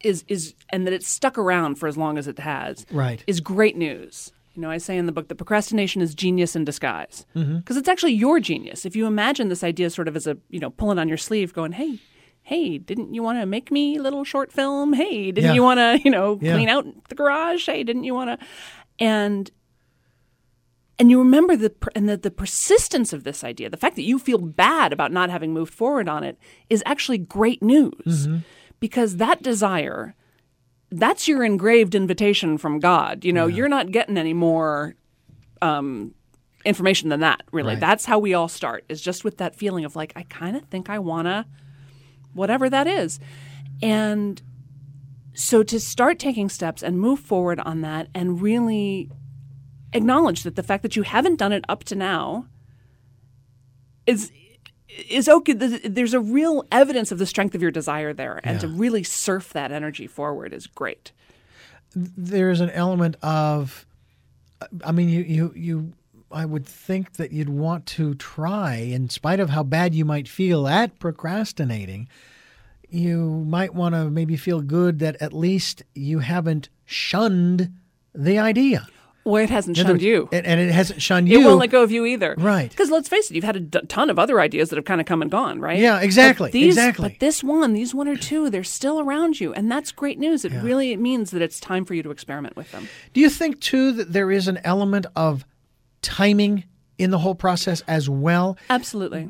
is 0.01 0.23
is 0.27 0.53
and 0.69 0.86
that 0.86 0.93
it's 0.93 1.07
stuck 1.07 1.39
around 1.39 1.75
for 1.75 1.88
as 1.88 1.97
long 1.97 2.19
as 2.19 2.27
it 2.27 2.38
has, 2.38 2.86
Right. 2.91 3.23
is 3.25 3.39
great 3.39 3.75
news. 3.75 4.31
You 4.53 4.62
know, 4.62 4.69
I 4.69 4.77
say 4.77 4.97
in 4.97 5.07
the 5.07 5.12
book 5.12 5.27
that 5.29 5.36
procrastination 5.36 6.03
is 6.03 6.13
genius 6.13 6.55
in 6.55 6.65
disguise 6.65 7.25
because 7.34 7.47
Mm-hmm. 7.49 7.77
it's 7.79 7.88
actually 7.89 8.13
your 8.13 8.39
genius. 8.39 8.86
If 8.86 8.95
you 8.95 9.07
imagine 9.07 9.47
this 9.49 9.63
idea 9.63 9.89
sort 9.89 10.07
of 10.07 10.15
as 10.15 10.27
a 10.27 10.38
you 10.49 10.60
know 10.60 10.69
pulling 10.69 10.99
on 10.99 11.07
your 11.07 11.17
sleeve, 11.17 11.51
going, 11.53 11.71
hey. 11.71 11.97
Hey, 12.43 12.77
didn't 12.77 13.13
you 13.13 13.23
want 13.23 13.39
to 13.39 13.45
make 13.45 13.71
me 13.71 13.97
a 13.97 14.01
little 14.01 14.23
short 14.23 14.51
film? 14.51 14.93
Hey, 14.93 15.32
didn't 15.32 15.49
Yeah. 15.49 15.54
you 15.54 15.63
want 15.63 15.77
to, 15.80 15.99
you 16.04 16.12
know, 16.12 16.38
Yeah. 16.41 16.54
clean 16.54 16.69
out 16.69 16.86
the 17.10 17.15
garage? 17.15 17.65
Hey, 17.65 17.84
didn't 17.84 18.04
you 18.04 18.13
want 18.13 18.39
to? 18.39 18.45
And 18.99 19.49
and 20.99 21.10
you 21.10 21.17
remember 21.17 21.56
the 21.56 21.73
and 21.95 22.08
the, 22.08 22.15
the 22.17 22.30
persistence 22.30 23.12
of 23.13 23.23
this 23.23 23.43
idea, 23.43 23.69
the 23.69 23.77
fact 23.77 23.95
that 23.95 24.04
you 24.04 24.19
feel 24.19 24.38
bad 24.38 24.93
about 24.93 25.12
not 25.12 25.30
having 25.32 25.51
moved 25.54 25.73
forward 25.73 26.08
on 26.08 26.23
it 26.23 26.38
is 26.69 26.84
actually 26.86 27.17
great 27.17 27.63
news 27.63 28.27
because 28.80 29.17
that 29.17 29.41
desire 29.41 30.13
that's 30.91 31.27
your 31.27 31.43
engraved 31.43 31.95
invitation 31.95 32.58
from 32.58 32.80
God. 32.80 33.23
You 33.23 33.32
know, 33.34 33.47
you're 33.47 33.69
not 33.69 33.91
getting 33.91 34.17
any 34.17 34.34
more 34.34 34.93
um, 35.62 36.13
information 36.65 37.08
than 37.10 37.21
that. 37.21 37.43
Really, 37.54 37.73
Right. 37.75 37.80
that's 37.80 38.06
how 38.06 38.19
we 38.19 38.34
all 38.34 38.49
start. 38.49 38.84
Is 38.89 39.01
just 39.01 39.23
with 39.23 39.38
that 39.38 39.56
feeling 39.56 39.86
of 39.86 39.95
like, 39.95 40.12
I 40.17 40.23
kind 40.23 40.58
of 40.58 40.63
think 40.65 40.89
I 40.89 40.99
wanna, 40.99 41.47
whatever 42.33 42.69
that 42.69 42.87
is, 42.87 43.19
and 43.81 44.41
so 45.33 45.63
to 45.63 45.79
start 45.79 46.19
taking 46.19 46.49
steps 46.49 46.83
and 46.83 46.99
move 46.99 47.19
forward 47.19 47.59
on 47.59 47.81
that, 47.81 48.07
and 48.13 48.41
really 48.41 49.09
acknowledge 49.93 50.43
that 50.43 50.55
the 50.55 50.63
fact 50.63 50.83
that 50.83 50.95
you 50.95 51.03
haven't 51.03 51.37
done 51.37 51.51
it 51.51 51.65
up 51.69 51.83
to 51.85 51.95
now 51.95 52.45
is 54.05 54.31
is 55.09 55.29
okay. 55.29 55.53
There's 55.53 56.13
a 56.13 56.19
real 56.19 56.65
evidence 56.71 57.11
of 57.11 57.17
the 57.17 57.25
strength 57.25 57.55
of 57.55 57.61
your 57.61 57.71
desire 57.71 58.13
there, 58.13 58.41
and 58.43 58.59
to 58.59 58.67
really 58.67 59.03
surf 59.03 59.53
that 59.53 59.71
energy 59.71 60.07
forward 60.07 60.53
is 60.53 60.67
great. 60.67 61.11
there's 61.95 62.61
an 62.61 62.69
element 62.69 63.17
of 63.21 63.85
i 64.85 64.91
mean 64.91 65.09
you 65.09 65.21
you 65.23 65.53
you 65.55 65.93
i 66.33 66.45
would 66.45 66.65
think 66.65 67.13
that 67.13 67.31
you'd 67.31 67.49
want 67.49 67.85
to 67.85 68.13
try 68.15 68.75
in 68.75 69.09
spite 69.09 69.39
of 69.39 69.49
how 69.49 69.63
bad 69.63 69.93
you 69.95 70.05
might 70.05 70.27
feel 70.27 70.67
at 70.67 70.97
procrastinating 70.99 72.07
you 72.89 73.43
might 73.47 73.73
want 73.73 73.95
to 73.95 74.09
maybe 74.09 74.36
feel 74.36 74.61
good 74.61 74.99
that 74.99 75.15
at 75.21 75.32
least 75.34 75.84
you 75.95 76.19
haven't 76.19 76.67
shunned 76.86 77.71
the 78.13 78.38
idea 78.38 78.86
Well, 79.23 79.41
it 79.41 79.49
hasn't 79.49 79.77
shunned 79.77 80.01
you. 80.01 80.27
and, 80.34 80.45
it 80.59 80.71
hasn't 80.73 81.01
shunned 81.01 81.29
you. 81.29 81.39
It 81.39 81.45
won't 81.45 81.59
let 81.59 81.69
go 81.69 81.84
of 81.84 81.91
you 81.91 82.05
either. 82.05 82.36
Right. 82.38 82.69
Because 82.69 82.89
let's 82.89 83.07
face 83.07 83.29
it, 83.32 83.36
you've 83.36 83.45
had 83.45 83.55
a 83.55 83.59
d- 83.61 83.79
ton 83.88 84.09
of 84.09 84.19
other 84.19 84.41
ideas 84.41 84.69
that 84.69 84.75
have 84.75 84.84
kind 84.84 84.99
of 84.99 85.07
come 85.07 85.21
and 85.21 85.32
gone, 85.32 85.61
right? 85.61 85.79
Yeah, 85.79 85.93
But 85.97 86.03
exactly, 86.03 86.51
these- 86.51 86.75
exactly. 86.75 87.09
But 87.09 87.19
this 87.21 87.41
one, 87.43 87.71
these 87.73 87.93
one 87.95 88.09
or 88.09 88.17
two, 88.17 88.49
they're 88.49 88.63
still 88.65 88.99
around 88.99 89.39
you. 89.39 89.53
And 89.53 89.71
that's 89.71 89.91
great 89.93 90.19
news. 90.19 90.43
It 90.43 90.51
really 90.61 90.97
means 90.97 91.32
that 91.32 91.41
it's 91.41 91.59
time 91.61 91.86
for 91.86 91.93
you 91.93 92.03
to 92.03 92.11
experiment 92.11 92.57
with 92.57 92.71
them. 92.73 92.89
do 93.13 93.21
you 93.21 93.29
think 93.29 93.61
too 93.61 93.93
that 93.93 94.11
there 94.11 94.32
is 94.32 94.47
an 94.49 94.57
element 94.65 95.05
of 95.15 95.45
timing 96.02 96.64
in 96.97 97.12
the 97.12 97.18
whole 97.18 97.36
process 97.36 97.82
as 97.88 98.10
well 98.10 98.58
Absolutely. 98.70 99.30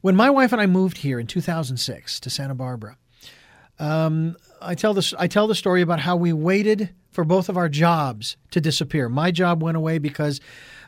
when 0.00 0.16
my 0.16 0.30
wife 0.30 0.52
and 0.52 0.60
I 0.60 0.66
moved 0.66 0.98
here 0.98 1.20
in 1.20 1.26
2006 1.26 2.20
to 2.20 2.30
Santa 2.30 2.54
Barbara, 2.54 2.96
um, 3.78 4.36
I 4.62 4.74
tell 4.74 4.94
this 4.94 5.14
I 5.18 5.26
tell 5.26 5.46
the 5.46 5.54
story 5.54 5.82
about 5.82 6.00
how 6.00 6.16
we 6.16 6.32
waited 6.32 6.90
for 7.10 7.24
both 7.24 7.48
of 7.48 7.56
our 7.56 7.68
jobs 7.68 8.36
to 8.50 8.60
disappear. 8.60 9.08
My 9.08 9.30
job 9.30 9.62
went 9.62 9.76
away 9.76 9.98
because 9.98 10.40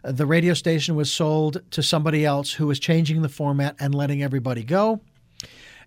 the 0.04 0.26
radio 0.26 0.54
station 0.54 0.94
was 0.94 1.10
sold 1.12 1.62
to 1.72 1.82
somebody 1.82 2.24
else 2.24 2.52
who 2.52 2.66
was 2.66 2.78
changing 2.78 3.22
the 3.22 3.28
format 3.28 3.76
and 3.78 3.94
letting 3.94 4.22
everybody 4.22 4.62
go. 4.62 5.00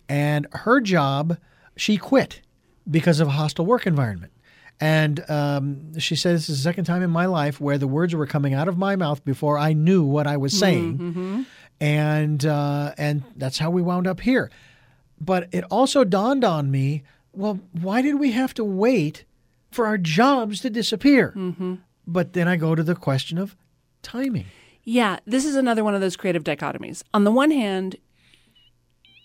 And 0.07 0.47
her 0.51 0.81
job, 0.81 1.37
she 1.77 1.97
quit 1.97 2.41
because 2.89 3.19
of 3.19 3.27
a 3.27 3.31
hostile 3.31 3.65
work 3.65 3.87
environment. 3.87 4.31
And 4.79 5.29
um, 5.29 5.97
she 5.99 6.15
says 6.15 6.41
this 6.41 6.49
is 6.49 6.57
the 6.57 6.69
second 6.69 6.83
time 6.85 7.01
in 7.01 7.09
my 7.09 7.27
life 7.27 7.61
where 7.61 7.77
the 7.77 7.87
words 7.87 8.13
were 8.13 8.27
coming 8.27 8.53
out 8.53 8.67
of 8.67 8.77
my 8.77 8.95
mouth 8.95 9.23
before 9.23 9.57
I 9.57 9.73
knew 9.73 10.03
what 10.03 10.27
I 10.27 10.35
was 10.35 10.57
saying, 10.57 11.45
and 11.79 12.45
uh, 12.45 12.93
and 12.97 13.23
that's 13.37 13.57
how 13.57 13.69
we 13.69 13.81
wound 13.81 14.05
up 14.05 14.19
here. 14.19 14.51
But 15.21 15.47
it 15.53 15.63
also 15.71 16.03
dawned 16.03 16.43
on 16.43 16.71
me, 16.71 17.03
well, 17.31 17.61
why 17.71 18.01
did 18.01 18.15
we 18.15 18.31
have 18.33 18.53
to 18.55 18.65
wait 18.65 19.23
for 19.75 19.85
our 19.85 19.97
jobs 19.97 20.61
to 20.61 20.69
disappear. 20.71 21.33
Mm-hmm. 21.35 21.75
But 22.07 22.33
then 22.33 22.47
I 22.47 22.55
go 22.55 22.73
to 22.73 22.81
the 22.83 22.95
question 22.95 23.37
of 23.37 23.55
timing. 24.01 24.45
Yeah, 24.83 25.19
this 25.25 25.45
is 25.45 25.55
another 25.55 25.83
one 25.83 25.93
of 25.93 26.01
those 26.01 26.15
creative 26.15 26.43
dichotomies. 26.43 27.03
On 27.13 27.23
the 27.23 27.31
one 27.31 27.51
hand, 27.51 27.97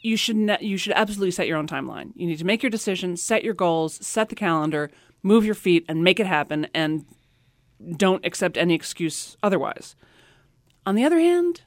you 0.02 0.16
should 0.16 0.36
ne- 0.36 0.58
you 0.60 0.76
should 0.76 0.94
absolutely 0.94 1.30
set 1.30 1.46
your 1.46 1.58
own 1.58 1.66
timeline. 1.66 2.12
You 2.14 2.26
need 2.26 2.38
to 2.38 2.44
make 2.44 2.62
your 2.62 2.70
decisions, 2.70 3.22
set 3.22 3.44
your 3.44 3.54
goals, 3.54 4.04
set 4.04 4.28
the 4.30 4.34
calendar, 4.34 4.90
move 5.22 5.44
your 5.44 5.54
feet, 5.54 5.84
and 5.88 6.04
make 6.04 6.20
it 6.20 6.26
happen. 6.26 6.66
And 6.74 7.04
don't 7.96 8.24
accept 8.24 8.56
any 8.56 8.74
excuse 8.74 9.36
otherwise. 9.42 9.96
On 10.86 10.94
the 10.94 11.04
other 11.04 11.18
hand, 11.18 11.62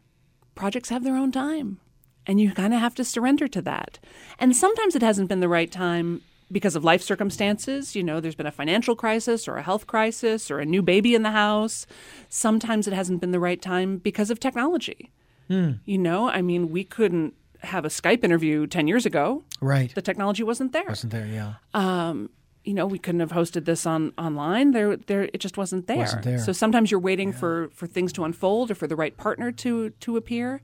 projects 0.56 0.90
have 0.90 1.04
their 1.04 1.16
own 1.16 1.32
time, 1.32 1.80
and 2.26 2.40
you 2.40 2.52
kind 2.52 2.74
of 2.74 2.80
have 2.80 2.96
to 2.96 3.04
surrender 3.04 3.48
to 3.48 3.62
that. 3.62 4.00
And 4.40 4.56
sometimes 4.56 4.96
it 4.96 5.02
hasn't 5.02 5.30
been 5.30 5.40
the 5.40 5.50
right 5.50 5.72
time 5.72 6.22
because 6.52 6.76
of 6.76 6.84
life 6.84 7.02
circumstances. 7.02 7.96
You 7.96 8.04
know, 8.04 8.20
there's 8.20 8.36
been 8.36 8.46
a 8.46 8.52
financial 8.52 8.96
crisis 8.96 9.48
or 9.48 9.58
a 9.58 9.64
health 9.64 9.88
crisis 9.88 10.52
or 10.52 10.60
a 10.60 10.66
new 10.66 10.82
baby 10.82 11.16
in 11.16 11.24
the 11.24 11.32
house. 11.32 11.86
Sometimes 12.30 12.88
it 12.88 12.94
hasn't 12.94 13.22
been 13.22 13.32
the 13.32 13.40
right 13.40 13.62
time 13.62 13.98
because 13.98 14.30
of 14.30 14.40
technology. 14.40 15.12
Hmm. 15.48 15.74
You 15.86 15.98
know, 15.98 16.30
I 16.30 16.42
mean, 16.42 16.70
we 16.70 16.84
couldn't 16.84 17.34
have 17.62 17.86
a 17.86 17.90
Skype 17.90 18.24
interview 18.24 18.68
10 18.68 18.88
years 18.88 19.06
ago. 19.06 19.44
Right. 19.62 19.94
The 19.94 20.02
technology 20.02 20.44
wasn't 20.44 20.74
there. 20.74 20.86
Wasn't 20.88 21.12
there, 21.12 21.26
yeah. 21.28 21.56
Um, 21.74 22.30
you 22.64 22.74
know, 22.74 22.86
we 22.88 22.98
couldn't 22.98 23.20
have 23.20 23.32
hosted 23.32 23.66
this 23.66 23.86
on 23.86 24.14
online. 24.18 24.72
There, 24.72 24.96
there, 24.96 25.24
it 25.34 25.40
just 25.40 25.58
wasn't 25.58 25.88
there. 25.88 25.98
Wasn't 25.98 26.24
there. 26.24 26.40
So 26.40 26.52
sometimes 26.54 26.92
you're 26.92 27.00
waiting 27.00 27.34
for 27.34 27.70
for 27.74 27.88
things 27.88 28.14
to 28.14 28.24
unfold 28.24 28.72
or 28.72 28.76
for 28.76 28.88
the 28.88 28.96
right 28.96 29.16
partner 29.18 29.52
to 29.52 29.90
to 29.90 30.18
appear. 30.18 30.62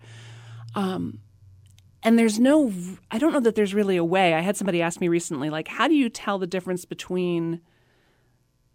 Um, 0.76 1.20
and 2.02 2.18
there's 2.18 2.39
no, 2.39 2.72
I 3.12 3.18
don't 3.18 3.34
know 3.34 3.41
that 3.41 3.56
there's 3.56 3.74
really 3.74 3.97
a 3.97 4.06
way. 4.06 4.34
I 4.34 4.39
had 4.39 4.56
somebody 4.56 4.82
ask 4.82 5.02
me 5.02 5.10
recently, 5.10 5.50
like, 5.50 5.68
how 5.68 5.88
do 5.88 5.95
you 5.95 6.08
tell 6.10 6.39
the 6.39 6.47
difference 6.47 6.86
between 6.86 7.60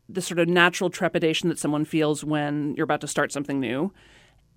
the 0.08 0.20
sort 0.20 0.38
of 0.38 0.46
natural 0.46 0.90
trepidation 0.90 1.48
that 1.48 1.58
someone 1.58 1.86
feels 1.86 2.22
when 2.22 2.74
you're 2.74 2.84
about 2.84 3.00
to 3.00 3.08
start 3.08 3.32
something 3.32 3.58
new 3.58 3.90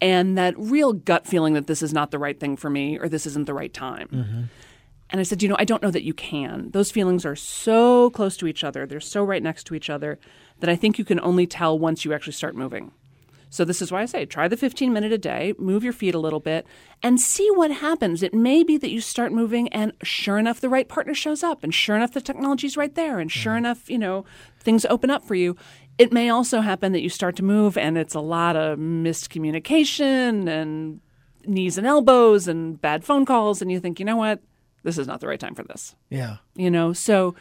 and 0.02 0.38
that 0.38 0.54
real 0.58 0.92
gut 0.92 1.26
feeling 1.26 1.54
that 1.54 1.68
this 1.68 1.82
is 1.82 1.94
not 1.94 2.12
the 2.12 2.20
right 2.20 2.38
thing 2.38 2.58
for 2.58 2.70
me 2.70 3.00
or 3.00 3.08
this 3.08 3.26
isn't 3.26 3.46
the 3.46 3.54
right 3.54 3.74
time? 3.74 4.50
And 5.10 5.20
I 5.22 5.24
said, 5.24 5.42
you 5.42 5.50
know, 5.50 5.56
I 5.58 5.66
don't 5.66 5.82
know 5.82 5.92
that 5.92 6.04
you 6.04 6.14
can. 6.14 6.72
Those 6.72 6.92
feelings 6.92 7.26
are 7.26 7.36
so 7.36 8.10
close 8.10 8.36
to 8.38 8.48
each 8.48 8.64
other, 8.64 8.86
they're 8.86 9.00
so 9.00 9.24
right 9.24 9.42
next 9.44 9.66
to 9.66 9.76
each 9.76 9.90
other 9.90 10.20
that 10.60 10.70
I 10.70 10.76
think 10.76 10.98
you 10.98 11.06
can 11.06 11.20
only 11.20 11.48
tell 11.48 11.78
once 11.78 12.04
you 12.04 12.14
actually 12.14 12.34
start 12.34 12.56
moving. 12.56 12.92
So 13.50 13.64
this 13.64 13.82
is 13.82 13.92
why 13.92 14.02
I 14.02 14.06
say 14.06 14.26
try 14.26 14.48
the 14.48 14.58
15 14.58 14.92
minute 14.92 15.14
a 15.14 15.18
day, 15.18 15.54
move 15.58 15.84
your 15.84 15.94
feet 15.94 16.16
a 16.16 16.20
little 16.20 16.40
bit, 16.40 16.66
and 17.02 17.20
see 17.20 17.50
what 17.52 17.72
happens. 17.72 18.22
It 18.22 18.34
may 18.34 18.64
be 18.64 18.78
that 18.78 18.92
you 18.92 19.00
start 19.00 19.32
moving, 19.32 19.70
and 19.70 19.94
sure 20.04 20.38
enough, 20.38 20.60
the 20.60 20.70
right 20.70 20.88
partner 20.88 21.14
shows 21.14 21.44
up, 21.44 21.64
and 21.64 21.74
sure 21.74 21.96
enough, 21.96 22.14
the 22.14 22.22
technology's 22.22 22.78
right 22.78 22.94
there, 22.94 23.20
and 23.20 23.32
sure 23.32 23.54
mm-hmm. 23.54 23.66
enough, 23.66 23.90
you 23.90 23.98
know, 23.98 24.26
things 24.60 24.86
open 24.86 25.10
up 25.10 25.24
for 25.24 25.36
you. 25.36 25.56
It 25.98 26.12
may 26.12 26.30
also 26.30 26.62
happen 26.62 26.92
that 26.92 27.02
you 27.02 27.10
start 27.10 27.36
to 27.38 27.44
move, 27.44 27.78
and 27.78 27.98
it's 27.98 28.16
a 28.16 28.20
lot 28.20 28.56
of 28.56 28.78
missed 28.78 29.30
communication 29.30 30.48
and 30.48 31.00
knees 31.46 31.78
and 31.78 31.88
elbows 31.88 32.48
and 32.48 32.80
bad 32.82 33.06
phone 33.06 33.26
calls, 33.26 33.62
and 33.62 33.72
you 33.72 33.80
think, 33.80 34.00
you 34.00 34.06
know 34.06 34.18
what, 34.18 34.42
this 34.88 34.98
is 34.98 35.06
not 35.08 35.20
the 35.20 35.28
right 35.28 35.40
time 35.40 35.54
for 35.54 35.64
this 35.64 35.96
Yeah. 36.10 36.38
you 36.56 36.72
know 36.72 36.94
so 36.94 37.36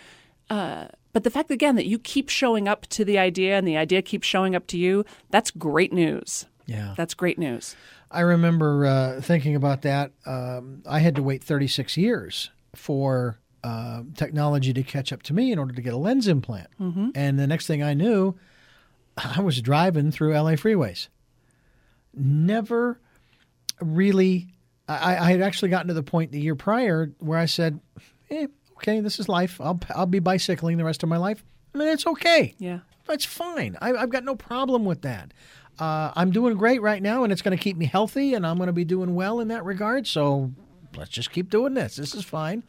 uh, 0.50 0.88
but 1.12 1.24
the 1.24 1.30
fact 1.30 1.50
again 1.50 1.76
that 1.76 1.86
you 1.86 1.98
keep 1.98 2.28
showing 2.28 2.68
up 2.68 2.86
to 2.88 3.04
the 3.04 3.18
idea 3.18 3.56
and 3.56 3.66
the 3.66 3.76
idea 3.76 4.02
keeps 4.02 4.26
showing 4.26 4.54
up 4.54 4.66
to 4.68 4.76
you 4.78 5.04
that's 5.30 5.50
great 5.50 5.92
news 5.92 6.46
Yeah. 6.66 6.94
that's 6.96 7.14
great 7.14 7.38
news 7.38 7.74
I 8.08 8.20
remember 8.20 8.86
uh, 8.86 9.20
thinking 9.20 9.56
about 9.56 9.82
that. 9.82 10.12
Um, 10.24 10.82
I 10.86 11.00
had 11.00 11.16
to 11.16 11.24
wait 11.24 11.42
36 11.42 11.96
years 11.96 12.50
for 12.72 13.40
uh, 13.64 14.04
technology 14.14 14.72
to 14.72 14.84
catch 14.84 15.12
up 15.12 15.24
to 15.24 15.34
me 15.34 15.50
in 15.50 15.58
order 15.58 15.74
to 15.74 15.82
get 15.82 15.92
a 15.92 15.96
lens 15.96 16.28
implant. 16.28 16.68
Mm-hmm. 16.80 17.08
And 17.16 17.36
the 17.36 17.48
next 17.48 17.66
thing 17.66 17.82
I 17.82 17.94
knew, 17.94 18.36
I 19.16 19.40
was 19.40 19.60
driving 19.60 20.12
through 20.12 20.34
LA 20.34 20.52
freeways. 20.52 21.08
Never 22.14 23.00
really, 23.80 24.46
I, 24.88 25.16
I 25.16 25.30
had 25.30 25.42
actually 25.42 25.70
gotten 25.70 25.88
to 25.88 25.94
the 25.94 26.02
point 26.02 26.32
the 26.32 26.40
year 26.40 26.54
prior 26.54 27.12
where 27.18 27.38
I 27.38 27.46
said, 27.46 27.80
eh, 28.30 28.46
okay, 28.76 29.00
this 29.00 29.18
is 29.18 29.28
life. 29.28 29.60
I'll, 29.60 29.80
I'll 29.94 30.06
be 30.06 30.20
bicycling 30.20 30.76
the 30.76 30.84
rest 30.84 31.02
of 31.02 31.08
my 31.08 31.16
life. 31.16 31.44
I 31.74 31.78
mean, 31.78 31.88
it's 31.88 32.06
okay. 32.06 32.54
yeah 32.58 32.80
That's 33.06 33.24
fine. 33.24 33.76
I, 33.80 33.92
I've 33.92 34.10
got 34.10 34.24
no 34.24 34.36
problem 34.36 34.84
with 34.84 35.02
that. 35.02 35.32
Uh, 35.78 36.10
I'm 36.16 36.30
doing 36.30 36.56
great 36.56 36.80
right 36.80 37.02
now, 37.02 37.22
and 37.22 37.32
it's 37.32 37.42
going 37.42 37.56
to 37.56 37.62
keep 37.62 37.76
me 37.76 37.84
healthy, 37.84 38.32
and 38.34 38.46
I'm 38.46 38.56
going 38.56 38.68
to 38.68 38.72
be 38.72 38.84
doing 38.84 39.14
well 39.14 39.40
in 39.40 39.48
that 39.48 39.64
regard. 39.64 40.06
So 40.06 40.52
let's 40.96 41.10
just 41.10 41.30
keep 41.30 41.50
doing 41.50 41.74
this. 41.74 41.96
This 41.96 42.14
is 42.14 42.24
fine. 42.24 42.64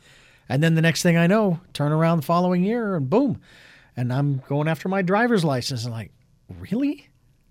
And 0.50 0.62
then 0.62 0.76
the 0.76 0.82
next 0.82 1.04
thing 1.04 1.18
I 1.18 1.28
know, 1.28 1.62
turn 1.74 1.92
around 1.92 2.18
the 2.18 2.26
following 2.26 2.64
year, 2.64 2.96
and 2.96 3.10
boom, 3.10 3.40
and 3.96 4.12
I'm 4.12 4.40
going 4.50 4.68
after 4.68 4.90
my 4.90 5.02
driver's 5.02 5.46
license. 5.46 5.86
And 5.86 5.94
like, 5.94 6.12
really? 6.60 7.08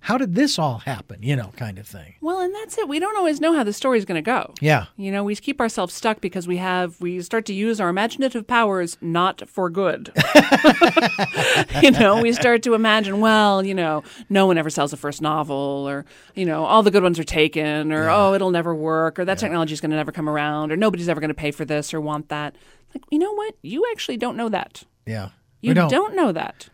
How 0.06 0.16
did 0.18 0.36
this 0.36 0.56
all 0.56 0.78
happen? 0.78 1.18
You 1.22 1.34
know, 1.34 1.50
kind 1.56 1.78
of 1.80 1.86
thing. 1.86 2.14
well 2.20 2.38
and 2.40 2.54
that's 2.54 2.78
it 2.78 2.88
we 2.88 2.98
don't 3.00 3.16
always 3.16 3.40
know 3.40 3.52
how 3.54 3.64
the 3.64 3.72
story's 3.72 4.04
going 4.04 4.22
to 4.22 4.22
go 4.22 4.54
Yeah. 4.60 4.86
you 4.96 5.10
know 5.10 5.24
we 5.24 5.34
keep 5.36 5.60
ourselves 5.60 5.92
stuck 5.94 6.20
because 6.20 6.46
we 6.46 6.58
have 6.58 7.00
we 7.00 7.20
start 7.22 7.44
to 7.46 7.52
use 7.54 7.80
our 7.80 7.88
imaginative 7.88 8.46
powers 8.46 8.96
not 9.00 9.48
for 9.48 9.68
good 9.70 10.12
you 11.82 11.90
know 11.90 12.20
we 12.22 12.32
start 12.32 12.62
to 12.62 12.74
imagine 12.74 13.20
well 13.20 13.64
you 13.64 13.74
know 13.74 14.02
no 14.28 14.46
one 14.46 14.58
ever 14.58 14.70
sells 14.70 14.92
a 14.92 14.96
first 14.96 15.20
novel 15.22 15.56
or 15.88 16.04
you 16.34 16.44
know 16.44 16.64
all 16.64 16.82
the 16.82 16.90
good 16.90 17.02
ones 17.02 17.18
are 17.18 17.24
taken 17.24 17.92
or 17.92 18.08
oh 18.10 18.34
it'll 18.34 18.50
never 18.50 18.74
work 18.74 19.18
or 19.18 19.24
that 19.24 19.38
technology 19.38 19.72
is 19.72 19.80
going 19.80 19.90
to 19.90 19.96
never 19.96 20.12
come 20.12 20.28
around 20.28 20.70
or 20.72 20.76
nobody's 20.76 21.08
ever 21.08 21.20
going 21.20 21.28
to 21.28 21.34
pay 21.34 21.50
for 21.50 21.64
this 21.64 21.92
or 21.94 22.00
want 22.00 22.28
that 22.28 22.54
like 22.94 23.02
you 23.10 23.18
know 23.18 23.32
what 23.34 23.54
you 23.62 23.84
actually 23.92 24.16
don't 24.16 24.36
know 24.36 24.48
that 24.48 24.84
Yeah. 25.06 25.30
you 25.60 25.74
don't. 25.74 25.90
don't 25.90 26.14
know 26.14 26.32
that 26.32 26.68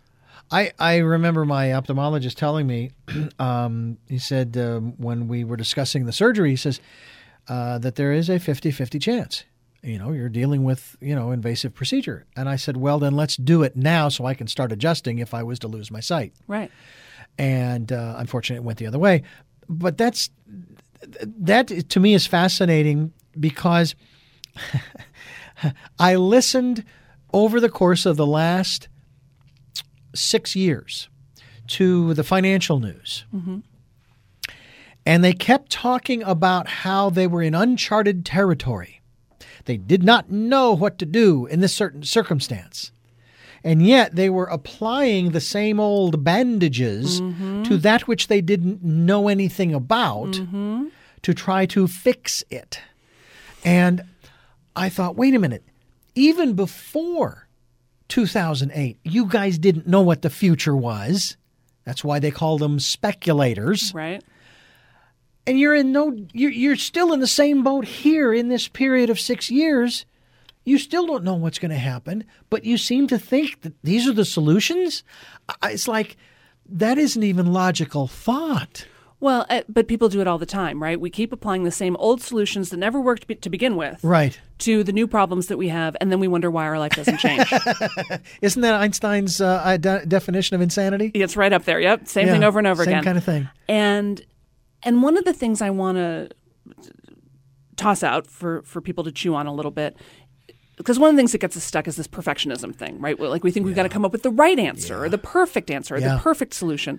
I, 0.53 0.73
I 0.79 0.99
remember 0.99 1.45
my 1.45 1.69
ophthalmologist 1.69 2.35
telling 2.35 2.67
me, 2.67 2.91
um, 3.39 3.97
he 4.09 4.19
said 4.19 4.57
um, 4.57 4.93
when 4.99 5.27
we 5.27 5.45
were 5.45 5.57
discussing 5.57 6.05
the 6.05 6.13
surgery, 6.13 6.51
he 6.51 6.57
says 6.57 6.81
uh, 7.49 7.79
that 7.79 7.97
there 7.97 8.13
is 8.13 8.29
a 8.29 8.39
50 8.39 8.71
50 8.71 8.99
chance. 8.99 9.45
You 9.83 9.99
know, 9.99 10.13
you're 10.13 10.29
dealing 10.29 10.63
with, 10.63 10.97
you 11.01 11.15
know, 11.17 11.33
invasive 11.33 11.75
procedure. 11.75 12.25
And 12.37 12.49
I 12.49 12.55
said, 12.55 12.77
well, 12.77 13.01
then 13.01 13.15
let's 13.15 13.37
do 13.37 13.65
it 13.65 13.75
now 13.75 14.09
so 14.09 14.27
I 14.27 14.35
can 14.35 14.47
start 14.47 14.71
adjusting 14.71 15.19
if 15.19 15.35
I 15.35 15.43
was 15.43 15.59
to 15.61 15.69
lose 15.69 15.91
my 15.91 15.99
sight. 15.99 16.35
right 16.47 16.71
And 17.37 17.91
uh, 17.91 18.15
unfortunately, 18.19 18.63
it 18.63 18.65
went 18.65 18.79
the 18.79 18.87
other 18.87 19.01
way. 19.01 19.25
But 19.69 19.99
that's, 19.99 20.31
that 21.01 21.89
to 21.89 21.99
me 21.99 22.15
is 22.15 22.29
fascinating 22.29 23.13
because 23.41 23.97
I 25.99 26.15
listened 26.15 26.85
over 27.33 27.59
the 27.59 27.71
course 27.71 28.07
of 28.07 28.17
the 28.17 28.27
last 28.27 28.89
six 30.15 30.55
years 30.57 31.09
to 31.69 32.15
the 32.15 32.25
financial 32.25 32.79
news. 32.81 33.25
And 35.05 35.25
they 35.25 35.33
kept 35.33 35.71
talking 35.71 36.23
about 36.23 36.69
how 36.69 37.11
they 37.11 37.27
were 37.27 37.43
in 37.43 37.55
uncharted 37.55 38.25
territory. 38.25 39.01
They 39.65 39.77
did 39.77 40.03
not 40.03 40.31
know 40.31 40.73
what 40.73 40.99
to 40.99 41.07
do 41.07 41.47
in 41.47 41.61
this 41.61 41.75
certain 41.75 42.03
circumstance. 42.03 42.93
And 43.65 43.87
yet 43.87 44.17
they 44.17 44.29
were 44.29 44.47
applying 44.47 45.31
the 45.31 45.41
same 45.41 45.79
old 45.79 46.25
bandages 46.25 47.21
mm-hmm. 47.21 47.63
to 47.65 47.77
that 47.79 48.09
which 48.09 48.27
they 48.27 48.41
didn't 48.41 48.83
know 48.83 49.29
anything 49.29 49.73
about 49.73 50.33
mm-hmm. 50.33 50.89
to 51.23 51.35
try 51.35 51.67
to 51.67 51.87
fix 51.87 52.43
it. 52.51 52.81
And 53.65 54.03
I 54.75 54.89
thought, 54.89 55.17
wait 55.17 55.35
a 55.35 55.39
minute, 55.39 55.63
even 56.15 56.55
before 56.55 57.42
2008, 58.13 58.99
you 59.05 59.25
guys 59.25 59.57
didn't 59.57 59.87
know 59.87 60.03
what 60.03 60.21
the 60.21 60.29
future 60.29 60.77
was. 60.77 61.39
That's 61.85 62.05
why 62.05 62.19
they 62.19 62.31
call 62.31 62.59
them 62.59 62.79
speculators. 62.79 63.91
right 63.95 64.23
And 65.47 65.59
you're 65.59 65.75
in 65.75 65.93
no 65.93 66.15
you're, 66.35 66.51
you're 66.51 66.77
still 66.77 67.15
in 67.15 67.21
the 67.21 67.27
same 67.27 67.63
boat 67.63 67.87
here 67.87 68.35
in 68.35 68.49
this 68.49 68.69
period 68.69 69.09
of 69.09 69.19
6 69.19 69.51
years. 69.51 70.05
You 70.67 70.77
still 70.77 71.07
don't 71.07 71.25
know 71.25 71.37
what's 71.37 71.59
going 71.59 71.71
to 71.71 71.79
happen, 71.79 72.25
but 72.51 72.67
you 72.67 72.77
seem 72.77 73.07
to 73.07 73.19
think 73.19 73.63
that 73.63 73.73
these 73.83 74.07
are 74.07 74.13
the 74.13 74.27
solutions. 74.27 75.05
It's 75.63 75.89
like 75.89 76.19
that 76.69 76.99
isn't 76.99 77.23
even 77.23 77.51
logical 77.51 78.09
thought. 78.09 78.87
Well 79.23 79.47
uh, 79.49 79.63
but 79.71 79.89
people 79.89 80.11
do 80.11 80.21
it 80.21 80.27
all 80.27 80.37
the 80.37 80.45
time 80.45 80.83
right 80.83 81.01
we 81.01 81.09
keep 81.09 81.33
applying 81.33 81.65
the 81.65 81.71
same 81.71 81.97
old 81.97 82.21
solutions 82.21 82.69
that 82.69 82.77
never 82.77 83.01
worked 83.01 83.27
to 83.41 83.49
begin 83.49 83.77
with 83.77 84.03
Right. 84.05 84.39
to 84.59 84.85
the 84.85 84.93
new 84.93 85.07
problems 85.07 85.47
that 85.47 85.57
we 85.57 85.69
have, 85.69 85.97
and 86.01 86.13
then 86.13 86.21
we 86.21 86.29
wonder 86.29 86.51
why 86.51 86.65
our 86.67 86.79
life 86.79 86.93
doesn't 86.93 87.17
change. 87.19 87.51
Isn't 88.43 88.61
that 88.63 88.75
Einstein's 88.75 89.41
uh, 89.41 89.63
ide- 89.65 90.09
definition 90.09 90.55
of 90.55 90.61
insanity? 90.61 91.11
it's 91.15 91.37
right 91.37 91.53
up 91.53 91.65
there. 91.65 91.81
Yep, 91.81 92.07
same 92.09 92.29
thing 92.29 92.45
over 92.45 92.59
and 92.59 92.67
over 92.69 92.85
same 92.85 92.93
again. 92.95 93.05
kind 93.05 93.17
of 93.19 93.25
thing. 93.25 93.49
And 93.69 94.21
and 94.83 95.03
one 95.03 95.17
of 95.17 95.25
the 95.25 95.33
things 95.33 95.63
I 95.63 95.71
want 95.71 95.97
to 95.97 96.29
toss 97.77 98.03
out 98.03 98.27
for 98.27 98.63
for 98.63 98.81
people 98.81 99.05
to 99.05 99.13
chew 99.13 99.35
on 99.35 99.47
a 99.47 99.55
little 99.55 99.71
bit. 99.71 99.97
Because 100.77 100.99
one 100.99 101.11
of 101.11 101.15
the 101.17 101.21
things 101.21 101.33
that 101.33 101.39
gets 101.39 101.57
us 101.57 101.63
stuck 101.65 101.87
is 101.87 101.97
this 101.97 102.09
perfectionism 102.09 102.75
thing, 102.75 102.99
right? 103.01 103.19
Like 103.19 103.45
we 103.45 103.51
think 103.53 103.67
we've 103.67 103.75
got 103.77 103.83
to 103.85 103.89
come 103.89 104.05
up 104.05 104.11
with 104.13 104.23
the 104.23 104.31
right 104.31 104.59
answer 104.59 105.05
or 105.05 105.09
the 105.09 105.19
perfect 105.19 105.71
answer 105.71 105.95
or 105.95 105.99
Yeah. 105.99 106.15
the 106.15 106.21
perfect 106.21 106.55
solution. 106.55 106.99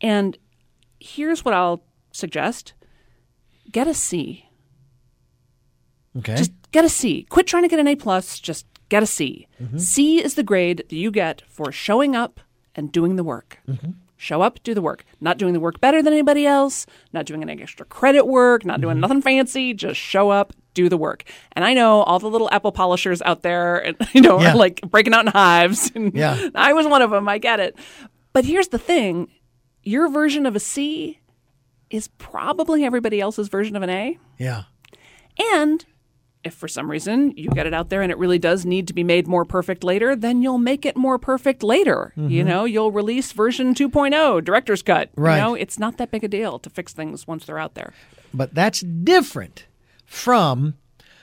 And 0.00 0.36
here's 1.06 1.44
what 1.44 1.54
I'll 1.54 1.82
suggest: 2.12 2.74
get 3.70 3.86
a 3.88 3.94
C. 3.94 4.48
Okay. 6.18 6.36
Just 6.36 6.52
get 6.72 6.84
a 6.84 6.88
C. 6.88 7.24
Quit 7.28 7.46
trying 7.46 7.62
to 7.62 7.68
get 7.68 7.78
an 7.78 7.88
A 7.88 7.96
plus. 7.96 8.38
Just 8.38 8.66
get 8.88 9.02
a 9.02 9.06
C. 9.06 9.46
Mm-hmm. 9.62 9.78
C 9.78 10.22
is 10.24 10.34
the 10.34 10.42
grade 10.42 10.78
that 10.88 10.96
you 10.96 11.10
get 11.10 11.42
for 11.48 11.70
showing 11.72 12.16
up 12.16 12.40
and 12.74 12.90
doing 12.92 13.16
the 13.16 13.24
work. 13.24 13.58
Show 14.18 14.40
up, 14.40 14.62
do 14.62 14.72
the 14.72 14.80
work. 14.80 15.04
Not 15.20 15.36
doing 15.36 15.52
the 15.52 15.60
work 15.60 15.78
better 15.80 16.02
than 16.02 16.14
anybody 16.14 16.46
else, 16.46 16.86
not 17.12 17.26
doing 17.26 17.42
any 17.42 17.60
extra 17.60 17.84
credit 17.84 18.26
work, 18.26 18.64
not 18.64 18.80
doing 18.80 18.98
nothing 18.98 19.20
fancy, 19.20 19.74
just 19.74 20.00
show 20.00 20.30
up, 20.30 20.54
do 20.72 20.88
the 20.88 20.96
work. 20.96 21.24
And 21.52 21.66
I 21.66 21.74
know 21.74 22.02
all 22.02 22.18
the 22.18 22.30
little 22.30 22.48
apple 22.50 22.72
polishers 22.72 23.20
out 23.22 23.42
there, 23.42 23.76
and, 23.86 23.96
you 24.14 24.22
know, 24.22 24.40
Yeah. 24.40 24.52
are 24.54 24.56
like 24.56 24.80
breaking 24.90 25.12
out 25.12 25.26
in 25.26 25.32
hives. 25.32 25.92
And 25.94 26.14
Yeah. 26.14 26.48
I 26.54 26.72
was 26.72 26.86
one 26.86 27.02
of 27.02 27.10
them. 27.10 27.28
I 27.28 27.36
get 27.36 27.60
it. 27.60 27.76
But 28.32 28.46
here's 28.46 28.68
the 28.68 28.78
thing 28.78 29.28
your 29.86 30.08
version 30.10 30.44
of 30.46 30.54
a 30.56 30.60
C 30.60 31.20
is 31.90 32.08
probably 32.18 32.84
everybody 32.84 33.20
else's 33.20 33.48
version 33.48 33.76
of 33.76 33.82
an 33.82 33.90
A. 33.90 34.18
Yeah. 34.38 34.64
And 35.54 35.84
if 36.42 36.54
for 36.54 36.68
some 36.68 36.90
reason 36.90 37.32
you 37.36 37.48
get 37.50 37.66
it 37.66 37.74
out 37.74 37.88
there 37.88 38.02
and 38.02 38.10
it 38.12 38.18
really 38.18 38.38
does 38.38 38.64
need 38.64 38.86
to 38.88 38.92
be 38.94 39.02
made 39.04 39.26
more 39.26 39.44
perfect 39.44 39.82
later, 39.84 40.14
then 40.16 40.42
you'll 40.42 40.58
make 40.58 40.84
it 40.84 40.96
more 40.96 41.18
perfect 41.18 41.62
later. 41.62 42.12
You 42.16 42.22
Mm-hmm. 42.42 42.48
know, 42.48 42.64
you'll 42.64 42.92
release 42.92 43.32
version 43.32 43.74
2.0, 43.74 44.44
director's 44.44 44.82
cut. 44.82 45.10
Right. 45.16 45.36
You 45.36 45.42
know, 45.42 45.54
it's 45.54 45.78
not 45.78 45.96
that 45.98 46.10
big 46.10 46.24
a 46.24 46.28
deal 46.28 46.58
to 46.60 46.70
fix 46.70 46.92
things 46.92 47.26
once 47.26 47.46
they're 47.46 47.58
out 47.58 47.74
there. 47.74 47.92
But 48.34 48.54
that's 48.54 48.80
different 48.80 49.66
from, 50.04 50.74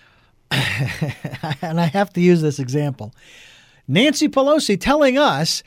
and 0.52 1.80
I 1.82 1.90
have 1.92 2.12
to 2.14 2.22
use 2.22 2.42
this 2.42 2.60
example 2.60 3.14
Nancy 3.88 4.30
Pelosi 4.30 4.80
telling 4.80 5.18
us 5.18 5.64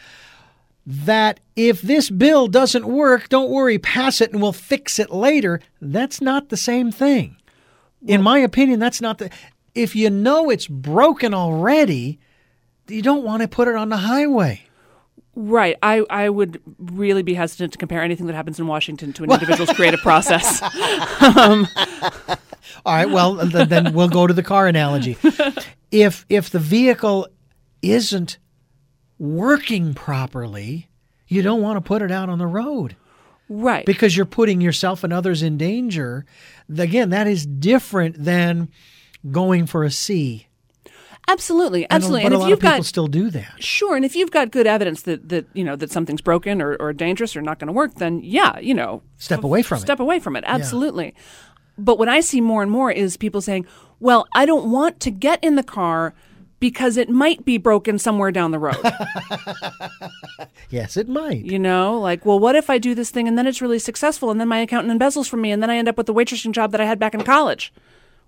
that 0.87 1.41
if 1.57 1.83
this 1.83 2.11
bill 2.11 2.47
doesn't 2.47 2.87
work, 2.87 3.29
don't 3.29 3.51
worry, 3.51 3.79
pass 3.79 4.21
it 4.21 4.33
and 4.33 4.41
we'll 4.41 4.53
fix 4.53 4.99
it 4.99 5.11
later. 5.11 5.61
That's 5.81 6.21
not 6.21 6.49
the 6.49 6.57
same 6.57 6.93
thing. 6.93 7.37
In 8.07 8.23
my 8.23 8.39
opinion, 8.39 8.79
that's 8.79 9.01
not 9.01 9.19
the. 9.19 9.31
If 9.75 9.97
you 9.97 10.09
know 10.11 10.49
it's 10.49 10.69
broken 10.69 11.35
already, 11.35 12.21
you 12.89 13.03
don't 13.03 13.25
want 13.25 13.43
to 13.43 13.49
put 13.49 13.69
it 13.69 13.75
on 13.75 13.89
the 13.89 13.97
highway. 13.97 14.63
Right. 15.35 15.77
I, 15.83 16.03
I 16.09 16.31
would 16.31 16.63
really 16.79 17.23
be 17.23 17.35
hesitant 17.35 17.73
to 17.73 17.79
compare 17.79 18.01
anything 18.01 18.27
that 18.27 18.35
happens 18.35 18.59
in 18.59 18.67
Washington 18.67 19.13
to 19.15 19.25
an 19.25 19.31
individual's 19.33 19.73
creative 19.73 20.01
process. 20.01 20.63
Um, 21.19 21.67
All 22.85 22.95
right. 22.95 23.09
Well, 23.11 23.35
then 23.35 23.93
we'll 23.95 24.09
go 24.09 24.27
to 24.27 24.35
the 24.35 24.43
car 24.43 24.67
analogy. 24.67 25.17
If 25.93 26.27
if 26.29 26.51
the 26.51 26.59
vehicle 26.59 27.29
isn't 27.81 28.39
working 29.19 29.95
properly, 29.95 30.89
you 31.29 31.43
don't 31.43 31.63
want 31.63 31.77
to 31.77 31.81
put 31.81 32.03
it 32.03 32.11
out 32.11 32.29
on 32.29 32.39
the 32.39 32.47
road 32.47 32.97
Right. 33.49 33.87
because 33.87 34.17
you're 34.17 34.27
putting 34.27 34.61
yourself 34.61 35.05
and 35.05 35.13
others 35.13 35.43
in 35.43 35.57
danger. 35.57 36.25
Again, 36.77 37.11
that 37.11 37.27
is 37.27 37.47
different 37.47 38.23
than 38.25 38.69
going 39.31 39.67
for 39.67 39.85
a 39.85 39.91
C. 39.91 40.47
absolutely. 41.29 41.85
And 41.85 41.93
a- 41.93 41.95
Absolutely. 41.97 42.23
But 42.23 42.27
And 42.27 42.35
a 42.35 42.37
if 42.37 42.41
lot 42.43 42.49
you've 42.51 42.59
of 42.59 42.63
people 42.63 42.77
got 42.79 42.85
still 42.87 43.07
do 43.09 43.31
that. 43.31 43.55
Sure, 43.63 43.97
and 43.97 44.05
if 44.05 44.15
you've 44.15 44.31
got 44.31 44.51
good 44.53 44.67
evidence 44.67 45.03
that, 45.03 45.29
that 45.29 45.47
you 45.55 45.65
know 45.65 45.75
that 45.77 45.91
something's 45.91 46.21
broken 46.21 46.63
or, 46.63 46.77
or 46.77 46.93
dangerous 46.93 47.35
or 47.37 47.43
not 47.43 47.59
going 47.59 47.67
to 47.67 47.73
work, 47.73 47.95
then 47.97 48.21
yeah, 48.23 48.59
you 48.61 48.75
know, 48.75 49.03
Step 49.19 49.43
away 49.43 49.63
from 49.63 49.79
it. 49.79 49.81
step 49.81 49.99
away 49.99 50.21
from 50.21 50.37
it. 50.37 50.45
Absolutely. 50.47 51.15
But 51.79 51.99
what 51.99 52.09
I 52.09 52.21
see 52.21 52.41
more 52.41 52.63
and 52.63 52.71
more 52.71 52.91
is 52.93 53.17
people 53.17 53.41
saying, 53.41 53.67
"Well, 53.99 54.27
I 54.35 54.47
don't 54.47 54.71
want 54.71 55.01
to 55.01 55.11
get 55.11 55.43
in 55.43 55.57
the 55.57 55.63
car 55.65 56.15
because 56.61 56.97
it 56.97 57.09
might 57.09 57.45
be 57.45 57.59
broken 57.59 57.99
somewhere 57.99 58.31
down 58.33 58.51
the 58.51 58.59
road." 58.59 58.77
Yes, 60.69 60.97
it 60.97 61.09
might. 61.09 61.45
you 61.45 61.61
know, 61.61 61.99
like, 62.01 62.27
well, 62.27 62.41
what 62.41 62.57
if 62.57 62.69
I 62.69 62.79
do 62.79 62.93
this 62.95 63.11
thing 63.11 63.29
and 63.29 63.39
then 63.39 63.47
it's 63.47 63.63
really 63.63 63.79
successful 63.79 64.33
and 64.33 64.41
then 64.41 64.49
my 64.49 64.59
accountant 64.59 64.99
embezzles 65.01 65.29
from 65.29 65.41
me 65.41 65.53
and 65.53 65.63
then 65.63 65.71
I 65.71 65.77
end 65.77 65.89
up 65.89 65.97
with 65.97 66.07
the 66.07 66.15
waitressing 66.15 66.51
job 66.51 66.73
that 66.73 66.81
I 66.81 66.85
had 66.85 66.99
back 66.99 67.15
in 67.15 67.23
college? 67.23 67.73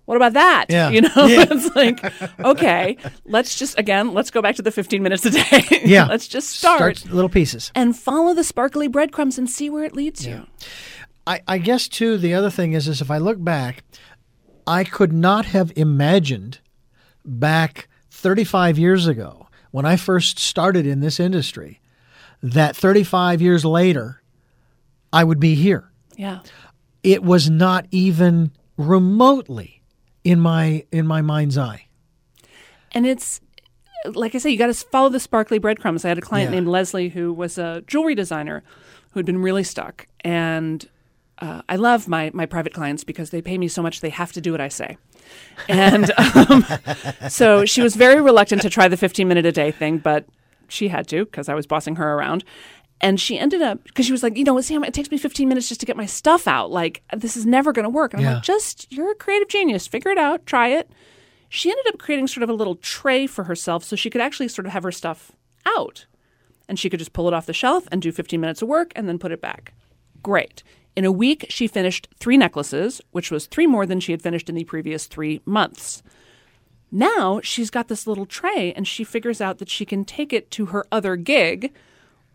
What 0.05 0.15
about 0.15 0.33
that? 0.33 0.67
Yeah. 0.69 0.89
You 0.89 1.01
know, 1.01 1.09
Yeah. 1.17 1.45
it's 1.51 1.75
like, 1.75 2.39
okay, 2.39 2.97
let's 3.25 3.59
just 3.59 3.77
again, 3.77 4.13
let's 4.13 4.31
go 4.31 4.41
back 4.41 4.55
to 4.55 4.61
the 4.61 4.71
15 4.71 5.03
minutes 5.03 5.25
a 5.25 5.31
day. 5.31 5.81
Yeah. 5.85 6.05
let's 6.05 6.27
just 6.29 6.49
start 6.51 7.05
little 7.11 7.29
pieces. 7.29 7.71
and 7.75 7.95
follow 7.95 8.33
the 8.33 8.43
sparkly 8.45 8.87
breadcrumbs 8.87 9.37
and 9.37 9.49
see 9.49 9.69
where 9.69 9.83
it 9.83 9.93
leads 9.93 10.25
you. 10.25 10.47
I, 11.27 11.41
I 11.45 11.57
guess 11.57 11.89
too 11.89 12.17
the 12.17 12.33
other 12.33 12.49
thing 12.49 12.71
is 12.71 12.87
is 12.87 13.01
if 13.01 13.11
I 13.11 13.17
look 13.17 13.43
back, 13.43 13.83
I 14.65 14.85
could 14.85 15.11
not 15.11 15.45
have 15.47 15.73
imagined 15.75 16.59
back 17.25 17.88
35 18.19 18.77
years 18.77 19.07
ago 19.07 19.47
when 19.71 19.85
I 19.85 19.95
first 19.95 20.39
started 20.39 20.85
in 20.85 20.99
this 20.99 21.19
industry 21.19 21.79
that 22.43 22.75
35 22.75 23.41
years 23.41 23.65
later 23.65 24.21
I 25.11 25.23
would 25.23 25.39
be 25.39 25.55
here. 25.55 25.89
Yeah. 26.17 26.39
It 27.03 27.23
was 27.23 27.49
not 27.49 27.85
even 27.91 28.51
remotely 28.77 29.81
in 30.23 30.39
my 30.39 30.85
in 30.91 31.07
my 31.07 31.21
mind's 31.21 31.57
eye. 31.57 31.87
And 32.91 33.05
it's 33.05 33.41
like 34.13 34.35
I 34.35 34.37
say, 34.37 34.49
you 34.49 34.57
got 34.57 34.67
to 34.67 34.73
follow 34.73 35.09
the 35.09 35.19
sparkly 35.19 35.59
breadcrumbs. 35.59 36.05
I 36.05 36.09
had 36.09 36.17
a 36.17 36.21
client 36.21 36.49
Yeah. 36.51 36.55
named 36.57 36.67
Leslie 36.67 37.09
who 37.09 37.33
was 37.33 37.57
a 37.57 37.83
jewelry 37.87 38.15
designer 38.15 38.63
who 39.11 39.19
had 39.19 39.25
been 39.25 39.41
really 39.41 39.63
stuck. 39.63 40.07
And 40.21 40.87
uh, 41.39 41.61
I 41.69 41.77
love 41.77 42.07
my, 42.07 42.31
my 42.33 42.45
private 42.45 42.73
clients 42.73 43.03
because 43.03 43.29
they 43.29 43.41
pay 43.41 43.57
me 43.57 43.67
so 43.67 43.81
much 43.81 44.01
they 44.01 44.09
have 44.09 44.31
to 44.33 44.41
do 44.41 44.51
what 44.51 44.61
I 44.61 44.67
say. 44.67 44.97
And 45.67 46.11
um, 46.35 46.65
so 47.29 47.65
she 47.65 47.81
was 47.81 47.95
very 47.95 48.21
reluctant 48.21 48.61
to 48.63 48.69
try 48.69 48.87
the 48.87 48.97
15 48.97 49.27
minute 49.27 49.45
a 49.45 49.51
day 49.51 49.71
thing, 49.71 49.99
but 49.99 50.25
she 50.67 50.89
had 50.89 51.07
to 51.09 51.25
because 51.25 51.49
I 51.49 51.53
was 51.55 51.65
bossing 51.65 51.95
her 51.95 52.13
around. 52.13 52.43
And 53.01 53.19
she 53.19 53.39
ended 53.39 53.61
up 53.61 53.83
because 53.85 54.05
she 54.05 54.11
was 54.11 54.23
like, 54.23 54.37
you 54.37 54.43
know, 54.43 54.59
Sam, 54.59 54.83
it 54.83 54.93
takes 54.93 55.09
me 55.09 55.17
15 55.17 55.47
minutes 55.47 55.69
just 55.69 55.79
to 55.79 55.85
get 55.85 55.95
my 55.95 56.05
stuff 56.05 56.47
out. 56.47 56.69
Like 56.69 57.01
this 57.15 57.37
is 57.37 57.45
never 57.45 57.71
going 57.71 57.83
to 57.83 57.89
work. 57.89 58.13
And 58.13 58.25
I'm 58.25 58.33
like, 58.33 58.43
just 58.43 58.91
you're 58.91 59.11
a 59.11 59.15
creative 59.15 59.47
genius. 59.47 59.87
Figure 59.87 60.11
it 60.11 60.17
out. 60.17 60.45
Try 60.45 60.69
it. 60.69 60.91
She 61.47 61.71
ended 61.71 61.87
up 61.87 61.97
creating 61.97 62.27
sort 62.27 62.43
of 62.43 62.49
a 62.49 62.53
little 62.53 62.75
tray 62.75 63.25
for 63.25 63.45
herself 63.45 63.83
so 63.83 63.95
she 63.95 64.09
could 64.09 64.21
actually 64.21 64.49
sort 64.49 64.65
of 64.65 64.73
have 64.73 64.83
her 64.83 64.91
stuff 64.91 65.31
out. 65.65 66.05
And 66.67 66.77
she 66.77 66.89
could 66.89 66.99
just 66.99 67.13
pull 67.13 67.27
it 67.27 67.33
off 67.33 67.45
the 67.45 67.53
shelf 67.53 67.87
and 67.91 68.01
do 68.01 68.11
15 68.11 68.39
minutes 68.39 68.61
of 68.61 68.67
work 68.67 68.91
and 68.95 69.07
then 69.07 69.17
put 69.17 69.31
it 69.31 69.41
back. 69.41 69.73
Great. 70.21 70.61
In 70.99 71.05
a 71.05 71.13
week, 71.13 71.45
she 71.47 71.65
finished 71.67 72.09
three 72.19 72.35
necklaces, 72.35 72.99
which 73.11 73.31
was 73.31 73.45
three 73.45 73.65
more 73.65 73.85
than 73.85 74.01
she 74.01 74.11
had 74.11 74.21
finished 74.21 74.49
in 74.49 74.55
the 74.55 74.65
previous 74.65 75.07
three 75.07 75.39
months. 75.45 76.03
Now 76.91 77.39
she's 77.41 77.69
got 77.69 77.87
this 77.87 78.05
little 78.05 78.25
tray 78.25 78.73
and 78.73 78.85
she 78.85 79.05
figures 79.05 79.39
out 79.39 79.59
that 79.59 79.69
she 79.69 79.85
can 79.85 80.03
take 80.03 80.33
it 80.33 80.51
to 80.51 80.65
her 80.65 80.85
other 80.91 81.15
gig, 81.15 81.71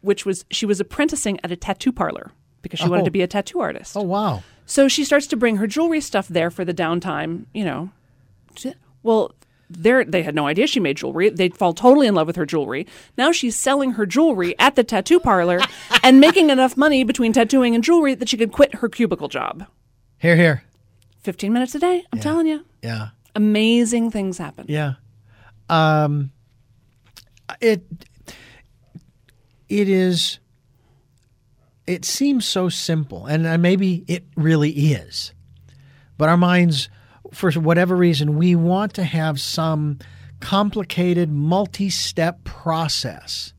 which 0.00 0.24
was 0.24 0.46
she 0.50 0.64
was 0.64 0.80
apprenticing 0.80 1.38
at 1.44 1.52
a 1.52 1.56
tattoo 1.56 1.92
parlor 1.92 2.32
because 2.62 2.80
she 2.80 2.88
wanted 2.88 3.02
Oh. 3.02 3.04
to 3.04 3.10
be 3.10 3.20
a 3.20 3.26
tattoo 3.26 3.60
artist. 3.60 3.98
Oh 3.98 4.02
wow. 4.02 4.42
So 4.64 4.88
she 4.88 5.04
starts 5.04 5.26
to 5.26 5.36
bring 5.36 5.56
her 5.58 5.66
jewelry 5.66 6.00
stuff 6.00 6.26
there 6.28 6.50
for 6.50 6.64
the 6.64 6.72
downtime, 6.72 7.44
you 7.52 7.66
know. 7.66 7.90
Well, 9.02 9.32
they 9.70 10.04
they 10.04 10.22
had 10.22 10.34
no 10.34 10.46
idea 10.46 10.66
she 10.66 10.80
made 10.80 10.96
jewelry. 10.96 11.30
They'd 11.30 11.56
fall 11.56 11.72
totally 11.72 12.06
in 12.06 12.14
love 12.14 12.26
with 12.26 12.36
her 12.36 12.46
jewelry. 12.46 12.86
Now 13.16 13.32
she's 13.32 13.56
selling 13.56 13.92
her 13.92 14.06
jewelry 14.06 14.58
at 14.58 14.76
the 14.76 14.84
tattoo 14.84 15.20
parlor 15.20 15.60
and 16.02 16.20
making 16.20 16.50
enough 16.50 16.76
money 16.76 17.04
between 17.04 17.32
tattooing 17.32 17.74
and 17.74 17.82
jewelry 17.82 18.14
that 18.14 18.28
she 18.28 18.36
could 18.36 18.52
quit 18.52 18.76
her 18.76 18.88
cubicle 18.88 19.28
job. 19.28 19.66
Here 20.18 20.36
here. 20.36 20.64
15 21.22 21.52
minutes 21.52 21.74
a 21.74 21.78
day, 21.78 22.04
I'm 22.12 22.20
telling 22.20 22.46
you. 22.46 22.64
Yeah. 22.82 23.08
Amazing 23.34 24.10
things 24.10 24.38
happen. 24.38 24.66
Yeah. 24.68 24.94
Um 25.68 26.30
it 27.60 27.82
it 29.68 29.88
is 29.88 30.38
it 31.86 32.04
seems 32.04 32.46
so 32.46 32.68
simple 32.68 33.26
and 33.26 33.62
maybe 33.62 34.04
it 34.06 34.24
really 34.36 34.70
is. 34.70 35.32
But 36.16 36.28
our 36.28 36.36
minds 36.36 36.88
for 37.34 37.52
whatever 37.52 37.96
reason 37.96 38.36
we 38.38 38.54
want 38.54 38.94
to 38.94 39.04
have 39.04 39.40
some 39.40 39.98
complicated 40.40 41.30
multi-step 41.30 42.44
process 42.44 43.52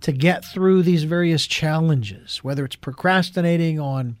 to 0.00 0.12
get 0.12 0.44
through 0.44 0.82
these 0.82 1.04
various 1.04 1.46
challenges, 1.46 2.38
whether 2.44 2.64
it's 2.64 2.76
procrastinating 2.76 3.80
on 3.80 4.16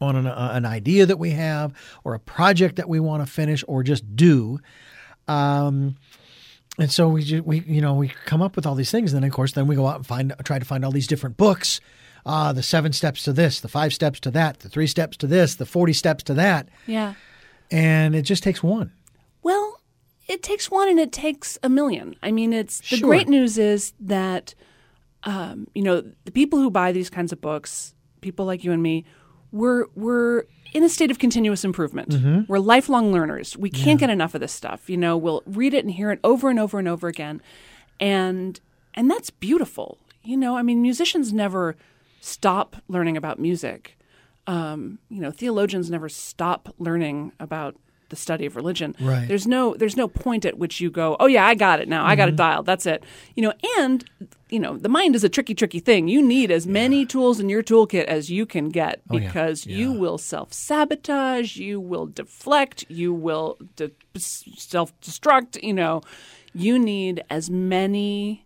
on 0.00 0.16
an, 0.16 0.26
uh, 0.26 0.50
an 0.52 0.66
idea 0.66 1.06
that 1.06 1.18
we 1.18 1.30
have 1.30 1.72
or 2.02 2.14
a 2.14 2.18
project 2.18 2.76
that 2.76 2.88
we 2.88 2.98
want 3.00 3.24
to 3.24 3.30
finish 3.30 3.64
or 3.68 3.82
just 3.82 4.16
do. 4.16 4.58
Um, 5.28 5.96
and 6.78 6.90
so 6.90 7.08
we, 7.08 7.22
ju- 7.22 7.42
we, 7.42 7.60
you 7.60 7.80
know, 7.80 7.94
we 7.94 8.08
come 8.08 8.42
up 8.42 8.56
with 8.56 8.66
all 8.66 8.74
these 8.74 8.90
things. 8.90 9.12
And 9.12 9.22
then 9.22 9.28
of 9.28 9.34
course, 9.34 9.52
then 9.52 9.66
we 9.66 9.76
go 9.76 9.86
out 9.86 9.96
and 9.96 10.06
find, 10.06 10.34
try 10.44 10.58
to 10.58 10.64
find 10.64 10.84
all 10.84 10.90
these 10.90 11.06
different 11.06 11.36
books. 11.36 11.80
Uh, 12.26 12.52
the 12.52 12.62
seven 12.62 12.92
steps 12.92 13.22
to 13.24 13.32
this, 13.32 13.60
the 13.60 13.68
five 13.68 13.94
steps 13.94 14.18
to 14.20 14.30
that, 14.32 14.60
the 14.60 14.68
three 14.68 14.86
steps 14.86 15.16
to 15.18 15.26
this, 15.26 15.54
the 15.54 15.66
40 15.66 15.92
steps 15.92 16.24
to 16.24 16.34
that. 16.34 16.68
Yeah. 16.86 17.14
And 17.70 18.14
it 18.14 18.22
just 18.22 18.42
takes 18.42 18.62
one. 18.62 18.92
Well, 19.42 19.80
it 20.28 20.42
takes 20.42 20.70
one 20.70 20.88
and 20.88 20.98
it 20.98 21.12
takes 21.12 21.58
a 21.62 21.68
million. 21.68 22.16
I 22.22 22.30
mean, 22.32 22.52
it's 22.52 22.78
the 22.80 22.96
Sure. 22.96 23.08
great 23.08 23.28
news 23.28 23.58
is 23.58 23.92
that 24.00 24.54
um, 25.24 25.66
you 25.74 25.82
know 25.82 26.02
the 26.24 26.30
people 26.30 26.58
who 26.58 26.70
buy 26.70 26.92
these 26.92 27.10
kinds 27.10 27.32
of 27.32 27.40
books, 27.40 27.94
people 28.20 28.44
like 28.46 28.62
you 28.64 28.72
and 28.72 28.82
me, 28.82 29.04
we're 29.52 29.86
we're 29.94 30.44
in 30.72 30.82
a 30.82 30.88
state 30.88 31.10
of 31.10 31.18
continuous 31.18 31.64
improvement. 31.64 32.48
We're 32.48 32.58
lifelong 32.58 33.12
learners. 33.12 33.56
We 33.56 33.70
can't 33.70 34.00
get 34.00 34.10
enough 34.10 34.34
of 34.34 34.40
this 34.40 34.52
stuff. 34.52 34.90
You 34.90 34.96
know, 34.96 35.16
we'll 35.16 35.42
read 35.46 35.72
it 35.72 35.84
and 35.84 35.92
hear 35.94 36.10
it 36.10 36.18
over 36.24 36.50
and 36.50 36.58
over 36.58 36.78
and 36.78 36.88
over 36.88 37.08
again, 37.08 37.40
and 38.00 38.60
and 38.94 39.10
that's 39.10 39.30
beautiful. 39.30 39.98
You 40.22 40.36
know, 40.36 40.56
I 40.56 40.62
mean, 40.62 40.80
musicians 40.82 41.32
never 41.32 41.76
stop 42.20 42.76
learning 42.88 43.16
about 43.16 43.38
music. 43.38 43.96
Um, 44.46 44.98
you 45.08 45.20
know, 45.20 45.30
theologians 45.30 45.90
never 45.90 46.08
stop 46.08 46.74
learning 46.78 47.32
about 47.40 47.76
the 48.10 48.16
study 48.16 48.44
of 48.44 48.54
religion. 48.54 48.94
Right. 49.00 49.26
There's 49.26 49.46
no 49.46 49.74
there's 49.74 49.96
no 49.96 50.06
point 50.08 50.44
at 50.44 50.58
which 50.58 50.78
you 50.80 50.90
go, 50.90 51.16
oh 51.18 51.26
yeah, 51.26 51.46
I 51.46 51.54
got 51.54 51.80
it 51.80 51.88
now. 51.88 52.04
I 52.04 52.14
got 52.14 52.28
it 52.28 52.36
dialed. 52.36 52.66
That's 52.66 52.84
it. 52.84 53.02
You 53.34 53.44
know, 53.44 53.52
and 53.78 54.04
you 54.50 54.60
know, 54.60 54.76
the 54.76 54.90
mind 54.90 55.16
is 55.16 55.24
a 55.24 55.28
tricky, 55.30 55.54
tricky 55.54 55.80
thing. 55.80 56.06
You 56.06 56.20
need 56.22 56.50
as 56.50 56.66
many 56.66 57.06
tools 57.06 57.40
in 57.40 57.48
your 57.48 57.62
toolkit 57.62 58.04
as 58.04 58.30
you 58.30 58.44
can 58.44 58.68
get 58.68 59.00
Oh, 59.10 59.16
yeah. 59.16 59.26
because 59.26 59.64
you 59.66 59.92
Yeah. 59.94 59.98
will 59.98 60.18
self 60.18 60.52
sabotage, 60.52 61.56
you 61.56 61.80
will 61.80 62.06
deflect, 62.06 62.84
you 62.88 63.14
will 63.14 63.56
de- 63.76 63.90
self 64.18 64.92
destruct. 65.00 65.60
You 65.62 65.72
know, 65.72 66.02
you 66.52 66.78
need 66.78 67.24
as 67.30 67.48
many 67.50 68.44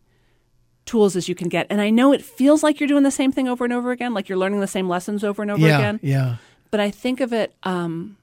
tools 0.88 1.14
as 1.14 1.28
you 1.28 1.34
can 1.34 1.48
get. 1.48 1.66
And 1.70 1.80
I 1.80 1.90
know 1.90 2.12
it 2.12 2.24
feels 2.24 2.62
like 2.62 2.80
you're 2.80 2.88
doing 2.88 3.04
the 3.04 3.10
same 3.10 3.30
thing 3.30 3.46
over 3.46 3.62
and 3.64 3.72
over 3.72 3.92
again, 3.92 4.14
like 4.14 4.28
you're 4.28 4.38
learning 4.38 4.60
the 4.60 4.66
same 4.66 4.88
lessons 4.88 5.22
over 5.22 5.42
and 5.42 5.50
over 5.50 5.64
yeah, 5.64 5.78
again. 5.78 6.00
yeah. 6.02 6.36
But 6.70 6.80
I 6.80 6.90
think 6.90 7.20
of 7.20 7.32
it. 7.32 7.54
Um, 7.62 8.16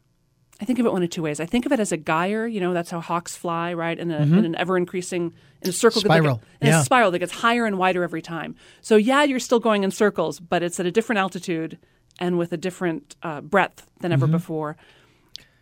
I 0.62 0.66
think 0.66 0.80
of 0.80 0.86
it 0.86 0.92
one 0.92 1.04
of 1.04 1.10
two 1.10 1.22
ways. 1.22 1.40
I 1.40 1.46
think 1.46 1.66
of 1.66 1.72
it 1.72 1.80
as 1.80 1.92
a 1.92 1.98
gyre. 1.98 2.48
You 2.48 2.60
know, 2.62 2.74
that's 2.74 2.90
how 2.90 3.02
hawks 3.02 3.36
fly, 3.36 3.74
right? 3.74 3.98
In, 3.98 4.10
a, 4.10 4.18
in 4.18 4.46
an 4.46 4.56
ever 4.56 4.78
increasing 4.78 5.34
in 5.62 5.70
a 5.70 5.74
circle 5.74 6.02
Spiral, 6.02 6.42
in 6.62 6.68
yeah. 6.68 6.82
a 6.82 6.84
spiral 6.84 7.12
that 7.12 7.20
gets 7.20 7.34
higher 7.34 7.66
and 7.66 7.78
wider 7.78 8.04
every 8.04 8.22
time. 8.22 8.56
So 8.82 8.96
yeah, 8.96 9.24
you're 9.24 9.40
still 9.40 9.60
going 9.60 9.84
in 9.84 9.92
circles, 9.92 10.40
but 10.40 10.64
it's 10.64 10.80
at 10.80 10.86
a 10.86 10.92
different 10.92 11.20
altitude 11.20 11.78
and 12.20 12.38
with 12.38 12.54
a 12.54 12.58
different 12.58 13.16
uh, 13.22 13.42
breadth 13.42 13.86
than 14.00 14.12
ever 14.14 14.28
before. 14.28 14.78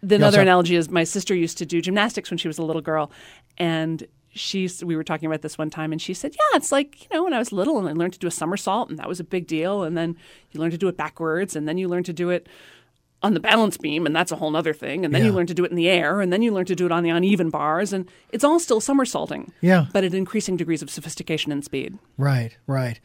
The 0.04 0.18
You 0.18 0.26
other 0.26 0.38
also- 0.38 0.42
analogy 0.42 0.76
is 0.76 0.90
my 0.90 1.06
sister 1.06 1.34
used 1.34 1.58
to 1.58 1.66
do 1.66 1.82
gymnastics 1.82 2.30
when 2.30 2.38
she 2.38 2.48
was 2.48 2.60
a 2.60 2.64
little 2.64 2.82
girl, 2.82 3.12
and 3.58 4.06
she's 4.34 4.84
we 4.84 4.96
were 4.96 5.04
talking 5.04 5.28
about 5.28 5.42
this 5.42 5.58
one 5.58 5.70
time, 5.70 5.92
and 5.92 6.02
she 6.02 6.14
said, 6.14 6.34
"Yeah, 6.34 6.58
it's 6.58 6.72
like 6.72 7.02
you 7.04 7.08
know 7.16 7.24
when 7.24 7.34
I 7.34 7.40
was 7.40 7.52
little 7.52 7.78
and 7.80 7.88
I 7.88 7.94
learned 7.94 8.14
to 8.14 8.20
do 8.20 8.28
a 8.28 8.32
somersault, 8.32 8.90
and 8.90 9.00
that 9.00 9.08
was 9.08 9.20
a 9.20 9.24
big 9.24 9.48
deal, 9.48 9.84
and 9.84 9.98
then 9.98 10.18
you 10.52 10.60
learn 10.60 10.72
to 10.72 10.78
do 10.78 10.88
it 10.88 10.98
backwards, 10.98 11.56
and 11.56 11.68
then 11.68 11.78
you 11.78 11.88
learn 11.88 12.04
to 12.04 12.14
do 12.14 12.30
it." 12.30 12.48
on 13.22 13.34
the 13.34 13.40
balance 13.40 13.78
beam, 13.78 14.06
and 14.06 14.14
that's 14.14 14.34
a 14.34 14.36
whole 14.36 14.54
other 14.54 14.74
thing. 14.74 15.06
And 15.06 15.16
then 15.16 15.24
you 15.24 15.32
learn 15.32 15.48
to 15.48 15.54
do 15.54 15.64
it 15.64 15.72
in 15.72 15.78
the 15.78 15.88
air, 15.88 16.20
and 16.20 16.34
then 16.34 16.42
you 16.42 16.52
learn 16.54 16.66
to 16.66 16.76
do 16.76 16.86
it 16.86 16.92
on 16.92 17.04
the 17.04 17.10
uneven 17.10 17.50
bars, 17.50 17.94
and 17.94 18.06
it's 18.34 18.44
all 18.44 18.60
still 18.60 18.82
somersaulting. 18.82 19.54
Yeah. 19.62 19.86
But 19.94 20.04
at 20.04 20.14
increasing 20.14 20.58
degrees 20.58 20.82
of 20.82 20.90
sophistication 20.90 21.50
and 21.54 21.64
speed. 21.64 21.98
Right, 22.18 22.58
right. 22.68 23.00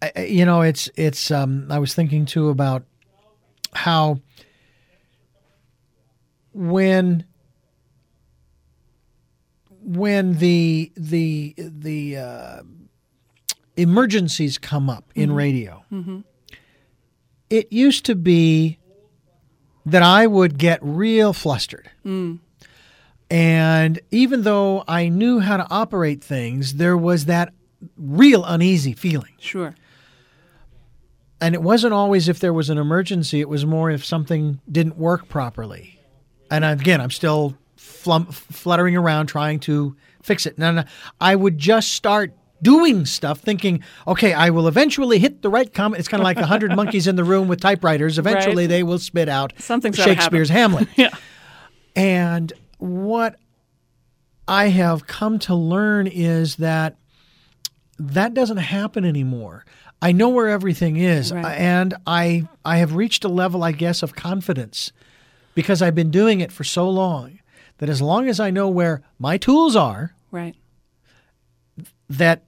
I- 0.00 0.22
you 0.22 0.46
know, 0.46 0.62
it's 0.62 0.88
it's. 0.96 1.30
Um, 1.30 1.66
I 1.68 1.78
was 1.80 1.92
thinking 1.92 2.24
too 2.24 2.48
about 2.48 2.84
how 3.74 4.20
when 6.54 7.24
when 9.88 10.34
the 10.34 10.92
the 10.96 11.54
the 11.56 12.18
uh, 12.18 12.62
emergencies 13.76 14.58
come 14.58 14.90
up 14.90 15.10
in 15.14 15.30
mm-hmm. 15.30 15.38
radio, 15.38 15.84
mm-hmm. 15.90 16.20
it 17.48 17.72
used 17.72 18.04
to 18.04 18.14
be 18.14 18.78
that 19.86 20.02
I 20.02 20.26
would 20.26 20.58
get 20.58 20.78
real 20.82 21.32
flustered. 21.32 21.90
Mm. 22.04 22.40
And 23.30 24.00
even 24.10 24.42
though 24.42 24.84
I 24.86 25.08
knew 25.08 25.40
how 25.40 25.56
to 25.56 25.66
operate 25.70 26.22
things, 26.22 26.74
there 26.74 26.96
was 26.96 27.24
that 27.24 27.54
real 27.96 28.44
uneasy 28.44 28.92
feeling. 28.92 29.32
Sure. 29.38 29.74
And 31.40 31.54
it 31.54 31.62
wasn't 31.62 31.94
always 31.94 32.28
if 32.28 32.40
there 32.40 32.52
was 32.52 32.68
an 32.68 32.76
emergency, 32.78 33.40
it 33.40 33.48
was 33.48 33.64
more 33.64 33.90
if 33.90 34.04
something 34.04 34.60
didn't 34.70 34.98
work 34.98 35.28
properly. 35.28 35.98
And 36.50 36.64
again, 36.64 37.00
I'm 37.00 37.10
still 37.10 37.56
flum- 37.88 38.32
fluttering 38.32 38.96
around 38.96 39.26
trying 39.26 39.60
to 39.60 39.96
fix 40.22 40.46
it. 40.46 40.58
No, 40.58 40.72
no, 40.72 40.84
I 41.20 41.34
would 41.36 41.58
just 41.58 41.92
start 41.92 42.34
doing 42.60 43.06
stuff 43.06 43.38
thinking, 43.40 43.82
okay, 44.06 44.32
I 44.32 44.50
will 44.50 44.66
eventually 44.68 45.18
hit 45.20 45.42
the 45.42 45.48
right 45.48 45.72
comment. 45.72 46.00
It's 46.00 46.08
kind 46.08 46.20
of 46.20 46.24
like 46.24 46.38
a 46.38 46.46
hundred 46.46 46.74
monkeys 46.76 47.06
in 47.06 47.16
the 47.16 47.24
room 47.24 47.46
with 47.48 47.60
typewriters. 47.60 48.18
Eventually 48.18 48.64
Right. 48.64 48.68
they 48.68 48.82
will 48.82 48.98
spit 48.98 49.28
out 49.28 49.52
Something's 49.58 49.96
Shakespeare's. 49.96 50.48
Hamlet. 50.48 50.88
Yeah. 50.96 51.10
And 51.96 52.52
what 52.78 53.36
I 54.46 54.68
have 54.68 55.06
come 55.06 55.38
to 55.40 55.54
learn 55.54 56.06
is 56.06 56.56
that 56.56 56.96
that 57.98 58.34
doesn't 58.34 58.56
happen 58.58 59.04
anymore. 59.04 59.64
I 60.00 60.12
know 60.12 60.28
where 60.28 60.48
everything 60.48 60.96
is, 60.96 61.32
Right. 61.32 61.58
and 61.58 61.94
I 62.06 62.46
I 62.64 62.76
have 62.78 62.94
reached 62.94 63.24
a 63.24 63.28
level, 63.28 63.64
I 63.64 63.72
guess, 63.72 64.02
of 64.02 64.14
confidence 64.14 64.92
because 65.54 65.82
I've 65.82 65.94
been 65.96 66.10
doing 66.12 66.40
it 66.40 66.52
for 66.52 66.62
so 66.62 66.88
long 66.88 67.37
that 67.78 67.88
as 67.88 68.00
long 68.02 68.28
as 68.28 68.38
I 68.40 68.50
know 68.50 68.68
where 68.68 69.02
my 69.18 69.36
tools 69.38 69.74
are, 69.76 70.14
Right. 70.30 70.54
that 72.10 72.44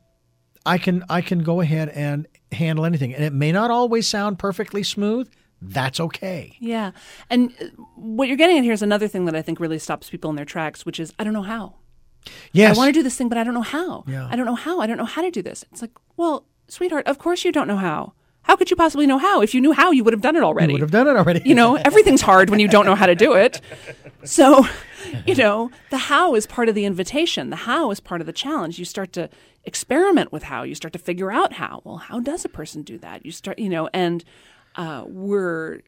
I 0.66 0.78
can 0.78 1.04
I 1.08 1.20
can 1.22 1.40
go 1.42 1.60
ahead 1.60 1.88
and 1.90 2.26
handle 2.52 2.84
anything. 2.84 3.14
And 3.14 3.24
it 3.24 3.32
may 3.32 3.52
not 3.52 3.70
always 3.70 4.06
sound 4.06 4.38
perfectly 4.38 4.82
smooth. 4.82 5.30
That's 5.62 6.00
okay. 6.00 6.56
Yeah. 6.58 6.92
And 7.28 7.52
uh, 7.60 7.66
what 7.94 8.28
you're 8.28 8.36
getting 8.36 8.58
at 8.58 8.64
here 8.64 8.72
is 8.72 8.82
another 8.82 9.08
thing 9.08 9.26
that 9.26 9.36
I 9.36 9.42
think 9.42 9.60
really 9.60 9.78
stops 9.78 10.08
people 10.10 10.30
in 10.30 10.36
their 10.36 10.44
tracks, 10.44 10.84
which 10.86 10.98
is 11.00 11.12
I 11.18 11.24
don't 11.24 11.32
know 11.32 11.42
how. 11.42 11.76
Yes. 12.52 12.76
I 12.76 12.78
want 12.78 12.88
to 12.88 12.98
do 12.98 13.02
this 13.02 13.16
thing, 13.16 13.28
but 13.28 13.38
I 13.38 13.44
don't 13.44 13.54
know 13.54 13.62
how. 13.62 14.04
Yeah. 14.06 14.28
I 14.30 14.36
don't 14.36 14.46
know 14.46 14.54
how. 14.54 14.80
I 14.80 14.86
don't 14.86 14.98
know 14.98 15.04
how 15.06 15.22
to 15.22 15.30
do 15.30 15.42
this. 15.42 15.64
It's 15.72 15.80
like, 15.80 15.92
well, 16.16 16.44
sweetheart, 16.68 17.06
of 17.06 17.18
course 17.18 17.44
you 17.44 17.52
don't 17.52 17.68
know 17.68 17.76
how. 17.78 18.12
How 18.42 18.56
could 18.56 18.70
you 18.70 18.76
possibly 18.76 19.06
know 19.06 19.18
how? 19.18 19.42
If 19.42 19.54
you 19.54 19.60
knew 19.60 19.72
how, 19.72 19.90
you 19.92 20.02
would 20.02 20.12
have 20.12 20.22
done 20.22 20.34
it 20.36 20.42
already. 20.42 20.72
You 20.72 20.74
would 20.74 20.80
have 20.80 20.90
done 20.90 21.06
it 21.06 21.16
already. 21.16 21.42
you 21.44 21.54
know, 21.54 21.76
everything's 21.76 22.22
hard 22.22 22.50
when 22.50 22.58
you 22.58 22.68
don't 22.68 22.86
know 22.86 22.94
how 22.94 23.06
to 23.06 23.14
do 23.14 23.34
it. 23.34 23.60
So, 24.24 24.66
you 25.26 25.34
know, 25.34 25.70
the 25.90 25.98
how 25.98 26.34
is 26.34 26.46
part 26.46 26.68
of 26.68 26.74
the 26.74 26.84
invitation. 26.84 27.50
The 27.50 27.56
how 27.56 27.90
is 27.90 28.00
part 28.00 28.20
of 28.20 28.26
the 28.26 28.32
challenge. 28.32 28.78
You 28.78 28.84
start 28.84 29.12
to 29.14 29.30
experiment 29.64 30.32
with 30.32 30.44
how. 30.44 30.62
You 30.62 30.74
start 30.74 30.92
to 30.94 30.98
figure 30.98 31.30
out 31.30 31.54
how. 31.54 31.82
Well, 31.84 31.98
how 31.98 32.20
does 32.20 32.44
a 32.44 32.48
person 32.48 32.82
do 32.82 32.98
that? 32.98 33.24
You 33.24 33.32
start, 33.32 33.58
you 33.58 33.68
know, 33.68 33.88
and 33.92 34.24
uh, 34.76 35.04
we're 35.06 35.80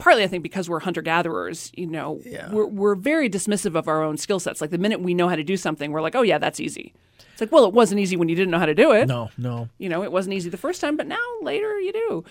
partly, 0.00 0.24
I 0.24 0.26
think, 0.26 0.42
because 0.42 0.68
we're 0.68 0.80
hunter 0.80 1.02
gatherers. 1.02 1.70
You 1.76 1.86
know, 1.86 2.20
we're 2.52 2.66
we're 2.66 2.94
very 2.96 3.30
dismissive 3.30 3.76
of 3.76 3.86
our 3.86 4.02
own 4.02 4.16
skill 4.16 4.40
sets. 4.40 4.60
Like 4.60 4.70
the 4.70 4.78
minute 4.78 5.00
we 5.00 5.14
know 5.14 5.28
how 5.28 5.36
to 5.36 5.44
do 5.44 5.56
something, 5.56 5.92
we're 5.92 6.02
like, 6.02 6.14
oh 6.16 6.22
yeah, 6.22 6.38
that's 6.38 6.58
easy. 6.60 6.92
It's 7.32 7.40
like, 7.40 7.52
well, 7.52 7.64
it 7.66 7.72
wasn't 7.72 8.00
easy 8.00 8.16
when 8.16 8.28
you 8.28 8.34
didn't 8.34 8.50
know 8.50 8.58
how 8.58 8.66
to 8.66 8.74
do 8.74 8.92
it 8.92 9.06
No, 9.06 9.30
no. 9.38 9.68
you 9.78 9.88
know 9.88 10.02
it 10.02 10.12
wasn't 10.12 10.34
easy 10.34 10.50
the 10.50 10.56
first 10.58 10.80
time 10.80 10.96
but 10.98 11.06
now 11.06 11.16
later 11.40 11.78
you 11.80 11.90
do 11.92 12.24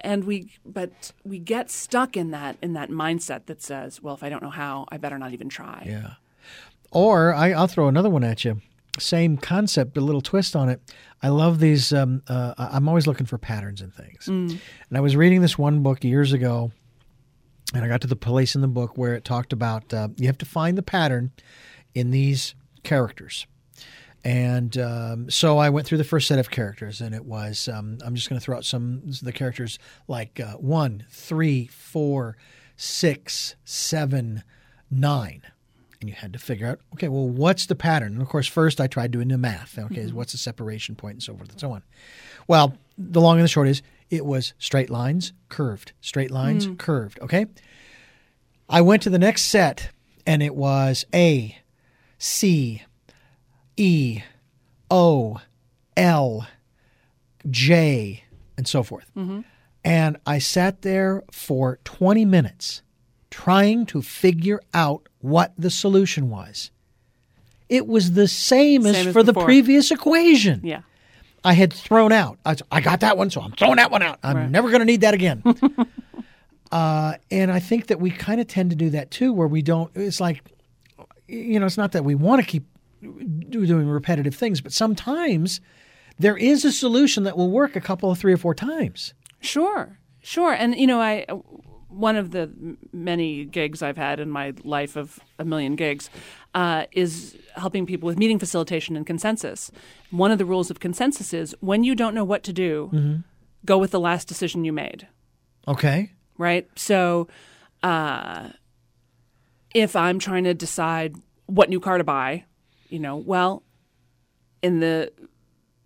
and 0.00 0.24
we 0.24 0.50
but 0.66 1.12
we 1.24 1.38
get 1.38 1.70
stuck 1.70 2.16
in 2.16 2.30
that 2.32 2.56
in 2.60 2.72
that 2.72 2.90
mindset 2.90 3.46
that 3.46 3.62
says 3.62 4.02
well 4.02 4.14
if 4.14 4.22
i 4.24 4.28
don't 4.28 4.42
know 4.42 4.50
how 4.50 4.84
i 4.90 4.96
better 4.96 5.16
not 5.18 5.32
even 5.32 5.48
try 5.48 5.84
Yeah. 5.86 6.14
Or 6.90 7.34
I, 7.34 7.52
I'll 7.52 7.66
throw 7.68 7.86
another 7.88 8.08
one 8.10 8.24
at 8.24 8.44
you. 8.44 8.60
Same 8.98 9.36
concept, 9.36 9.96
a 9.96 10.00
little 10.00 10.22
twist 10.22 10.56
on 10.56 10.68
it. 10.68 10.80
I 11.22 11.28
love 11.28 11.60
these. 11.60 11.92
Um, 11.92 12.22
uh, 12.28 12.54
I'm 12.58 12.88
always 12.88 13.06
looking 13.06 13.26
for 13.26 13.38
patterns 13.38 13.80
in 13.82 13.90
things. 13.90 14.26
And 14.26 14.58
I 14.92 15.00
was 15.00 15.14
reading 15.14 15.40
this 15.42 15.56
one 15.58 15.82
book 15.82 16.02
years 16.02 16.32
ago, 16.32 16.72
and 17.74 17.84
I 17.84 17.88
got 17.88 18.00
to 18.02 18.06
the 18.06 18.16
place 18.16 18.54
in 18.54 18.60
the 18.60 18.68
book 18.68 18.96
where 18.96 19.14
it 19.14 19.24
talked 19.24 19.52
about 19.52 19.92
uh, 19.92 20.08
you 20.16 20.26
have 20.26 20.38
to 20.38 20.46
find 20.46 20.78
the 20.78 20.82
pattern 20.82 21.32
in 21.94 22.10
these 22.10 22.54
characters. 22.82 23.46
And 24.24 24.76
um, 24.78 25.30
so 25.30 25.58
I 25.58 25.70
went 25.70 25.86
through 25.86 25.98
the 25.98 26.04
first 26.04 26.26
set 26.26 26.38
of 26.38 26.50
characters, 26.50 27.00
and 27.00 27.14
it 27.14 27.24
was 27.24 27.68
um, 27.68 27.98
I'm 28.04 28.14
just 28.14 28.28
going 28.28 28.38
to 28.38 28.44
throw 28.44 28.56
out 28.56 28.64
some 28.64 29.02
of 29.06 29.20
the 29.20 29.32
characters 29.32 29.78
like 30.08 30.40
uh, 30.40 30.54
one, 30.54 31.04
three, 31.10 31.66
four, 31.66 32.36
six, 32.76 33.54
seven, 33.64 34.42
nine. 34.90 35.42
And 36.00 36.08
you 36.08 36.14
had 36.14 36.32
to 36.32 36.38
figure 36.38 36.68
out 36.68 36.80
okay 36.94 37.08
well 37.08 37.28
what's 37.28 37.66
the 37.66 37.74
pattern? 37.74 38.12
And 38.12 38.22
of 38.22 38.28
course 38.28 38.46
first 38.46 38.80
i 38.80 38.86
tried 38.86 39.10
doing 39.10 39.28
the 39.28 39.38
math. 39.38 39.78
Okay 39.78 40.06
what's 40.06 40.32
the 40.32 40.38
separation 40.38 40.94
point 40.94 41.14
and 41.14 41.22
so 41.22 41.36
forth 41.36 41.50
and 41.50 41.60
so 41.60 41.72
on? 41.72 41.82
Well 42.46 42.76
the 42.96 43.20
long 43.20 43.36
and 43.36 43.44
the 43.44 43.48
short 43.48 43.66
is 43.68 43.82
it 44.10 44.24
was 44.24 44.54
straight 44.58 44.90
lines 44.90 45.32
curved 45.48 45.92
straight 46.00 46.30
lines 46.30 46.66
hmm. 46.66 46.74
curved 46.74 47.18
okay? 47.20 47.46
I 48.68 48.80
went 48.82 49.02
to 49.02 49.10
the 49.10 49.18
next 49.18 49.42
set 49.42 49.90
and 50.26 50.42
it 50.42 50.54
was 50.54 51.06
a 51.14 51.56
c 52.18 52.82
e 53.76 54.20
o 54.90 55.40
l 55.96 56.46
j 57.48 58.24
and 58.56 58.66
so 58.66 58.82
forth. 58.82 59.10
Mm-hmm. 59.16 59.40
And 59.84 60.18
i 60.26 60.38
sat 60.38 60.82
there 60.82 61.22
for 61.30 61.78
20 61.84 62.24
minutes 62.24 62.82
trying 63.30 63.86
to 63.86 64.02
figure 64.02 64.60
out 64.74 65.08
what 65.20 65.52
the 65.56 65.70
solution 65.70 66.28
was. 66.28 66.70
It 67.68 67.86
was 67.86 68.12
the 68.12 68.28
same, 68.28 68.86
as, 68.86 68.96
Same 68.96 69.08
as 69.08 69.12
for 69.12 69.22
the 69.22 69.34
previous 69.34 69.90
equation. 69.90 70.60
yeah 70.64 70.82
I 71.44 71.52
had 71.54 71.72
thrown 71.72 72.12
out. 72.12 72.38
I, 72.44 72.56
I 72.70 72.80
got 72.80 73.00
that 73.00 73.16
one, 73.16 73.30
so 73.30 73.40
I'm 73.40 73.52
throwing 73.52 73.76
that 73.76 73.90
one 73.90 74.02
out. 74.02 74.18
I'm 74.22 74.36
Right. 74.36 74.50
never 74.50 74.68
going 74.70 74.80
to 74.80 74.84
need 74.84 75.02
that 75.02 75.14
again. 75.14 75.42
uh, 76.72 77.14
and 77.30 77.50
I 77.50 77.60
think 77.60 77.86
that 77.86 78.00
we 78.00 78.10
kind 78.10 78.40
of 78.40 78.46
tend 78.46 78.70
to 78.70 78.76
do 78.76 78.90
that 78.90 79.10
too, 79.10 79.32
where 79.32 79.48
we 79.48 79.62
don't. 79.62 79.90
It's 79.94 80.20
like, 80.20 80.42
you 81.26 81.58
know, 81.58 81.66
it's 81.66 81.76
not 81.78 81.92
that 81.92 82.04
we 82.04 82.14
want 82.14 82.42
to 82.42 82.46
keep 82.46 82.64
doing 83.00 83.88
repetitive 83.88 84.34
things, 84.34 84.60
but 84.60 84.72
sometimes 84.72 85.60
there 86.18 86.36
is 86.36 86.64
a 86.64 86.72
solution 86.72 87.22
that 87.24 87.36
will 87.36 87.50
work 87.50 87.76
a 87.76 87.80
couple 87.80 88.10
of 88.10 88.18
three 88.18 88.32
or 88.32 88.36
four 88.36 88.54
times. 88.54 89.14
Sure, 89.40 89.98
sure. 90.20 90.52
And 90.52 90.74
you 90.74 90.86
know, 90.86 91.00
I 91.00 91.24
one 91.88 92.16
of 92.16 92.32
the 92.32 92.50
many 92.92 93.44
gigs 93.46 93.82
I've 93.82 93.96
had 93.96 94.20
in 94.20 94.28
my 94.28 94.52
life 94.64 94.96
of 94.96 95.18
a 95.38 95.44
million 95.44 95.74
gigs 95.76 96.10
uh, 96.54 96.86
is 96.92 97.36
helping 97.56 97.86
people 97.86 98.06
with 98.06 98.18
meeting 98.18 98.38
facilitation 98.38 98.96
and 98.96 99.06
consensus. 99.06 99.70
One 100.10 100.30
of 100.30 100.38
the 100.38 100.44
rules 100.44 100.70
of 100.70 100.80
consensus 100.80 101.32
is 101.32 101.54
when 101.60 101.84
you 101.84 101.94
don't 101.94 102.14
know 102.14 102.24
what 102.24 102.42
to 102.44 102.52
do, 102.52 103.22
go 103.64 103.78
with 103.78 103.90
the 103.90 104.00
last 104.00 104.28
decision 104.28 104.64
you 104.64 104.72
made. 104.72 105.08
Okay. 105.66 106.12
Right. 106.36 106.68
So. 106.76 107.28
Uh, 107.82 108.48
if 109.74 109.96
I'm 109.96 110.18
trying 110.18 110.44
to 110.44 110.54
decide 110.54 111.14
what 111.46 111.68
new 111.68 111.80
car 111.80 111.98
to 111.98 112.04
buy, 112.04 112.44
you 112.88 112.98
know, 112.98 113.16
well, 113.16 113.62
in 114.62 114.80
the 114.80 115.12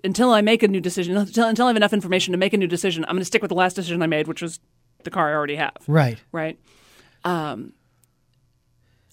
until 0.05 0.33
I 0.33 0.41
make 0.41 0.63
a 0.63 0.69
new 0.69 0.81
decision, 0.81 1.17
until, 1.17 1.47
until 1.47 1.67
I 1.67 1.69
have 1.69 1.77
enough 1.77 1.93
information 1.93 2.33
to 2.33 2.39
make 2.39 2.53
a 2.53 2.57
new 2.57 2.67
decision, 2.67 3.05
I'm 3.05 3.11
going 3.11 3.21
to 3.21 3.25
stick 3.25 3.43
with 3.43 3.51
the 3.51 3.55
last 3.55 3.75
decision 3.75 4.03
I 4.03 4.07
made, 4.07 4.27
which 4.27 4.43
was 4.43 4.59
the 5.05 5.11
car 5.11 5.31
I 5.31 5.35
already 5.35 5.57
have. 5.57 5.77
Right. 5.87 6.19
Right. 6.33 6.59
Um, 7.25 7.73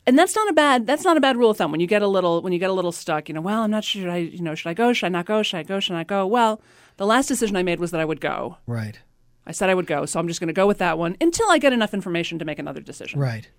and 0.07 0.17
that's 0.17 0.35
not 0.35 0.49
a 0.49 0.53
bad 0.53 0.87
that's 0.87 1.03
not 1.03 1.17
a 1.17 1.21
bad 1.21 1.37
rule 1.37 1.51
of 1.51 1.57
thumb. 1.57 1.71
When 1.71 1.79
you 1.79 1.87
get 1.87 2.01
a 2.01 2.07
little 2.07 2.41
when 2.41 2.53
you 2.53 2.59
get 2.59 2.69
a 2.69 2.73
little 2.73 2.91
stuck 2.91 3.29
you 3.29 3.33
know 3.35 3.41
well 3.41 3.61
i'm 3.61 3.71
not 3.71 3.83
sure 3.83 4.01
should 4.01 4.09
i 4.09 4.17
you 4.17 4.41
know 4.41 4.55
should 4.55 4.69
i 4.69 4.73
go 4.73 4.93
should 4.93 5.07
i 5.07 5.09
not 5.09 5.25
go 5.25 5.43
should 5.43 5.57
i 5.57 5.63
go 5.63 5.79
should 5.79 5.93
i 5.93 5.97
not 5.97 6.07
go? 6.07 6.25
Well 6.25 6.61
the 6.97 7.05
last 7.05 7.27
decision 7.27 7.55
i 7.55 7.63
made 7.63 7.79
was 7.79 7.91
that 7.91 8.01
i 8.01 8.05
would 8.05 8.21
go. 8.21 8.57
Right. 8.67 8.99
i 9.45 9.51
said 9.51 9.69
i 9.69 9.73
would 9.73 9.87
go 9.87 10.05
so 10.05 10.19
i'm 10.19 10.27
just 10.27 10.39
going 10.39 10.47
to 10.47 10.53
go 10.53 10.67
with 10.67 10.79
that 10.79 10.97
one 10.97 11.15
until 11.21 11.49
i 11.49 11.57
get 11.57 11.73
enough 11.73 11.93
information 11.93 12.39
to 12.39 12.45
make 12.45 12.59
another 12.59 12.81
decision. 12.81 13.19
Right. 13.19 13.49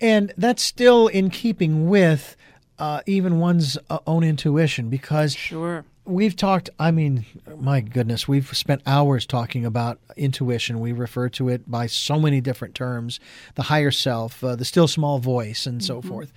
And 0.00 0.32
that's 0.36 0.62
still 0.62 1.08
in 1.08 1.30
keeping 1.30 1.88
with 1.88 2.36
uh, 2.78 3.00
even 3.06 3.40
one's 3.40 3.76
uh, 3.90 3.98
own 4.06 4.22
intuition 4.22 4.88
because 4.88 5.34
sure 5.34 5.84
we've 6.08 6.34
talked, 6.34 6.70
I 6.78 6.90
mean, 6.90 7.26
my 7.58 7.80
goodness, 7.80 8.26
we've 8.26 8.56
spent 8.56 8.82
hours 8.86 9.26
talking 9.26 9.64
about 9.64 10.00
intuition. 10.16 10.80
We 10.80 10.92
refer 10.92 11.28
to 11.30 11.48
it 11.48 11.70
by 11.70 11.86
so 11.86 12.18
many 12.18 12.40
different 12.40 12.74
terms 12.74 13.20
the 13.54 13.64
higher 13.64 13.90
self, 13.90 14.42
uh, 14.42 14.56
the 14.56 14.64
still 14.64 14.88
small 14.88 15.18
voice, 15.18 15.66
and 15.66 15.84
so 15.84 16.00
forth. 16.00 16.32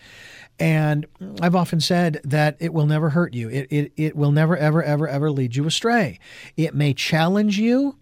And 0.60 1.08
I've 1.42 1.56
often 1.56 1.80
said 1.80 2.20
that 2.24 2.58
it 2.60 2.74
will 2.74 2.86
never 2.86 3.10
hurt 3.10 3.34
you. 3.34 3.50
It, 3.50 3.68
it, 3.72 3.92
it 3.96 4.16
will 4.16 4.32
never, 4.32 4.56
ever, 4.56 4.84
ever, 4.84 5.08
ever 5.08 5.32
lead 5.32 5.56
you 5.56 5.66
astray. 5.66 6.20
It 6.56 6.76
may 6.76 6.94
challenge 6.94 7.58
you, 7.58 7.98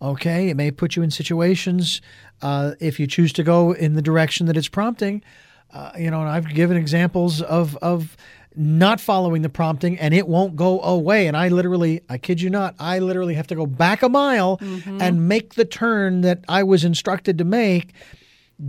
okay? 0.00 0.50
It 0.50 0.56
may 0.56 0.70
put 0.70 0.94
you 0.94 1.02
in 1.02 1.10
situations 1.10 2.00
uh, 2.42 2.72
if 2.78 3.00
you 3.00 3.06
choose 3.06 3.32
to 3.32 3.42
go 3.42 3.72
in 3.72 3.94
the 3.94 4.02
direction 4.02 4.46
that 4.46 4.56
it's 4.56 4.68
prompting. 4.68 5.22
Uh, 5.72 5.90
you 5.98 6.10
know, 6.10 6.20
and 6.20 6.28
I've 6.28 6.48
given 6.54 6.76
examples 6.76 7.42
of, 7.42 7.76
of 7.78 8.16
not 8.56 9.00
following 9.00 9.42
the 9.42 9.48
prompting 9.48 9.98
and 9.98 10.14
it 10.14 10.26
won't 10.26 10.56
go 10.56 10.80
away. 10.80 11.26
And 11.26 11.36
I 11.36 11.48
literally, 11.48 12.00
I 12.08 12.18
kid 12.18 12.40
you 12.40 12.50
not, 12.50 12.74
I 12.78 12.98
literally 12.98 13.34
have 13.34 13.46
to 13.48 13.54
go 13.54 13.66
back 13.66 14.02
a 14.02 14.08
mile 14.08 14.58
and 14.60 15.28
make 15.28 15.54
the 15.54 15.64
turn 15.64 16.22
that 16.22 16.44
I 16.48 16.62
was 16.62 16.84
instructed 16.84 17.38
to 17.38 17.44
make 17.44 17.92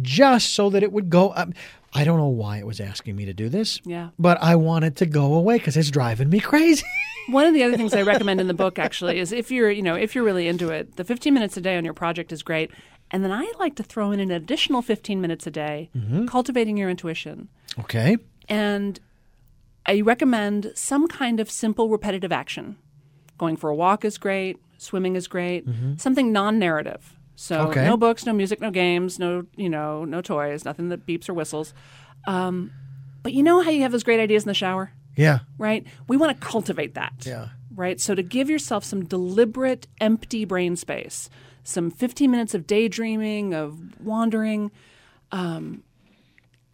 just 0.02 0.54
so 0.54 0.70
that 0.70 0.84
it 0.84 0.92
would 0.92 1.10
go. 1.10 1.34
Um, 1.36 1.54
I 1.94 2.04
don't 2.04 2.18
know 2.18 2.28
why 2.28 2.58
it 2.58 2.68
was 2.68 2.82
asking 2.82 3.16
me 3.16 3.26
to 3.26 3.34
do 3.34 3.48
this. 3.48 3.80
Yeah. 3.86 4.10
But 4.20 4.38
I 4.44 4.56
want 4.58 4.84
it 4.84 4.98
to 4.98 5.06
go 5.06 5.34
away 5.36 5.58
because 5.58 5.78
it's 5.78 5.90
driving 5.90 6.30
me 6.30 6.40
crazy. 6.40 6.84
one 7.28 7.46
of 7.46 7.54
the 7.54 7.62
other 7.62 7.76
things 7.76 7.94
i 7.94 8.02
recommend 8.02 8.40
in 8.40 8.48
the 8.48 8.54
book 8.54 8.80
actually 8.80 9.20
is 9.20 9.34
if 9.34 9.52
you're 9.52 9.70
you 9.70 9.82
know 9.82 9.96
if 9.96 10.16
you're 10.16 10.24
really 10.24 10.48
into 10.48 10.70
it 10.70 10.96
the 10.96 11.04
15 11.04 11.34
minutes 11.34 11.58
a 11.58 11.62
day 11.62 11.76
on 11.76 11.84
your 11.84 11.94
project 11.94 12.32
is 12.32 12.42
great 12.42 12.72
and 13.12 13.22
then 13.22 13.34
i 13.34 13.52
like 13.60 13.76
to 13.76 13.84
throw 13.84 14.12
in 14.12 14.22
an 14.22 14.32
additional 14.32 14.82
15 14.82 15.20
minutes 15.20 15.46
a 15.46 15.52
day 15.52 15.90
cultivating 16.28 16.78
your 16.78 16.90
intuition 16.90 17.50
okay. 17.80 18.16
And 18.50 18.98
I 19.88 20.02
recommend 20.02 20.72
some 20.76 21.08
kind 21.08 21.40
of 21.40 21.50
simple 21.50 21.90
repetitive 21.90 22.32
action. 22.32 22.78
Going 23.38 23.56
for 23.56 23.70
a 23.70 23.76
walk 23.76 24.04
is 24.04 24.18
great, 24.18 24.58
swimming 24.78 25.16
is 25.16 25.28
great, 25.28 25.66
something 25.98 26.32
non-narrative. 26.32 27.14
So 27.36 27.68
Okay. 27.70 27.86
no 27.86 27.96
books, 27.98 28.26
no 28.26 28.34
music, 28.34 28.60
no 28.62 28.72
games, 28.72 29.20
no 29.20 29.46
you 29.56 29.70
know, 29.70 30.04
no 30.06 30.22
toys, 30.22 30.66
nothing 30.66 30.90
that 30.90 31.06
beeps 31.06 31.30
or 31.30 31.34
whistles. 31.36 31.74
Um, 32.26 32.72
but 33.24 33.34
you 33.34 33.44
know 33.44 33.62
how 33.62 33.70
you 33.70 33.84
have 33.84 33.92
those 33.92 34.04
great 34.04 34.20
ideas 34.20 34.44
in 34.44 34.48
the 34.48 34.54
shower, 34.56 34.92
Yeah. 35.16 35.40
right? 35.58 35.86
We 36.08 36.18
want 36.18 36.40
to 36.40 36.46
cultivate 36.48 36.96
that. 36.96 37.14
Yeah. 37.26 37.50
Right? 37.76 38.00
So 38.02 38.16
to 38.16 38.24
give 38.24 38.50
yourself 38.50 38.84
some 38.84 39.06
deliberate 39.06 39.86
empty 40.02 40.46
brain 40.46 40.76
space, 40.76 41.30
some 41.64 41.92
15 41.92 42.32
minutes 42.32 42.56
of 42.56 42.66
daydreaming, 42.66 43.54
of 43.54 44.00
wandering, 44.04 44.72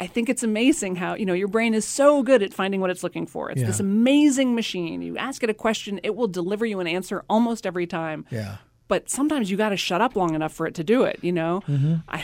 I 0.03 0.07
think 0.07 0.27
it's 0.27 0.43
amazing 0.43 0.97
how, 0.97 1.15
you 1.15 1.25
know, 1.25 1.33
your 1.33 1.47
brain 1.47 1.73
is 1.73 1.85
so 1.85 2.23
good 2.23 2.43
at 2.43 2.53
finding 2.53 2.81
what 2.81 2.89
it's 2.89 3.03
looking 3.03 3.25
for. 3.25 3.49
It's 3.49 3.61
Yeah. 3.61 3.67
this 3.67 3.79
amazing 3.79 4.53
machine. 4.53 5.01
You 5.01 5.17
ask 5.17 5.41
it 5.43 5.49
a 5.49 5.53
question, 5.53 5.99
it 6.03 6.15
will 6.15 6.27
deliver 6.27 6.65
you 6.65 6.81
an 6.81 6.87
answer 6.87 7.23
almost 7.29 7.65
every 7.65 7.87
time. 7.87 8.25
Yeah. 8.29 8.57
But 8.89 9.09
sometimes 9.09 9.49
you 9.49 9.55
got 9.55 9.69
to 9.69 9.77
shut 9.77 10.01
up 10.01 10.15
long 10.17 10.35
enough 10.35 10.51
for 10.53 10.67
it 10.67 10.75
to 10.75 10.83
do 10.83 11.03
it, 11.03 11.19
you 11.21 11.31
know? 11.31 11.61
Mm-hmm. 11.69 11.95
I 12.09 12.23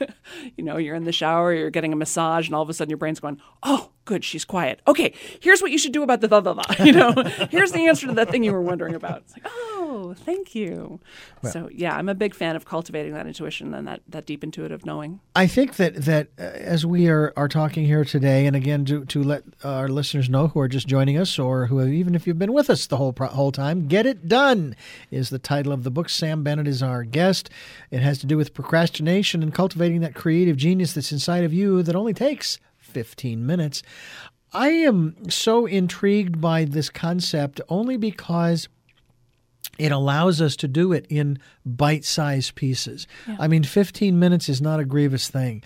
you 0.56 0.64
know, 0.64 0.76
you're 0.76 0.96
in 0.96 1.04
the 1.04 1.12
shower, 1.12 1.54
you're 1.54 1.70
getting 1.70 1.92
a 1.92 1.96
massage, 1.96 2.46
and 2.46 2.54
all 2.54 2.62
of 2.62 2.68
a 2.68 2.74
sudden 2.74 2.90
your 2.90 2.98
brain's 2.98 3.20
going, 3.20 3.40
"Oh, 3.62 3.90
good, 4.04 4.24
she's 4.24 4.44
quiet. 4.44 4.80
Okay, 4.88 5.14
here's 5.40 5.62
what 5.62 5.70
you 5.70 5.78
should 5.78 5.92
do 5.92 6.02
about 6.02 6.20
the 6.20 6.26
blah 6.28 6.40
blah 6.40 6.54
blah." 6.54 6.64
You 6.84 6.92
know, 6.92 7.12
here's 7.48 7.70
the 7.70 7.86
answer 7.86 8.08
to 8.08 8.12
that 8.14 8.28
thing 8.30 8.42
you 8.42 8.52
were 8.52 8.60
wondering 8.60 8.96
about. 8.96 9.18
It's 9.18 9.34
like, 9.34 9.46
"Oh, 9.46 9.73
thank 10.14 10.54
you." 10.54 11.00
so 11.42 11.68
yeah, 11.72 11.96
I'm 11.96 12.08
a 12.08 12.14
big 12.14 12.34
fan 12.34 12.56
of 12.56 12.64
cultivating 12.64 13.12
that 13.14 13.26
intuition 13.26 13.74
and 13.74 13.86
that 13.86 14.00
that 14.08 14.26
deep 14.26 14.42
intuitive 14.42 14.84
knowing. 14.86 15.20
I 15.34 15.46
think 15.46 15.76
that 15.76 15.94
that 16.04 16.28
uh, 16.38 16.42
as 16.42 16.86
we 16.86 17.08
are, 17.08 17.32
are 17.36 17.48
talking 17.48 17.84
here 17.84 18.04
today, 18.04 18.46
and 18.46 18.56
again 18.56 18.84
to, 18.86 19.04
to 19.06 19.22
let 19.22 19.44
our 19.62 19.88
listeners 19.88 20.28
know 20.28 20.48
who 20.48 20.60
are 20.60 20.68
just 20.68 20.86
joining 20.86 21.18
us, 21.18 21.38
or 21.38 21.66
who 21.66 21.78
have, 21.78 21.88
even 21.88 22.14
if 22.14 22.26
you've 22.26 22.38
been 22.38 22.52
with 22.52 22.70
us 22.70 22.86
the 22.86 22.96
whole 22.96 23.12
pro- 23.12 23.28
whole 23.28 23.52
time, 23.52 23.86
"Get 23.86 24.06
It 24.06 24.28
Done" 24.28 24.76
is 25.10 25.30
the 25.30 25.38
title 25.38 25.72
of 25.72 25.84
the 25.84 25.90
book. 25.90 26.08
Sam 26.08 26.42
Bennett 26.42 26.68
is 26.68 26.82
our 26.82 27.04
guest. 27.04 27.50
It 27.90 28.00
has 28.00 28.18
to 28.18 28.26
do 28.26 28.36
with 28.36 28.54
procrastination 28.54 29.42
and 29.42 29.54
cultivating 29.54 30.00
that 30.00 30.14
creative 30.14 30.56
genius 30.56 30.92
that's 30.92 31.12
inside 31.12 31.44
of 31.44 31.52
you 31.52 31.82
that 31.82 31.96
only 31.96 32.14
takes 32.14 32.58
15 32.78 33.44
minutes. 33.44 33.82
I 34.52 34.68
am 34.68 35.16
so 35.28 35.66
intrigued 35.66 36.40
by 36.40 36.64
this 36.64 36.88
concept 36.88 37.60
only 37.68 37.96
because 37.96 38.68
it 39.78 39.92
allows 39.92 40.40
us 40.40 40.56
to 40.56 40.68
do 40.68 40.92
it 40.92 41.06
in 41.08 41.38
bite 41.64 42.04
sized 42.04 42.54
pieces. 42.54 43.06
I 43.38 43.48
mean, 43.48 43.64
15 43.64 44.18
minutes 44.18 44.48
is 44.48 44.60
not 44.60 44.80
a 44.80 44.84
grievous 44.84 45.28
thing. 45.28 45.62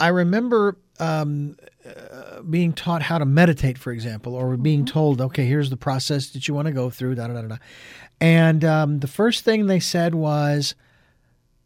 I 0.00 0.08
remember 0.08 0.76
um, 1.00 1.56
uh, 1.84 2.42
being 2.42 2.72
taught 2.72 3.02
how 3.02 3.18
to 3.18 3.24
meditate, 3.24 3.78
for 3.78 3.92
example, 3.92 4.34
or 4.34 4.56
being 4.56 4.84
told, 4.84 5.20
okay, 5.20 5.46
here's 5.46 5.70
the 5.70 5.76
process 5.76 6.30
that 6.30 6.46
you 6.46 6.54
want 6.54 6.66
to 6.66 6.72
go 6.72 6.90
through, 6.90 7.16
da 7.16 7.26
da 7.28 7.34
da 7.34 7.42
da. 7.42 7.56
And 8.20 8.64
um, 8.64 9.00
the 9.00 9.08
first 9.08 9.44
thing 9.44 9.66
they 9.66 9.80
said 9.80 10.14
was 10.14 10.74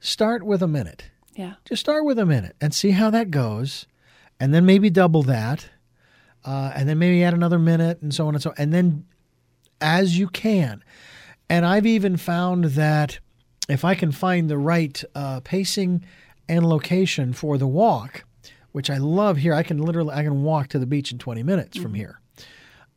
start 0.01 0.43
with 0.43 0.63
a 0.63 0.69
minute. 0.69 1.05
Yeah. 1.35 1.55
Just 1.65 1.81
start 1.81 2.05
with 2.05 2.19
a 2.19 2.27
minute 2.27 2.57
and 2.61 2.75
see 2.75 2.91
how 2.91 3.11
that 3.11 3.31
goes, 3.31 3.87
and 4.39 4.53
then 4.53 4.67
maybe 4.67 4.91
double 4.91 5.23
that, 5.25 5.69
uh, 6.45 6.73
and 6.75 6.89
then 6.89 6.99
maybe 6.99 7.25
add 7.25 7.35
another 7.35 7.59
minute, 7.59 8.03
and 8.03 8.15
so 8.15 8.27
on 8.27 8.35
and 8.35 8.43
so. 8.43 8.51
on. 8.51 8.57
And 8.59 8.73
then, 8.73 9.07
as 9.81 10.19
you 10.19 10.29
can, 10.29 10.85
and 11.53 11.67
I've 11.67 11.85
even 11.85 12.17
found 12.17 12.65
that 12.65 13.19
if 13.69 13.85
I 13.85 13.95
can 13.95 14.11
find 14.11 14.49
the 14.49 14.57
right 14.57 15.05
uh, 15.15 15.41
pacing 15.41 16.03
and 16.49 16.67
location 16.67 17.35
for 17.35 17.59
the 17.59 17.67
walk, 17.67 18.25
which 18.73 18.89
I 18.89 18.97
love 18.97 19.37
here, 19.37 19.53
I 19.53 19.63
can 19.63 19.77
literally 19.77 20.15
I 20.15 20.23
can 20.23 20.43
walk 20.45 20.69
to 20.69 20.79
the 20.79 20.87
beach 20.87 21.13
in 21.13 21.19
20 21.19 21.43
minutes 21.43 21.77
from 21.77 21.93
here. 21.93 22.21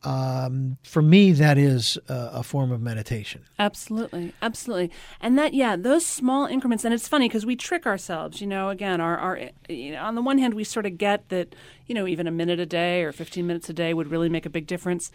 Um, 0.04 0.78
for 0.84 1.02
me, 1.02 1.32
that 1.32 1.58
is 1.58 1.98
a, 2.08 2.30
a 2.34 2.42
form 2.42 2.72
of 2.72 2.80
meditation. 2.80 3.42
Absolutely, 3.58 4.32
absolutely, 4.40 4.90
and 5.20 5.38
that 5.38 5.52
yeah, 5.52 5.76
those 5.76 6.06
small 6.06 6.46
increments. 6.46 6.82
And 6.84 6.94
it's 6.94 7.08
funny 7.08 7.28
because 7.28 7.44
we 7.44 7.56
trick 7.56 7.86
ourselves. 7.86 8.40
You 8.40 8.46
know, 8.46 8.70
again, 8.70 9.02
our 9.02 9.18
our 9.18 9.40
you 9.68 9.92
know, 9.92 10.02
on 10.02 10.14
the 10.14 10.22
one 10.22 10.38
hand, 10.38 10.54
we 10.54 10.64
sort 10.64 10.86
of 10.86 10.96
get 10.96 11.28
that 11.28 11.54
you 11.86 11.94
know 11.94 12.06
even 12.06 12.26
a 12.26 12.30
minute 12.30 12.58
a 12.58 12.66
day 12.66 13.02
or 13.02 13.12
fifteen 13.12 13.46
minutes 13.46 13.68
a 13.68 13.74
day 13.74 13.92
would 13.92 14.10
really 14.10 14.30
make 14.30 14.46
a 14.46 14.50
big 14.50 14.66
difference, 14.66 15.10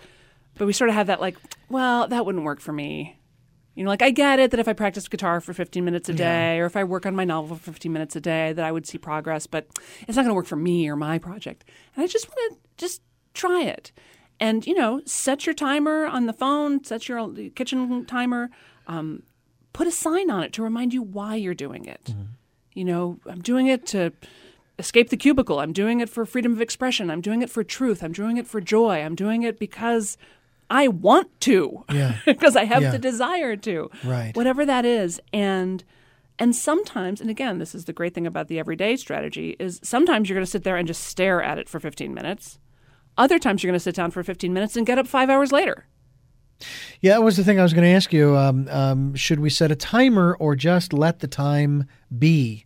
but 0.60 0.68
we 0.68 0.74
sort 0.74 0.90
of 0.90 0.96
have 0.96 1.08
that 1.08 1.22
like, 1.22 1.38
well, 1.70 2.08
that 2.08 2.24
wouldn't 2.24 2.44
work 2.44 2.60
for 2.60 2.74
me. 2.74 3.18
You 3.76 3.84
know, 3.86 3.90
like 3.90 4.02
I 4.02 4.12
get 4.12 4.40
it 4.40 4.52
that 4.52 4.60
if 4.60 4.68
I 4.68 4.74
practice 4.74 5.08
guitar 5.08 5.40
for 5.40 5.54
15 5.54 5.86
minutes 5.86 6.10
a 6.10 6.14
day 6.14 6.60
or 6.60 6.66
if 6.66 6.76
I 6.76 6.84
work 6.84 7.06
on 7.06 7.16
my 7.16 7.24
novel 7.24 7.56
for 7.56 7.72
15 7.72 7.92
minutes 7.94 8.16
a 8.18 8.22
day, 8.22 8.52
that 8.52 8.66
I 8.66 8.72
would 8.72 8.86
see 8.86 8.98
progress, 8.98 9.48
but 9.48 9.68
it's 10.02 10.18
not 10.18 10.24
going 10.24 10.30
to 10.30 10.34
work 10.34 10.46
for 10.46 10.58
me 10.58 10.90
or 10.90 10.98
my 10.98 11.18
project. 11.20 11.64
And 11.96 12.04
I 12.04 12.08
just 12.08 12.28
want 12.28 12.54
to 12.54 12.60
just 12.78 13.02
try 13.34 13.64
it. 13.64 13.92
And, 14.42 14.68
you 14.68 14.74
know, 14.74 15.02
set 15.06 15.46
your 15.46 15.56
timer 15.56 16.06
on 16.06 16.26
the 16.26 16.34
phone, 16.34 16.84
set 16.84 17.08
your 17.08 17.32
kitchen 17.56 18.06
timer, 18.06 18.50
um, 18.88 19.24
put 19.72 19.88
a 19.88 19.92
sign 19.92 20.30
on 20.30 20.44
it 20.44 20.52
to 20.54 20.64
remind 20.64 20.94
you 20.94 21.02
why 21.02 21.36
you're 21.36 21.54
doing 21.54 21.86
it. 21.86 22.14
You 22.74 22.84
know, 22.86 23.20
I'm 23.26 23.42
doing 23.42 23.68
it 23.68 23.86
to 23.88 24.12
escape 24.80 25.10
the 25.10 25.18
cubicle. 25.18 25.60
I'm 25.60 25.74
doing 25.74 26.00
it 26.02 26.10
for 26.10 26.26
freedom 26.26 26.52
of 26.54 26.62
expression. 26.62 27.10
I'm 27.10 27.22
doing 27.22 27.42
it 27.42 27.50
for 27.50 27.64
truth. 27.64 28.04
I'm 28.04 28.12
doing 28.14 28.38
it 28.38 28.48
for 28.48 28.60
joy. 28.60 29.02
I'm 29.02 29.16
doing 29.16 29.44
it 29.44 29.60
because 29.60 30.18
I 30.72 30.88
want 30.88 31.28
to. 31.42 31.84
Yeah. 31.92 32.18
because 32.26 32.56
I 32.56 32.64
have 32.64 32.82
Yeah. 32.82 32.92
the 32.92 32.98
desire 32.98 33.56
to. 33.58 33.92
Right. 34.04 34.36
Whatever 34.36 34.66
that 34.66 34.86
is. 34.86 35.20
And 35.32 35.84
and 36.40 36.56
sometimes, 36.56 37.22
and 37.22 37.30
again, 37.30 37.60
this 37.60 37.76
is 37.76 37.86
the 37.86 37.94
great 37.94 38.16
thing 38.16 38.26
about 38.26 38.48
the 38.48 38.58
everyday 38.58 38.96
strategy, 38.96 39.56
is 39.60 39.80
sometimes 39.84 40.28
you're 40.28 40.36
going 40.36 40.46
to 40.46 40.50
sit 40.50 40.64
there 40.64 40.78
and 40.78 40.88
just 40.88 41.04
stare 41.04 41.44
at 41.44 41.60
it 41.60 41.70
for 41.70 41.80
15 41.80 42.16
minutes. 42.16 42.58
Other 43.16 43.38
times 43.38 43.62
you're 43.62 43.70
going 43.70 43.78
to 43.78 43.84
sit 43.84 43.94
down 43.94 44.10
for 44.10 44.24
15 44.24 44.52
minutes 44.52 44.76
and 44.76 44.88
get 44.88 44.98
up 44.98 45.06
five 45.08 45.30
hours 45.30 45.52
later. 45.52 45.86
Yeah, 47.00 47.14
that 47.14 47.24
was 47.24 47.38
the 47.38 47.44
thing 47.44 47.60
I 47.60 47.64
was 47.64 47.74
going 47.74 47.84
to 47.84 47.92
ask 47.96 48.12
you. 48.14 48.36
Um, 48.38 48.68
um, 48.70 49.14
should 49.14 49.40
we 49.40 49.52
set 49.52 49.70
a 49.72 49.76
timer 49.76 50.36
or 50.40 50.56
just 50.56 50.94
let 50.94 51.20
the 51.20 51.28
time 51.28 51.86
be? 52.18 52.66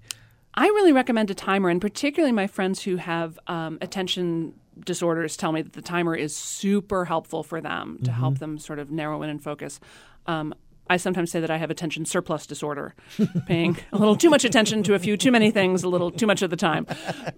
I 0.53 0.67
really 0.67 0.93
recommend 0.93 1.29
a 1.31 1.35
timer, 1.35 1.67
and 1.69 1.81
particularly 1.81 2.31
my 2.31 2.47
friends 2.47 2.83
who 2.83 2.95
have 2.95 3.37
um, 3.47 3.77
attention 3.81 4.53
disorders 4.83 5.37
tell 5.37 5.51
me 5.51 5.61
that 5.61 5.73
the 5.73 5.81
timer 5.81 6.15
is 6.15 6.35
super 6.35 7.05
helpful 7.05 7.43
for 7.43 7.61
them 7.61 7.99
to 8.03 8.11
help 8.11 8.39
them 8.39 8.57
sort 8.57 8.79
of 8.79 8.91
narrow 8.91 9.21
in 9.23 9.29
and 9.29 9.41
focus. 9.43 9.79
Um, 10.27 10.53
I 10.87 10.97
sometimes 10.97 11.31
say 11.31 11.39
that 11.39 11.49
I 11.49 11.57
have 11.57 11.71
attention 11.71 12.05
surplus 12.05 12.45
disorder, 12.45 12.93
paying 13.47 13.75
a 13.91 13.97
little 13.97 14.15
too 14.15 14.29
much 14.29 14.45
attention 14.45 14.83
to 14.83 14.93
a 14.93 14.99
few 14.99 15.17
too 15.17 15.31
many 15.31 15.49
things, 15.49 15.81
a 15.81 15.89
little 15.89 16.11
too 16.11 16.27
much 16.27 16.43
of 16.43 16.51
the 16.51 16.55
time. 16.55 16.85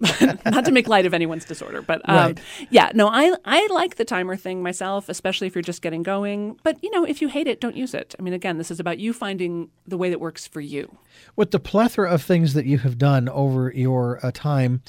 Not 0.44 0.66
to 0.66 0.70
make 0.70 0.86
light 0.86 1.06
of 1.06 1.14
anyone's 1.14 1.46
disorder, 1.46 1.80
but 1.80 2.02
um, 2.06 2.16
Right. 2.16 2.40
yeah, 2.68 2.90
no, 2.94 3.08
I 3.08 3.34
I 3.46 3.66
like 3.70 3.96
the 3.96 4.04
timer 4.04 4.36
thing 4.36 4.62
myself, 4.62 5.08
especially 5.08 5.46
if 5.46 5.54
you're 5.54 5.62
just 5.62 5.80
getting 5.80 6.02
going. 6.02 6.58
But 6.62 6.82
you 6.84 6.90
know, 6.90 7.04
if 7.04 7.22
you 7.22 7.28
hate 7.28 7.46
it, 7.46 7.58
don't 7.58 7.74
use 7.74 7.94
it. 7.94 8.14
I 8.18 8.22
mean, 8.22 8.34
again, 8.34 8.58
this 8.58 8.70
is 8.70 8.80
about 8.80 8.98
you 8.98 9.14
finding 9.14 9.70
the 9.86 9.96
way 9.96 10.10
that 10.10 10.20
works 10.20 10.46
for 10.46 10.60
you. 10.60 10.98
With 11.34 11.50
the 11.50 11.58
plethora 11.60 12.10
of 12.10 12.22
things 12.22 12.52
that 12.52 12.66
you 12.66 12.76
have 12.78 12.98
done 12.98 13.30
over 13.30 13.72
your 13.74 14.20
uh, 14.22 14.30
time, 14.30 14.82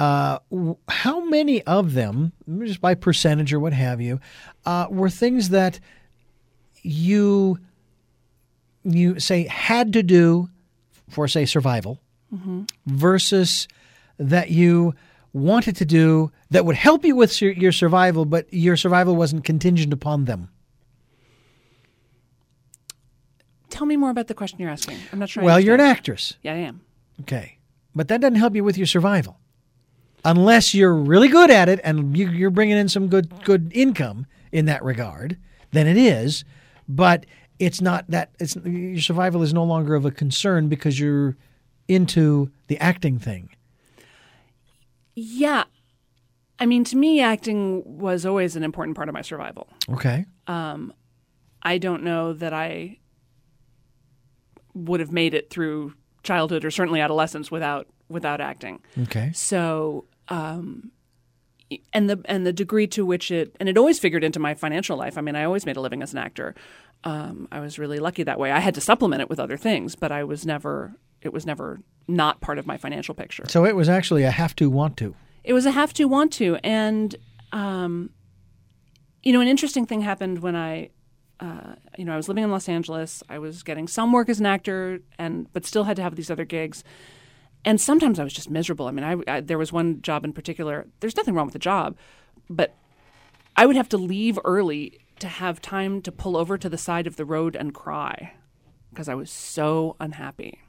uh, 0.00 0.38
how 0.88 1.20
many 1.26 1.62
of 1.64 1.92
them, 1.92 2.32
just 2.64 2.80
by 2.80 2.94
percentage 2.94 3.52
or 3.52 3.60
what 3.60 3.74
have 3.74 4.00
you, 4.00 4.18
uh, 4.64 4.86
were 4.88 5.10
things 5.10 5.50
that 5.50 5.78
you 6.82 7.58
you 8.82 9.20
say 9.20 9.46
had 9.46 9.92
to 9.92 10.02
do 10.02 10.48
for 11.10 11.28
say 11.28 11.44
survival 11.44 12.00
versus 12.86 13.68
that 14.18 14.50
you 14.50 14.94
wanted 15.34 15.76
to 15.76 15.84
do 15.84 16.32
that 16.48 16.64
would 16.64 16.76
help 16.76 17.04
you 17.04 17.14
with 17.14 17.42
your, 17.42 17.52
your 17.52 17.72
survival, 17.72 18.24
but 18.24 18.46
your 18.50 18.78
survival 18.78 19.14
wasn't 19.16 19.44
contingent 19.44 19.92
upon 19.92 20.24
them? 20.24 20.48
Tell 23.68 23.86
me 23.86 23.96
more 23.96 24.10
about 24.10 24.28
the 24.28 24.34
question 24.34 24.60
you're 24.60 24.70
asking. 24.70 24.96
I'm 25.12 25.18
not 25.18 25.28
sure. 25.28 25.42
Well, 25.42 25.60
you're 25.60 25.74
an 25.74 25.80
actress. 25.80 26.34
Yeah, 26.42 26.54
I 26.54 26.58
am. 26.58 26.80
Okay. 27.22 27.58
But 27.94 28.08
that 28.08 28.22
doesn't 28.22 28.36
help 28.36 28.54
you 28.54 28.64
with 28.64 28.78
your 28.78 28.86
survival. 28.86 29.39
Unless 30.24 30.74
you're 30.74 30.94
really 30.94 31.28
good 31.28 31.50
at 31.50 31.68
it 31.68 31.80
and 31.82 32.16
you, 32.16 32.28
you're 32.28 32.50
bringing 32.50 32.76
in 32.76 32.88
some 32.88 33.08
good 33.08 33.44
good 33.44 33.70
income 33.74 34.26
in 34.52 34.66
that 34.66 34.84
regard, 34.84 35.38
then 35.72 35.86
it 35.86 35.96
is. 35.96 36.44
But 36.88 37.26
it's 37.58 37.80
not 37.80 38.06
that 38.08 38.30
it's 38.38 38.56
your 38.56 39.00
survival 39.00 39.42
is 39.42 39.54
no 39.54 39.64
longer 39.64 39.94
of 39.94 40.04
a 40.04 40.10
concern 40.10 40.68
because 40.68 40.98
you're 40.98 41.36
into 41.88 42.50
the 42.68 42.78
acting 42.78 43.18
thing. 43.18 43.50
Yeah. 45.14 45.64
I 46.58 46.66
mean, 46.66 46.84
to 46.84 46.96
me, 46.96 47.20
acting 47.20 47.82
was 47.98 48.26
always 48.26 48.56
an 48.56 48.62
important 48.62 48.96
part 48.96 49.08
of 49.08 49.14
my 49.14 49.22
survival. 49.22 49.68
Okay. 49.88 50.26
Um, 50.46 50.92
I 51.62 51.78
don't 51.78 52.02
know 52.02 52.32
that 52.34 52.52
I 52.52 52.98
would 54.74 55.00
have 55.00 55.12
made 55.12 55.34
it 55.34 55.50
through 55.50 55.94
childhood 56.22 56.64
or 56.64 56.70
certainly 56.70 57.00
adolescence 57.00 57.50
without 57.50 57.86
without 58.08 58.40
acting. 58.40 58.80
Okay. 59.02 59.30
So, 59.34 60.04
um, 60.30 60.92
and 61.92 62.08
the 62.08 62.20
and 62.24 62.46
the 62.46 62.52
degree 62.52 62.86
to 62.88 63.04
which 63.04 63.30
it 63.30 63.54
and 63.60 63.68
it 63.68 63.76
always 63.76 63.98
figured 63.98 64.24
into 64.24 64.40
my 64.40 64.54
financial 64.54 64.96
life. 64.96 65.18
I 65.18 65.20
mean, 65.20 65.36
I 65.36 65.44
always 65.44 65.66
made 65.66 65.76
a 65.76 65.80
living 65.80 66.02
as 66.02 66.12
an 66.12 66.18
actor. 66.18 66.54
Um, 67.04 67.48
I 67.50 67.60
was 67.60 67.78
really 67.78 67.98
lucky 67.98 68.22
that 68.22 68.38
way. 68.38 68.50
I 68.50 68.60
had 68.60 68.74
to 68.74 68.80
supplement 68.80 69.22
it 69.22 69.30
with 69.30 69.40
other 69.40 69.56
things, 69.56 69.94
but 69.94 70.12
I 70.12 70.24
was 70.24 70.46
never. 70.46 70.94
It 71.22 71.34
was 71.34 71.44
never 71.44 71.80
not 72.08 72.40
part 72.40 72.58
of 72.58 72.66
my 72.66 72.78
financial 72.78 73.14
picture. 73.14 73.44
So 73.46 73.66
it 73.66 73.76
was 73.76 73.88
actually 73.88 74.24
a 74.24 74.30
have 74.30 74.56
to 74.56 74.70
want 74.70 74.96
to. 74.98 75.14
It 75.44 75.52
was 75.52 75.66
a 75.66 75.70
have 75.70 75.92
to 75.94 76.06
want 76.06 76.32
to, 76.34 76.56
and 76.64 77.14
um, 77.52 78.10
you 79.22 79.32
know, 79.32 79.40
an 79.40 79.48
interesting 79.48 79.86
thing 79.86 80.00
happened 80.00 80.40
when 80.40 80.56
I, 80.56 80.90
uh, 81.40 81.74
you 81.98 82.04
know, 82.04 82.14
I 82.14 82.16
was 82.16 82.28
living 82.28 82.44
in 82.44 82.50
Los 82.50 82.68
Angeles. 82.68 83.22
I 83.28 83.38
was 83.38 83.62
getting 83.62 83.86
some 83.86 84.12
work 84.12 84.28
as 84.28 84.40
an 84.40 84.46
actor, 84.46 85.00
and 85.18 85.52
but 85.52 85.66
still 85.66 85.84
had 85.84 85.96
to 85.96 86.02
have 86.02 86.16
these 86.16 86.30
other 86.30 86.44
gigs. 86.44 86.84
And 87.64 87.80
sometimes 87.80 88.18
I 88.18 88.24
was 88.24 88.32
just 88.32 88.50
miserable. 88.50 88.86
I 88.86 88.90
mean, 88.90 89.04
I, 89.04 89.36
I 89.36 89.40
there 89.40 89.58
was 89.58 89.72
one 89.72 90.00
job 90.02 90.24
in 90.24 90.32
particular. 90.32 90.86
There's 91.00 91.16
nothing 91.16 91.34
wrong 91.34 91.46
with 91.46 91.52
the 91.52 91.58
job, 91.58 91.96
but 92.48 92.74
I 93.56 93.66
would 93.66 93.76
have 93.76 93.88
to 93.90 93.98
leave 93.98 94.38
early 94.44 95.00
to 95.18 95.28
have 95.28 95.60
time 95.60 96.00
to 96.02 96.12
pull 96.12 96.36
over 96.36 96.56
to 96.56 96.68
the 96.68 96.78
side 96.78 97.06
of 97.06 97.16
the 97.16 97.26
road 97.26 97.54
and 97.54 97.74
cry 97.74 98.32
because 98.90 99.08
I 99.08 99.14
was 99.14 99.30
so 99.30 99.96
unhappy. 100.00 100.60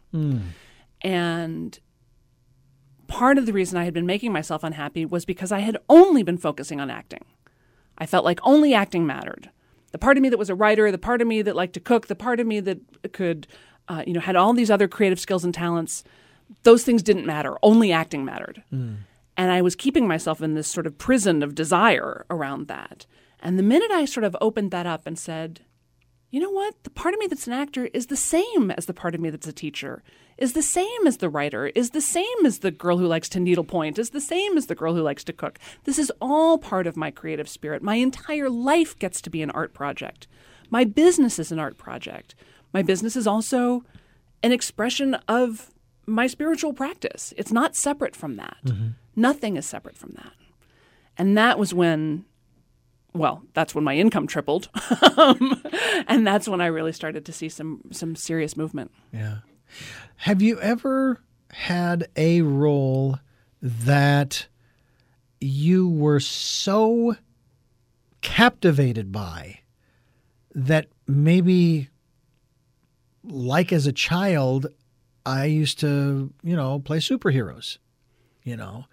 And 1.01 1.79
part 3.07 3.37
of 3.37 3.45
the 3.45 3.53
reason 3.53 3.77
I 3.77 3.85
had 3.85 3.93
been 3.93 4.05
making 4.05 4.33
myself 4.33 4.63
unhappy 4.63 5.05
was 5.05 5.25
because 5.25 5.51
I 5.51 5.59
had 5.59 5.77
only 5.89 6.23
been 6.23 6.37
focusing 6.37 6.79
on 6.81 6.89
acting. 6.89 7.23
I 7.97 8.05
felt 8.05 8.25
like 8.25 8.39
only 8.43 8.73
acting 8.73 9.05
mattered. 9.05 9.49
The 9.91 9.97
part 9.97 10.17
of 10.17 10.23
me 10.23 10.29
that 10.29 10.39
was 10.39 10.49
a 10.49 10.55
writer, 10.55 10.91
the 10.91 10.97
part 10.97 11.21
of 11.21 11.27
me 11.27 11.41
that 11.41 11.55
liked 11.55 11.73
to 11.73 11.79
cook, 11.79 12.07
the 12.07 12.15
part 12.15 12.39
of 12.39 12.47
me 12.47 12.59
that 12.61 12.79
could, 13.13 13.47
uh, 13.87 14.03
you 14.05 14.13
know, 14.13 14.19
had 14.19 14.35
all 14.35 14.53
these 14.53 14.71
other 14.71 14.87
creative 14.87 15.19
skills 15.19 15.43
and 15.43 15.53
talents, 15.53 16.03
those 16.63 16.83
things 16.83 17.03
didn't 17.03 17.25
matter. 17.25 17.57
Only 17.63 17.91
acting 17.91 18.25
mattered. 18.25 18.63
Hmm. 18.69 18.93
And 19.37 19.51
I 19.51 19.61
was 19.61 19.75
keeping 19.75 20.07
myself 20.07 20.41
in 20.41 20.53
this 20.53 20.67
sort 20.67 20.85
of 20.85 20.97
prison 20.97 21.41
of 21.41 21.55
desire 21.55 22.25
around 22.29 22.67
that. 22.67 23.05
And 23.39 23.57
the 23.57 23.63
minute 23.63 23.91
I 23.91 24.05
sort 24.05 24.23
of 24.23 24.37
opened 24.39 24.71
that 24.71 24.85
up 24.85 25.07
and 25.07 25.17
said, 25.17 25.61
you 26.29 26.39
know 26.39 26.49
what? 26.49 26.75
The 26.83 26.89
part 26.89 27.13
of 27.13 27.19
me 27.19 27.27
that's 27.27 27.47
an 27.47 27.53
actor 27.53 27.89
is 27.93 28.07
the 28.07 28.15
same 28.15 28.71
as 28.71 28.85
the 28.85 28.93
part 28.93 29.15
of 29.15 29.21
me 29.21 29.29
that's 29.29 29.47
a 29.47 29.53
teacher, 29.53 30.01
is 30.37 30.53
the 30.53 30.61
same 30.61 31.05
as 31.05 31.17
the 31.17 31.29
writer, 31.29 31.67
is 31.67 31.89
the 31.89 32.01
same 32.01 32.45
as 32.45 32.59
the 32.59 32.71
girl 32.71 32.97
who 32.97 33.05
likes 33.05 33.27
to 33.29 33.39
needlepoint, 33.39 33.99
is 33.99 34.11
the 34.11 34.21
same 34.21 34.57
as 34.57 34.67
the 34.67 34.75
girl 34.75 34.95
who 34.95 35.01
likes 35.01 35.25
to 35.25 35.33
cook. 35.33 35.59
This 35.83 35.99
is 35.99 36.11
all 36.21 36.57
part 36.57 36.87
of 36.87 36.95
my 36.95 37.11
creative 37.11 37.49
spirit. 37.49 37.83
My 37.83 37.95
entire 37.95 38.49
life 38.49 38.97
gets 38.97 39.21
to 39.21 39.29
be 39.29 39.41
an 39.41 39.51
art 39.51 39.73
project. 39.73 40.27
My 40.69 40.85
business 40.85 41.37
is 41.37 41.51
an 41.51 41.59
art 41.59 41.77
project. 41.77 42.33
My 42.73 42.81
business 42.81 43.17
is 43.17 43.27
also 43.27 43.83
an 44.41 44.53
expression 44.53 45.15
of 45.27 45.70
my 46.11 46.27
spiritual 46.27 46.73
practice. 46.73 47.33
It's 47.37 47.51
not 47.51 47.75
separate 47.75 48.15
from 48.15 48.35
that. 48.35 48.57
Mm-hmm. 48.65 48.87
Nothing 49.15 49.57
is 49.57 49.65
separate 49.65 49.97
from 49.97 50.13
that. 50.15 50.33
And 51.17 51.37
that 51.37 51.57
was 51.57 51.73
when 51.73 52.25
well, 53.13 53.43
that's 53.53 53.75
when 53.75 53.83
my 53.83 53.95
income 53.97 54.25
tripled, 54.25 54.69
and 56.07 56.25
that's 56.25 56.47
when 56.47 56.61
I 56.61 56.67
really 56.67 56.93
started 56.93 57.25
to 57.25 57.33
see 57.33 57.49
some 57.49 57.81
some 57.91 58.15
serious 58.15 58.55
movement. 58.55 58.91
Yeah. 59.11 59.39
Have 60.17 60.41
you 60.41 60.59
ever 60.61 61.21
had 61.51 62.07
a 62.15 62.41
role 62.41 63.19
that 63.61 64.47
you 65.41 65.89
were 65.89 66.19
so 66.19 67.15
captivated 68.21 69.11
by 69.11 69.59
that 70.53 70.87
maybe, 71.07 71.89
like 73.23 73.73
as 73.73 73.87
a 73.87 73.91
child, 73.91 74.67
I 75.25 75.45
used 75.45 75.79
to, 75.79 76.33
you 76.43 76.55
know, 76.55 76.79
play 76.79 76.97
superheroes, 76.97 77.77
you 78.43 78.57
know, 78.57 78.85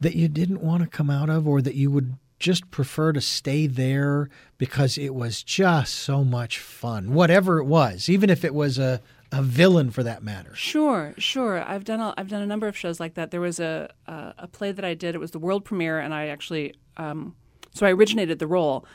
that 0.00 0.14
you 0.14 0.28
didn't 0.28 0.60
want 0.60 0.82
to 0.82 0.88
come 0.88 1.10
out 1.10 1.30
of 1.30 1.46
or 1.46 1.62
that 1.62 1.74
you 1.74 1.90
would 1.90 2.16
just 2.38 2.70
prefer 2.70 3.12
to 3.12 3.20
stay 3.20 3.66
there 3.66 4.28
because 4.58 4.98
it 4.98 5.14
was 5.14 5.42
just 5.42 5.94
so 5.94 6.22
much 6.22 6.58
fun, 6.58 7.14
whatever 7.14 7.58
it 7.58 7.64
was, 7.64 8.08
even 8.08 8.28
if 8.28 8.44
it 8.44 8.54
was 8.54 8.78
a, 8.78 9.00
a 9.32 9.42
villain 9.42 9.90
for 9.90 10.02
that 10.02 10.22
matter. 10.22 10.54
Sure, 10.54 11.14
sure. 11.16 11.62
I've 11.62 11.84
done 11.84 12.00
a, 12.00 12.12
I've 12.16 12.28
done 12.28 12.42
a 12.42 12.46
number 12.46 12.68
of 12.68 12.76
shows 12.76 13.00
like 13.00 13.14
that. 13.14 13.30
There 13.30 13.40
was 13.40 13.58
a 13.58 13.90
a, 14.06 14.34
a 14.38 14.46
play 14.46 14.72
that 14.72 14.84
I 14.84 14.94
did. 14.94 15.14
It 15.14 15.18
was 15.18 15.30
the 15.30 15.38
world 15.38 15.64
premiere, 15.64 15.98
and 15.98 16.12
I 16.12 16.26
actually 16.26 16.74
um, 16.96 17.34
so 17.72 17.86
I 17.86 17.92
originated 17.92 18.38
the 18.38 18.46
role, 18.46 18.86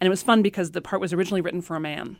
and 0.00 0.06
it 0.06 0.10
was 0.10 0.22
fun 0.22 0.42
because 0.42 0.70
the 0.72 0.80
part 0.80 1.00
was 1.00 1.12
originally 1.12 1.40
written 1.40 1.62
for 1.62 1.76
a 1.76 1.80
man, 1.80 2.18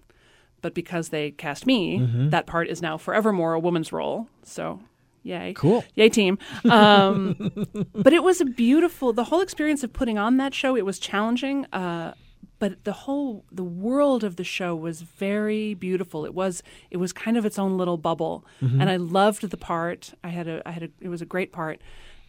but 0.63 0.75
because 0.75 1.09
they 1.09 1.31
cast 1.33 1.67
me, 1.67 1.99
that 2.31 2.47
part 2.47 2.69
is 2.69 2.83
now 2.83 2.97
forevermore 2.97 3.55
a 3.55 3.61
woman's 3.61 3.93
role. 3.93 4.29
So. 4.43 4.81
Yay. 5.23 5.53
Cool. 5.55 5.85
Yay, 5.97 6.09
team. 6.09 6.39
Um, 6.71 7.51
but 7.95 8.15
it 8.15 8.23
was 8.23 8.41
a 8.41 8.47
beautiful, 8.47 9.13
the 9.13 9.25
whole 9.25 9.43
experience 9.43 9.83
of 9.83 9.93
putting 9.93 10.17
on 10.17 10.39
that 10.39 10.55
show, 10.55 10.75
it 10.77 10.87
was 10.87 10.99
challenging. 10.99 11.67
Uh, 11.75 12.15
but 12.59 12.85
the 12.85 12.93
whole 12.93 13.45
the 13.51 13.65
world 13.65 14.23
of 14.23 14.37
the 14.37 14.45
show 14.45 14.77
was 14.77 15.01
very 15.03 15.75
beautiful. 15.75 16.25
It 16.25 16.35
was 16.35 16.63
it 16.91 16.99
was 16.99 17.13
kind 17.13 17.37
of 17.37 17.45
its 17.45 17.59
own 17.59 17.77
little 17.77 17.97
bubble, 17.97 18.45
and 18.61 18.89
I 18.89 18.97
loved 18.97 19.49
the 19.51 19.57
part. 19.57 20.13
I 20.23 20.29
had 20.29 20.47
a 20.47 20.63
I 20.67 20.73
had 20.73 20.83
a 20.85 20.91
it 21.01 21.09
was 21.09 21.23
a 21.23 21.27
great 21.27 21.53
part, 21.53 21.81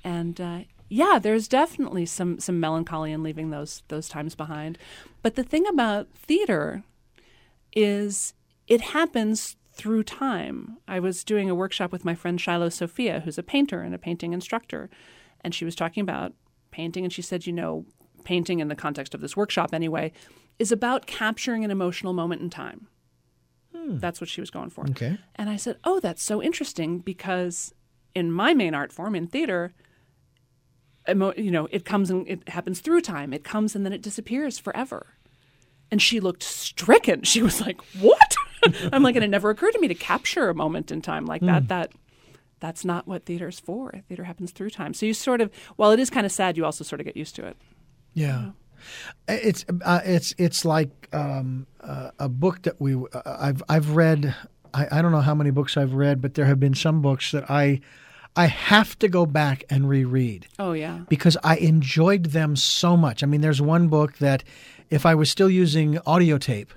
and 0.04 0.40
uh, 0.40 0.60
yeah, 0.88 1.20
there's 1.22 1.48
definitely 1.48 2.06
some 2.06 2.40
some 2.40 2.60
melancholy 2.60 3.12
in 3.12 3.24
leaving 3.24 3.50
those 3.50 3.84
those 3.90 4.08
times 4.10 4.34
behind. 4.34 4.78
But 5.22 5.36
the 5.36 5.44
thing 5.44 5.68
about 5.68 6.08
theater 6.16 6.84
is 7.74 8.34
it 8.68 8.82
happens 8.82 9.56
through 9.74 10.04
time. 10.04 10.78
I 10.88 11.00
was 11.00 11.24
doing 11.24 11.50
a 11.50 11.56
workshop 11.56 11.92
with 11.92 12.06
my 12.06 12.16
friend 12.16 12.40
Shiloh 12.40 12.70
Sophia, 12.70 13.22
who's 13.22 13.38
a 13.38 13.44
painter 13.44 13.82
and 13.82 13.96
a 13.96 13.98
painting 13.98 14.34
instructor, 14.34 14.90
and 15.42 15.56
she 15.56 15.66
was 15.66 15.76
talking 15.76 16.02
about 16.02 16.34
painting, 16.72 17.04
and 17.04 17.12
she 17.12 17.22
said, 17.22 17.48
you 17.48 17.54
know, 17.54 17.86
painting 18.24 18.60
in 18.60 18.68
the 18.68 18.76
context 18.76 19.14
of 19.14 19.22
this 19.22 19.36
workshop 19.36 19.74
anyway 19.74 20.12
is 20.60 20.72
about 20.72 21.08
capturing 21.08 21.66
an 21.66 21.72
emotional 21.72 22.14
moment 22.14 22.42
in 22.42 22.50
time. 22.50 22.88
Hmm. 23.76 23.98
That's 23.98 24.22
what 24.22 24.30
she 24.30 24.42
was 24.42 24.52
going 24.52 24.70
for. 24.70 24.88
Okay. 24.90 25.18
And 25.36 25.50
I 25.50 25.56
said, 25.56 25.78
"Oh, 25.84 26.00
that's 26.00 26.22
so 26.22 26.42
interesting 26.42 27.00
because 27.00 27.74
in 28.14 28.32
my 28.32 28.54
main 28.54 28.76
art 28.76 28.92
form 28.92 29.16
in 29.16 29.28
theater, 29.28 29.74
emo- 31.10 31.34
you 31.36 31.50
know, 31.50 31.68
it 31.72 31.86
comes 31.86 32.12
and 32.12 32.28
it 32.28 32.48
happens 32.50 32.82
through 32.82 33.02
time. 33.02 33.34
It 33.34 33.44
comes 33.44 33.76
and 33.76 33.86
then 33.86 33.94
it 33.94 34.02
disappears 34.02 34.60
forever." 34.60 35.16
And 35.92 36.02
she 36.02 36.20
looked 36.20 36.44
stricken. 36.44 37.24
She 37.24 37.42
was 37.44 37.60
like, 37.62 37.82
"What?" 38.00 38.36
I'm 38.94 39.04
like, 39.04 39.16
and 39.16 39.24
it 39.26 39.30
never 39.30 39.50
occurred 39.50 39.72
to 39.74 39.80
me 39.80 39.88
to 39.90 39.96
capture 39.96 40.50
a 40.50 40.56
moment 40.56 40.92
in 40.92 41.02
time 41.02 41.26
like 41.26 41.42
that. 41.42 41.68
That 41.68 41.92
that's 42.60 42.86
not 42.86 43.08
what 43.08 43.26
theater's 43.26 43.60
for. 43.60 43.92
Theater 44.08 44.24
happens 44.24 44.52
through 44.52 44.70
time. 44.70 44.94
So 44.94 45.06
you 45.06 45.14
sort 45.14 45.42
of, 45.42 45.52
while 45.78 45.92
it 45.92 46.00
is 46.00 46.10
kind 46.12 46.26
of 46.26 46.32
sad, 46.32 46.56
you 46.58 46.64
also 46.64 46.84
sort 46.84 47.02
of 47.02 47.06
get 47.06 47.18
used 47.18 47.36
to 47.38 47.46
it. 47.48 47.58
Yeah. 48.14 48.52
It's 49.28 49.66
uh, 49.84 50.02
it's 50.06 50.34
it's 50.38 50.64
like 50.66 50.90
um, 51.14 51.68
uh, 51.82 52.12
a 52.20 52.30
book 52.30 52.62
that 52.64 52.80
we 52.80 52.96
uh, 52.96 53.22
I've 53.26 53.62
I've 53.70 53.92
read. 53.92 54.34
I, 54.74 54.88
I 54.92 55.02
don't 55.02 55.12
know 55.12 55.22
how 55.22 55.36
many 55.36 55.52
books 55.52 55.76
I've 55.76 55.94
read, 55.94 56.22
but 56.22 56.36
there 56.36 56.46
have 56.46 56.60
been 56.60 56.74
some 56.74 57.02
books 57.02 57.32
that 57.32 57.50
I 57.52 57.82
I 58.36 58.46
have 58.46 58.98
to 59.00 59.08
go 59.10 59.26
back 59.26 59.66
and 59.70 59.90
reread 59.90 60.48
Oh 60.58 60.72
yeah. 60.72 61.02
because 61.10 61.36
I 61.44 61.58
enjoyed 61.58 62.28
them 62.28 62.56
so 62.56 62.96
much. 62.96 63.22
I 63.24 63.26
mean, 63.28 63.42
there's 63.42 63.62
one 63.62 63.88
book 63.90 64.18
that 64.20 64.44
if 64.92 65.06
I 65.06 65.16
was 65.16 65.32
still 65.32 65.50
using 65.50 65.98
audio 66.06 66.38
tape, 66.38 66.74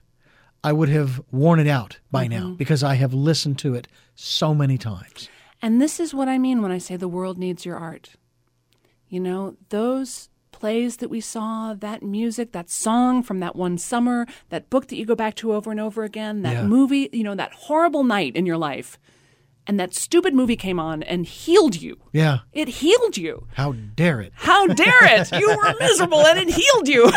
I 0.62 0.72
would 0.72 0.88
have 0.88 1.20
worn 1.30 1.60
it 1.60 1.66
out 1.66 1.98
by 2.10 2.26
mm-hmm. 2.26 2.50
now 2.50 2.54
because 2.54 2.82
I 2.82 2.94
have 2.94 3.12
listened 3.12 3.58
to 3.58 3.74
it 3.74 3.86
so 4.14 4.54
many 4.54 4.78
times. 4.78 5.28
And 5.60 5.82
this 5.82 6.00
is 6.00 6.14
what 6.14 6.28
I 6.28 6.38
mean 6.38 6.62
when 6.62 6.72
I 6.72 6.78
say 6.78 6.96
the 6.96 7.08
world 7.08 7.36
needs 7.36 7.66
your 7.66 7.76
art. 7.76 8.12
You 9.08 9.20
know, 9.20 9.56
those 9.68 10.30
plays 10.52 10.98
that 10.98 11.10
we 11.10 11.20
saw, 11.20 11.74
that 11.74 12.02
music, 12.02 12.52
that 12.52 12.70
song 12.70 13.22
from 13.22 13.40
that 13.40 13.56
one 13.56 13.76
summer, 13.76 14.26
that 14.48 14.70
book 14.70 14.86
that 14.88 14.96
you 14.96 15.04
go 15.04 15.16
back 15.16 15.34
to 15.36 15.52
over 15.52 15.70
and 15.70 15.80
over 15.80 16.04
again, 16.04 16.42
that 16.42 16.54
Yeah. 16.54 16.66
movie, 16.66 17.10
you 17.12 17.24
know, 17.24 17.34
that 17.34 17.52
horrible 17.52 18.04
night 18.04 18.36
in 18.36 18.46
your 18.46 18.56
life, 18.56 18.98
and 19.66 19.80
that 19.80 19.94
stupid 19.94 20.34
movie 20.34 20.56
came 20.56 20.78
on 20.78 21.02
and 21.02 21.24
healed 21.26 21.80
you. 21.80 21.96
Yeah. 22.12 22.38
It 22.52 22.68
healed 22.68 23.16
you. 23.16 23.46
How 23.54 23.72
dare 23.72 24.20
it? 24.20 24.32
How 24.36 24.66
dare 24.66 25.04
it? 25.20 25.32
You 25.32 25.48
were 25.56 25.74
miserable 25.80 26.18
and 26.26 26.38
it 26.38 26.50
healed 26.54 26.88
you. 26.88 27.10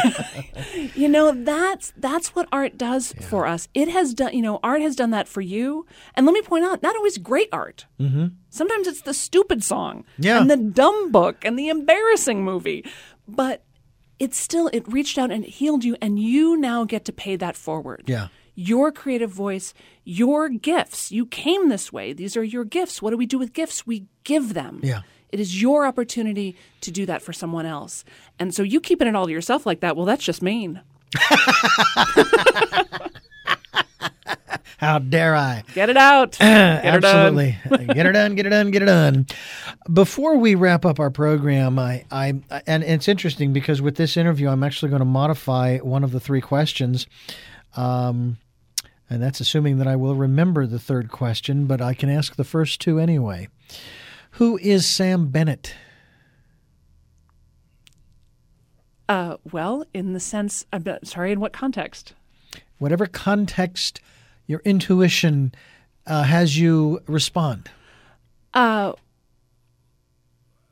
you 0.96 1.10
know, 1.10 1.32
that's 1.32 1.94
that's 1.98 2.30
what 2.36 2.48
art 2.52 2.78
does 2.78 3.14
for 3.30 3.46
us. 3.46 3.68
It 3.74 3.90
has 3.90 4.14
done, 4.14 4.34
you 4.34 4.42
know, 4.42 4.60
art 4.64 4.82
has 4.82 4.96
done 4.96 5.12
that 5.12 5.28
for 5.28 5.42
you. 5.42 5.86
And 6.16 6.26
let 6.26 6.34
me 6.34 6.42
point 6.42 6.64
out, 6.66 6.82
not 6.82 6.96
always 6.96 7.18
great 7.18 7.50
art. 7.52 7.86
Mm-hmm. 8.00 8.28
Sometimes 8.50 8.88
it's 8.88 9.02
the 9.02 9.14
stupid 9.14 9.64
song 9.64 10.06
Yeah. 10.18 10.40
and 10.40 10.50
the 10.50 10.58
dumb 10.58 11.12
book 11.12 11.44
and 11.44 11.60
the 11.60 11.70
embarrassing 11.70 12.44
movie. 12.44 12.86
But 13.28 13.64
it 14.20 14.34
still 14.34 14.68
it 14.74 14.88
reached 14.92 15.18
out 15.18 15.32
and 15.32 15.44
it 15.44 15.50
healed 15.50 15.84
you 15.84 15.96
and 16.02 16.18
you 16.18 16.58
now 16.58 16.86
get 16.86 17.06
to 17.06 17.12
pay 17.14 17.36
that 17.36 17.56
forward 17.56 18.04
Yeah. 18.08 18.30
your 18.56 18.92
creative 18.92 19.30
voice, 19.30 19.74
your 20.08 20.48
gifts. 20.48 21.12
You 21.12 21.26
came 21.26 21.68
this 21.68 21.92
way. 21.92 22.14
These 22.14 22.38
are 22.38 22.44
your 22.44 22.64
gifts. 22.64 23.02
What 23.02 23.10
do 23.10 23.18
we 23.18 23.26
do 23.26 23.38
with 23.38 23.52
gifts? 23.52 23.86
We 23.86 24.06
give 24.24 24.54
them. 24.54 24.80
Yeah. 24.82 25.02
It 25.30 25.42
is 25.42 25.62
your 25.62 25.86
opportunity 25.86 26.56
to 26.80 26.92
do 26.92 27.06
that 27.08 27.22
for 27.22 27.34
someone 27.34 27.66
else. 27.66 28.06
And 28.40 28.56
so 28.56 28.64
you 28.64 28.80
keeping 28.80 29.10
it 29.10 29.16
all 29.18 29.26
to 29.26 29.32
yourself 29.34 29.66
like 29.66 29.82
that, 29.82 29.98
well, 29.98 30.06
that's 30.06 30.24
just 30.24 30.42
mean. 30.42 30.80
How 34.78 35.00
dare 35.00 35.36
I? 35.36 35.64
Get 35.74 35.90
it 35.90 35.98
out. 35.98 36.32
Get. 36.40 37.04
Absolutely. 37.04 37.58
get 37.94 38.06
it 38.06 38.14
done, 38.14 38.36
get 38.36 38.46
it 38.46 38.50
done, 38.52 38.72
get 38.72 38.84
her 38.84 38.86
done. 38.86 39.28
Before 39.92 40.38
we 40.38 40.56
wrap 40.56 40.86
up 40.86 41.02
our 41.02 41.10
program, 41.10 41.78
I, 41.80 42.06
I 42.12 42.40
and 42.66 42.84
it's 42.84 43.10
interesting 43.10 43.52
because 43.52 43.82
with 43.82 43.96
this 43.96 44.16
interview, 44.16 44.48
I'm 44.48 44.64
actually 44.64 44.90
going 44.90 45.00
to 45.02 45.06
modify 45.06 45.80
one 45.80 46.06
of 46.06 46.12
the 46.12 46.20
three 46.22 46.42
questions. 46.42 47.08
Um, 47.76 48.38
and 49.10 49.22
that's 49.22 49.40
assuming 49.40 49.78
that 49.78 49.88
I 49.88 49.96
will 49.96 50.16
remember 50.16 50.66
the 50.66 50.80
third 50.80 51.10
question, 51.12 51.66
but 51.66 51.82
I 51.82 51.94
can 51.94 52.10
ask 52.10 52.36
the 52.36 52.44
first 52.44 52.82
two 52.82 53.00
anyway. 53.00 53.48
Who 54.32 54.58
is 54.58 54.86
Sam 54.86 55.28
Bennett? 55.28 55.74
Uh, 59.10 59.38
well, 59.52 59.86
in 59.94 60.14
the 60.14 60.20
sense, 60.20 60.66
I'm 60.74 60.84
sorry, 61.04 61.32
in 61.32 61.40
what 61.40 61.54
context? 61.54 62.14
Whatever 62.78 63.06
context 63.06 64.02
your 64.46 64.62
intuition 64.66 65.54
uh, 66.06 66.24
has 66.24 66.58
you 66.58 67.02
respond. 67.08 67.70
Uh, 68.54 68.94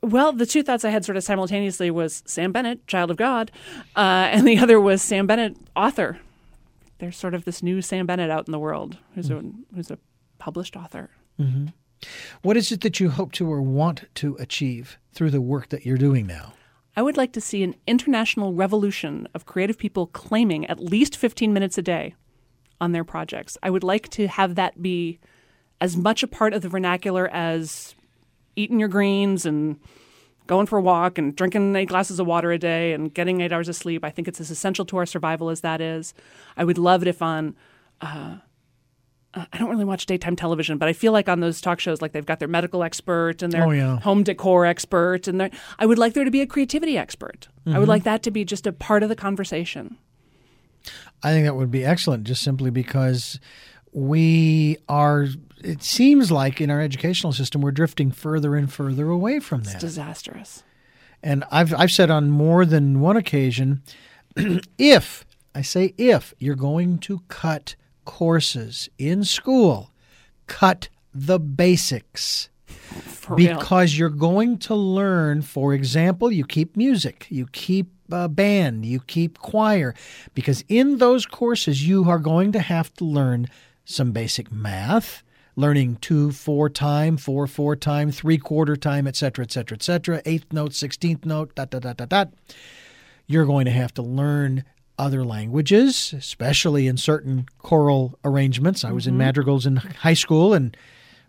well, 0.01 0.31
the 0.31 0.45
two 0.45 0.63
thoughts 0.63 0.85
I 0.85 0.89
had 0.89 1.05
sort 1.05 1.17
of 1.17 1.23
simultaneously 1.23 1.89
was 1.89 2.23
Sam 2.25 2.51
Bennett, 2.51 2.85
child 2.87 3.09
of 3.09 3.17
God, 3.17 3.51
uh, 3.95 4.29
and 4.31 4.47
the 4.47 4.59
other 4.59 4.79
was 4.79 5.01
Sam 5.01 5.27
Bennett, 5.27 5.55
author. 5.75 6.19
There's 6.99 7.17
sort 7.17 7.33
of 7.33 7.45
this 7.45 7.61
new 7.61 7.81
Sam 7.81 8.05
Bennett 8.05 8.31
out 8.31 8.47
in 8.47 8.51
the 8.51 8.59
world 8.59 8.97
who's 9.13 9.29
mm. 9.29 9.53
a 9.71 9.75
who's 9.75 9.91
a 9.91 9.99
published 10.37 10.75
author. 10.75 11.09
Mm-hmm. 11.39 11.67
What 12.41 12.57
is 12.57 12.71
it 12.71 12.81
that 12.81 12.99
you 12.99 13.09
hope 13.09 13.31
to 13.33 13.49
or 13.49 13.61
want 13.61 14.05
to 14.15 14.35
achieve 14.39 14.97
through 15.13 15.31
the 15.31 15.41
work 15.41 15.69
that 15.69 15.85
you're 15.85 15.97
doing 15.97 16.27
now? 16.27 16.53
I 16.95 17.01
would 17.01 17.17
like 17.17 17.33
to 17.33 17.41
see 17.41 17.63
an 17.63 17.75
international 17.87 18.53
revolution 18.53 19.27
of 19.33 19.45
creative 19.45 19.77
people 19.77 20.07
claiming 20.07 20.65
at 20.67 20.79
least 20.79 21.17
15 21.17 21.51
minutes 21.51 21.77
a 21.77 21.81
day 21.81 22.15
on 22.79 22.93
their 22.93 23.03
projects. 23.03 23.57
I 23.61 23.69
would 23.69 23.83
like 23.83 24.09
to 24.11 24.27
have 24.27 24.55
that 24.55 24.81
be 24.81 25.19
as 25.81 25.97
much 25.97 26.23
a 26.23 26.27
part 26.27 26.53
of 26.53 26.61
the 26.61 26.69
vernacular 26.69 27.27
as 27.27 27.95
eating 28.55 28.79
your 28.79 28.87
greens 28.87 29.45
and 29.45 29.79
going 30.47 30.65
for 30.67 30.77
a 30.77 30.81
walk 30.81 31.17
and 31.17 31.35
drinking 31.35 31.75
eight 31.75 31.89
glasses 31.89 32.19
of 32.19 32.27
water 32.27 32.51
a 32.51 32.57
day 32.59 32.93
and 32.93 33.13
getting 33.13 33.41
eight 33.41 33.51
hours 33.51 33.67
of 33.69 33.75
sleep. 33.75 34.03
I 34.03 34.09
think 34.09 34.27
it's 34.27 34.39
as 34.41 34.51
essential 34.51 34.85
to 34.85 34.97
our 34.97 35.05
survival 35.05 35.49
as 35.49 35.61
that 35.61 35.81
is. 35.81 36.13
I 36.57 36.63
would 36.63 36.77
love 36.77 37.01
it 37.01 37.07
if 37.07 37.21
on 37.21 37.55
uh, 38.01 38.37
I 39.33 39.57
don't 39.57 39.69
really 39.69 39.83
watch 39.83 40.05
daytime 40.05 40.37
television, 40.37 40.77
but 40.77 40.87
I 40.87 40.93
feel 40.93 41.11
like 41.11 41.27
on 41.27 41.41
those 41.41 41.59
talk 41.59 41.81
shows, 41.81 42.01
like 42.01 42.13
they've 42.13 42.25
got 42.25 42.39
their 42.39 42.47
medical 42.47 42.83
expert 42.83 43.41
and 43.41 43.51
their 43.51 43.65
Oh, 43.65 43.71
yeah. 43.71 43.99
home 43.99 44.23
decor 44.23 44.65
expert, 44.65 45.27
and 45.27 45.49
I 45.77 45.85
would 45.85 45.97
like 45.97 46.13
there 46.13 46.23
to 46.23 46.31
be 46.31 46.39
a 46.41 46.47
creativity 46.47 46.97
expert. 46.97 47.49
I 47.67 47.77
would 47.79 47.87
like 47.89 48.03
that 48.03 48.23
to 48.23 48.31
be 48.31 48.45
just 48.45 48.65
a 48.65 48.71
part 48.71 49.03
of 49.03 49.09
the 49.09 49.15
conversation. 49.15 49.97
I 51.23 51.31
think 51.31 51.45
that 51.45 51.55
would 51.55 51.71
be 51.71 51.83
excellent 51.83 52.23
just 52.25 52.43
simply 52.43 52.69
because 52.69 53.39
we 53.95 54.77
are, 54.89 55.27
it 55.63 55.81
seems 55.81 56.29
like 56.29 56.59
in 56.59 56.69
our 56.69 56.81
educational 56.81 57.31
system, 57.31 57.61
we're 57.61 57.71
drifting 57.71 58.11
further 58.11 58.57
and 58.57 58.71
further 58.71 59.07
away 59.07 59.39
from 59.39 59.63
that. 59.63 59.75
It's 59.75 59.83
disastrous. 59.83 60.63
And 61.23 61.45
I've, 61.49 61.73
I've 61.73 61.91
said 61.91 62.11
on 62.11 62.29
more 62.29 62.65
than 62.65 62.99
one 62.99 63.15
occasion 63.15 63.83
if, 64.77 65.25
I 65.55 65.61
say 65.61 65.93
if, 65.97 66.33
you're 66.39 66.55
going 66.55 66.97
to 66.99 67.21
cut 67.29 67.77
courses 68.03 68.89
in 68.97 69.23
school, 69.23 69.91
cut 70.45 70.89
the 71.13 71.39
basics. 71.39 72.49
For 72.65 73.35
real. 73.35 73.57
because 73.57 73.97
you're 73.97 74.09
going 74.09 74.57
to 74.59 74.75
learn 74.75 75.41
for 75.41 75.73
example 75.73 76.31
you 76.31 76.45
keep 76.45 76.77
music 76.77 77.25
you 77.29 77.47
keep 77.51 77.87
uh, 78.11 78.27
band 78.27 78.85
you 78.85 78.99
keep 78.99 79.39
choir 79.39 79.95
because 80.33 80.63
in 80.67 80.97
those 80.97 81.25
courses 81.25 81.87
you 81.87 82.07
are 82.09 82.19
going 82.19 82.51
to 82.51 82.59
have 82.59 82.93
to 82.95 83.05
learn 83.05 83.47
some 83.85 84.11
basic 84.11 84.51
math 84.51 85.23
learning 85.55 85.95
two 86.01 86.31
four 86.31 86.69
time 86.69 87.15
four 87.15 87.47
four 87.47 87.75
time 87.75 88.11
three 88.11 88.37
quarter 88.37 88.75
time 88.75 89.07
etc 89.07 89.43
etc 89.43 89.75
etc 89.75 90.21
eighth 90.25 90.51
note 90.51 90.71
16th 90.71 91.25
note 91.25 91.55
dot 91.55 91.69
dot 91.69 91.83
dot 91.83 91.97
dot 91.97 92.09
dot 92.09 92.33
you're 93.27 93.45
going 93.45 93.65
to 93.65 93.71
have 93.71 93.93
to 93.93 94.01
learn 94.01 94.63
other 94.97 95.25
languages, 95.25 96.13
especially 96.13 96.87
in 96.87 96.97
certain 96.97 97.47
choral 97.59 98.17
arrangements. 98.23 98.83
I 98.83 98.91
was 98.91 99.07
in 99.07 99.13
mm-hmm. 99.13 99.19
madrigals 99.19 99.65
in 99.65 99.77
high 99.77 100.13
school 100.13 100.53
and 100.53 100.75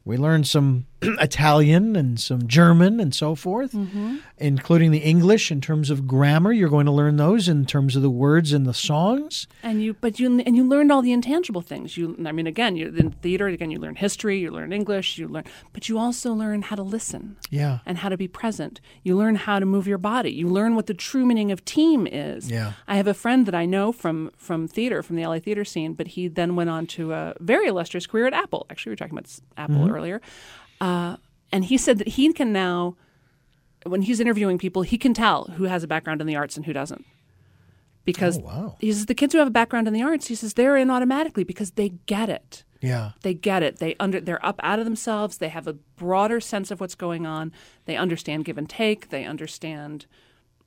we 0.04 0.16
learned 0.16 0.46
some 0.46 0.86
Italian 1.03 1.97
and 1.97 2.18
some 2.18 2.47
German 2.47 3.01
and 3.01 3.14
so 3.14 3.34
forth, 3.34 3.72
mm-hmm. 3.72 4.16
including 4.38 4.90
the 4.90 4.99
English 4.99 5.51
in 5.51 5.61
terms 5.61 5.90
of 5.90 6.07
grammar. 6.07 6.53
You're 6.53 6.68
going 6.70 6.86
to 6.86 6.92
learn 6.92 7.16
those 7.16 7.49
in 7.49 7.66
terms 7.66 7.97
of 7.97 8.03
the 8.03 8.11
words 8.11 8.53
and 8.53 8.66
the 8.66 8.74
songs. 8.74 9.47
And 9.62 9.82
you, 9.82 9.94
but 9.94 10.18
you, 10.18 10.40
and 10.40 10.57
you 10.57 10.64
learned 10.64 10.90
all 10.90 11.03
the 11.03 11.12
intangible 11.12 11.61
things. 11.61 11.97
You, 11.97 12.16
I 12.24 12.32
mean, 12.32 12.47
again, 12.47 12.76
you 12.76 12.88
in 12.88 13.11
theater. 13.11 13.47
Again, 13.47 13.70
you 13.70 13.78
learn 13.78 13.97
history, 13.97 14.38
you 14.38 14.51
learn 14.51 14.72
English, 14.72 15.18
you 15.18 15.28
learn, 15.28 15.44
but 15.72 15.88
you 15.88 15.99
also 15.99 16.32
learn 16.32 16.62
how 16.62 16.76
to 16.76 16.82
listen 16.82 17.36
Yeah. 17.51 17.78
and 17.86 17.99
how 17.99 18.09
to 18.09 18.16
be 18.16 18.28
present. 18.28 18.80
You 19.03 19.16
learn 19.16 19.36
how 19.36 19.59
to 19.59 19.66
move 19.66 19.86
your 19.86 19.99
body. 19.99 20.32
You 20.32 20.49
learn 20.49 20.74
what 20.74 20.86
the 20.86 20.94
true 20.94 21.26
meaning 21.26 21.53
of 21.53 21.64
team 21.64 22.07
is. 22.07 22.51
Yeah. 22.51 22.72
I 22.88 22.97
have 22.97 23.07
a 23.07 23.14
friend 23.14 23.47
that 23.47 23.55
I 23.55 23.66
know 23.66 23.92
from 23.92 24.30
from 24.36 24.66
theater, 24.68 25.03
from 25.03 25.16
the 25.16 25.26
LA 25.26 25.38
theater 25.38 25.64
scene, 25.64 25.94
but 25.94 26.09
he 26.09 26.28
then 26.28 26.57
went 26.57 26.70
on 26.70 26.86
to 26.86 27.12
a 27.12 27.34
very 27.40 27.66
illustrious 27.66 28.07
career 28.07 28.26
at 28.26 28.32
Apple. 28.32 28.66
Actually, 28.70 28.90
we 28.90 28.92
were 28.92 28.97
talking 28.97 29.18
about 29.18 29.40
Apple 29.57 29.76
mm-hmm. 29.76 29.94
earlier, 29.94 30.20
uh, 30.80 31.16
and 31.52 31.64
he 31.64 31.78
said 31.78 31.98
that 31.98 32.08
he 32.08 32.32
can 32.32 32.52
now, 32.52 32.96
when 33.84 34.02
he's 34.02 34.20
interviewing 34.20 34.58
people, 34.58 34.82
he 34.82 34.98
can 34.98 35.14
tell 35.14 35.44
who 35.56 35.64
has 35.64 35.82
a 35.82 35.86
background 35.86 36.20
in 36.20 36.26
the 36.26 36.36
arts 36.36 36.56
and 36.56 36.66
who 36.66 36.72
doesn't. 36.72 37.04
Because 38.04 38.38
Oh, 38.38 38.42
wow. 38.42 38.76
he 38.80 38.92
says 38.92 39.06
the 39.06 39.14
kids 39.14 39.32
who 39.32 39.38
have 39.40 39.48
a 39.48 39.52
background 39.52 39.88
in 39.88 39.94
the 39.94 40.02
arts, 40.02 40.28
he 40.28 40.34
says 40.36 40.54
they're 40.54 40.76
in 40.76 40.90
automatically 40.90 41.42
because 41.44 41.72
they 41.72 41.90
get 42.06 42.28
it. 42.28 42.62
Yeah. 42.82 43.12
they 43.22 43.34
get 43.34 43.62
it. 43.64 43.78
They 43.78 43.96
under 43.98 44.20
they're 44.20 44.44
up 44.46 44.60
out 44.62 44.78
of 44.78 44.84
themselves. 44.84 45.38
They 45.38 45.48
have 45.48 45.66
a 45.66 45.72
broader 45.72 46.40
sense 46.40 46.70
of 46.70 46.78
what's 46.80 46.94
going 46.94 47.26
on. 47.26 47.50
They 47.86 47.96
understand 47.96 48.44
give 48.44 48.58
and 48.58 48.68
take. 48.68 49.08
They 49.08 49.24
understand 49.24 50.06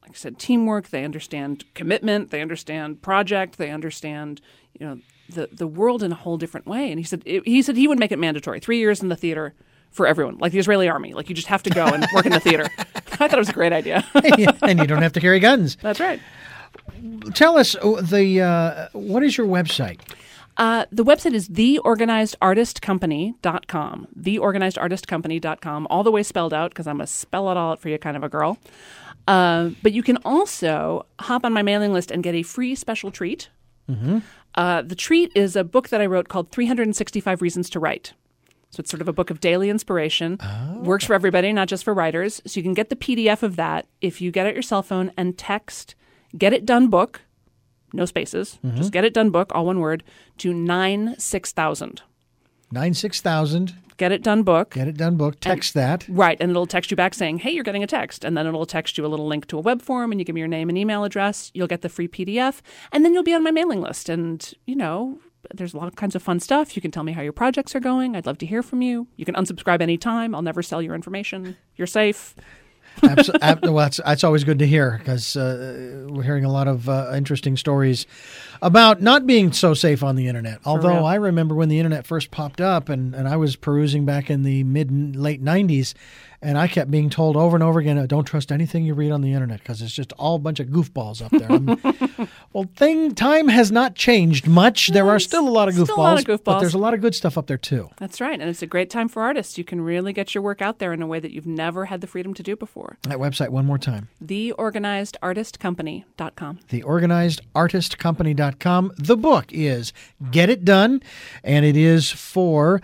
like 0.01 0.11
i 0.11 0.15
said 0.15 0.39
teamwork. 0.39 0.89
They 0.89 1.05
understand 1.05 1.63
commitment. 1.75 2.31
They 2.31 2.41
understand 2.41 3.01
project. 3.01 3.57
They 3.57 3.69
understand 3.69 4.41
you 4.77 4.85
know 4.85 4.99
the 5.29 5.49
the 5.53 5.67
world 5.67 6.03
in 6.03 6.11
a 6.11 6.15
whole 6.15 6.37
different 6.37 6.65
way. 6.67 6.89
And 6.91 6.99
he 6.99 7.05
said 7.05 7.21
he 7.25 7.61
said 7.61 7.77
he 7.77 7.87
would 7.87 7.99
make 7.99 8.11
it 8.11 8.19
mandatory. 8.19 8.59
3 8.59 8.79
years 8.79 9.01
in 9.01 9.07
the 9.09 9.15
theater 9.15 9.53
for 9.91 10.07
everyone 10.07 10.37
like 10.37 10.51
the 10.51 10.59
israeli 10.59 10.87
army 10.87 11.13
like 11.13 11.29
you 11.29 11.35
just 11.35 11.47
have 11.47 11.63
to 11.63 11.69
go 11.69 11.85
and 11.85 12.05
work 12.13 12.25
in 12.25 12.31
the 12.31 12.39
theater 12.39 12.67
i 12.77 12.83
thought 12.99 13.33
it 13.33 13.37
was 13.37 13.49
a 13.49 13.53
great 13.53 13.73
idea 13.73 14.05
and 14.61 14.79
you 14.79 14.87
don't 14.87 15.01
have 15.01 15.13
to 15.13 15.19
carry 15.19 15.39
guns. 15.39 15.77
that's 15.81 15.99
right 15.99 16.19
Tell 17.33 17.57
us 17.57 17.75
uh, 17.75 18.01
the 18.01 18.41
uh, 18.41 18.87
what 18.93 19.23
is 19.23 19.37
your 19.37 19.47
website? 19.47 19.99
Uh, 20.57 20.85
the 20.91 21.03
website 21.05 21.33
is 21.33 21.47
theorganizedartistcompany.com. 21.49 24.07
Theorganizedartistcompany.com, 24.19 25.87
all 25.89 26.03
the 26.03 26.11
way 26.11 26.21
spelled 26.23 26.53
out 26.53 26.71
because 26.71 26.87
I'm 26.87 26.99
a 26.99 27.07
spell 27.07 27.49
it 27.49 27.55
all 27.57 27.71
out 27.71 27.79
for 27.79 27.87
you 27.89 27.97
kind 27.97 28.17
of 28.17 28.23
a 28.23 28.29
girl. 28.29 28.57
Uh, 29.27 29.69
but 29.81 29.93
you 29.93 30.03
can 30.03 30.17
also 30.25 31.05
hop 31.19 31.45
on 31.45 31.53
my 31.53 31.61
mailing 31.61 31.93
list 31.93 32.11
and 32.11 32.21
get 32.23 32.35
a 32.35 32.43
free 32.43 32.75
special 32.75 33.11
treat. 33.11 33.49
Uh, 34.53 34.83
the 34.83 34.95
treat 34.95 35.31
is 35.33 35.55
a 35.55 35.63
book 35.63 35.89
that 35.89 35.99
I 35.99 36.05
wrote 36.05 36.27
called 36.27 36.51
365 36.51 37.41
Reasons 37.41 37.71
to 37.71 37.79
Write. 37.79 38.13
So 38.71 38.81
it's 38.81 38.91
sort 38.91 39.01
of 39.01 39.07
a 39.07 39.13
book 39.13 39.29
of 39.29 39.39
daily 39.39 39.69
inspiration. 39.69 40.37
Oh. 40.41 40.79
Works 40.81 41.05
for 41.05 41.13
everybody, 41.13 41.51
not 41.51 41.67
just 41.67 41.83
for 41.83 41.93
writers. 41.93 42.41
So 42.45 42.59
you 42.59 42.63
can 42.63 42.73
get 42.73 42.89
the 42.89 42.95
PDF 42.95 43.41
of 43.41 43.55
that 43.55 43.87
if 43.99 44.21
you 44.21 44.31
get 44.31 44.45
it 44.45 44.53
your 44.53 44.61
cell 44.61 44.83
phone 44.83 45.11
and 45.17 45.37
text 45.37 45.95
"Get 46.37 46.53
It 46.53 46.65
Done" 46.65 46.87
book, 46.87 47.21
no 47.93 48.05
spaces, 48.05 48.59
mm-hmm. 48.63 48.77
just 48.77 48.91
"Get 48.91 49.05
It 49.05 49.13
Done" 49.13 49.31
book, 49.31 49.51
all 49.55 49.65
one 49.65 49.79
word, 49.79 50.03
to 50.39 50.53
nine 50.53 51.15
six 51.17 51.51
thousand. 51.51 52.03
Nine 52.71 52.93
six 52.93 53.21
thousand. 53.21 53.73
Get 53.97 54.13
It 54.13 54.23
Done 54.23 54.43
book. 54.43 54.75
Get 54.75 54.87
it 54.87 54.95
done. 54.95 55.17
Book. 55.17 55.41
Text 55.41 55.73
that. 55.73 56.07
Right, 56.07 56.37
and 56.39 56.49
it'll 56.49 56.65
text 56.65 56.89
you 56.89 56.95
back 56.95 57.13
saying, 57.13 57.39
"Hey, 57.39 57.51
you're 57.51 57.65
getting 57.65 57.83
a 57.83 57.87
text," 57.87 58.23
and 58.23 58.37
then 58.37 58.47
it'll 58.47 58.65
text 58.65 58.97
you 58.97 59.05
a 59.05 59.09
little 59.09 59.27
link 59.27 59.47
to 59.47 59.57
a 59.57 59.61
web 59.61 59.81
form, 59.81 60.11
and 60.13 60.21
you 60.21 60.25
give 60.25 60.35
me 60.35 60.39
your 60.39 60.47
name 60.47 60.69
and 60.69 60.77
email 60.77 61.03
address. 61.03 61.51
You'll 61.53 61.67
get 61.67 61.81
the 61.81 61.89
free 61.89 62.07
PDF, 62.07 62.61
and 62.93 63.03
then 63.03 63.13
you'll 63.13 63.23
be 63.23 63.33
on 63.33 63.43
my 63.43 63.51
mailing 63.51 63.81
list. 63.81 64.07
And 64.07 64.53
you 64.65 64.77
know, 64.77 65.19
there's 65.53 65.73
a 65.73 65.77
lot 65.77 65.87
of 65.87 65.95
kinds 65.95 66.15
of 66.15 66.23
fun 66.23 66.39
stuff. 66.39 66.75
You 66.75 66.81
can 66.81 66.91
tell 66.91 67.03
me 67.03 67.11
how 67.11 67.21
your 67.21 67.33
projects 67.33 67.75
are 67.75 67.79
going. 67.79 68.15
I'd 68.15 68.25
love 68.25 68.37
to 68.39 68.45
hear 68.45 68.63
from 68.63 68.81
you. 68.81 69.07
You 69.15 69.25
can 69.25 69.35
unsubscribe 69.35 69.81
anytime. 69.81 70.35
I'll 70.35 70.41
never 70.41 70.61
sell 70.61 70.81
your 70.81 70.95
information. 70.95 71.57
You're 71.75 71.87
safe. 71.87 72.35
Well, 73.01 73.75
that's, 73.75 73.97
that's 73.97 74.23
always 74.23 74.43
good 74.43 74.59
to 74.59 74.67
hear 74.67 74.97
because 74.97 75.37
uh, 75.37 76.07
we're 76.09 76.23
hearing 76.23 76.43
a 76.43 76.51
lot 76.51 76.67
of 76.67 76.89
uh, 76.89 77.11
interesting 77.15 77.55
stories 77.55 78.05
about 78.61 79.01
not 79.01 79.25
being 79.25 79.51
so 79.51 79.73
safe 79.73 80.03
on 80.03 80.15
the 80.15 80.27
internet. 80.27 80.59
Although. 80.65 81.05
I 81.05 81.15
remember 81.15 81.55
when 81.55 81.69
the 81.69 81.79
internet 81.79 82.05
first 82.05 82.29
popped 82.31 82.61
up 82.61 82.89
and, 82.89 83.15
and 83.15 83.27
I 83.27 83.37
was 83.37 83.55
perusing 83.55 84.05
back 84.05 84.29
in 84.29 84.43
the 84.43 84.63
mid 84.63 84.89
and 84.89 85.15
late 85.15 85.43
90s, 85.43 85.93
and 86.41 86.57
I 86.57 86.67
kept 86.67 86.89
being 86.89 87.09
told 87.09 87.35
over 87.35 87.55
and 87.57 87.63
over 87.63 87.79
again, 87.79 87.97
"Uh, 87.97 88.05
don't 88.05 88.23
trust 88.25 88.49
anything 88.51 88.85
you 88.85 88.93
read 88.93 89.11
on 89.11 89.19
the 89.21 89.33
internet 89.33 89.59
because 89.59 89.81
it's 89.81 89.93
just 89.93 90.13
all 90.13 90.35
a 90.35 90.39
bunch 90.39 90.59
of 90.61 90.67
goofballs 90.67 91.21
up 91.21 91.31
there. 91.31 91.49
Well, 92.51 92.67
thing 92.75 93.13
time 93.13 93.47
has 93.49 93.71
not 93.71 93.93
changed 93.93 94.47
much. 94.47 94.87
There 94.87 95.07
are 95.07 95.19
still 95.19 95.47
a 95.47 95.51
lot 95.51 95.69
of 95.69 95.75
goofballs, 95.75 95.83
Still 95.83 95.97
a 95.97 96.01
lot 96.01 96.17
of 96.19 96.25
goofballs. 96.25 96.43
but 96.45 96.59
there's 96.59 96.73
a 96.73 96.79
lot 96.79 96.95
of 96.95 97.01
good 97.01 97.13
stuff 97.13 97.37
up 97.37 97.45
there 97.45 97.59
too. 97.59 97.91
That's 97.97 98.19
right, 98.19 98.39
and 98.39 98.49
it's 98.49 98.63
a 98.63 98.67
great 98.67 98.89
time 98.89 99.07
for 99.07 99.21
artists. 99.21 99.59
You 99.59 99.63
can 99.63 99.81
really 99.81 100.13
get 100.13 100.33
your 100.33 100.41
work 100.41 100.59
out 100.59 100.79
there 100.79 100.91
in 100.91 101.03
a 101.03 101.07
way 101.07 101.19
that 101.19 101.31
you've 101.31 101.45
never 101.45 101.85
had 101.85 102.01
the 102.01 102.07
freedom 102.07 102.33
to 102.33 102.41
do 102.41 102.55
before. 102.55 102.97
That 103.03 103.19
website 103.19 103.49
one 103.49 103.67
more 103.67 103.77
time. 103.77 104.07
Theorganizedartistcompany.com. 104.25 106.59
Theorganizedartistcompany.com. 106.69 108.48
The 108.57 109.17
book 109.17 109.45
is 109.49 109.93
Get 110.31 110.49
It 110.49 110.65
Done, 110.65 111.03
and 111.43 111.65
it 111.65 111.77
is 111.77 112.09
for, 112.11 112.81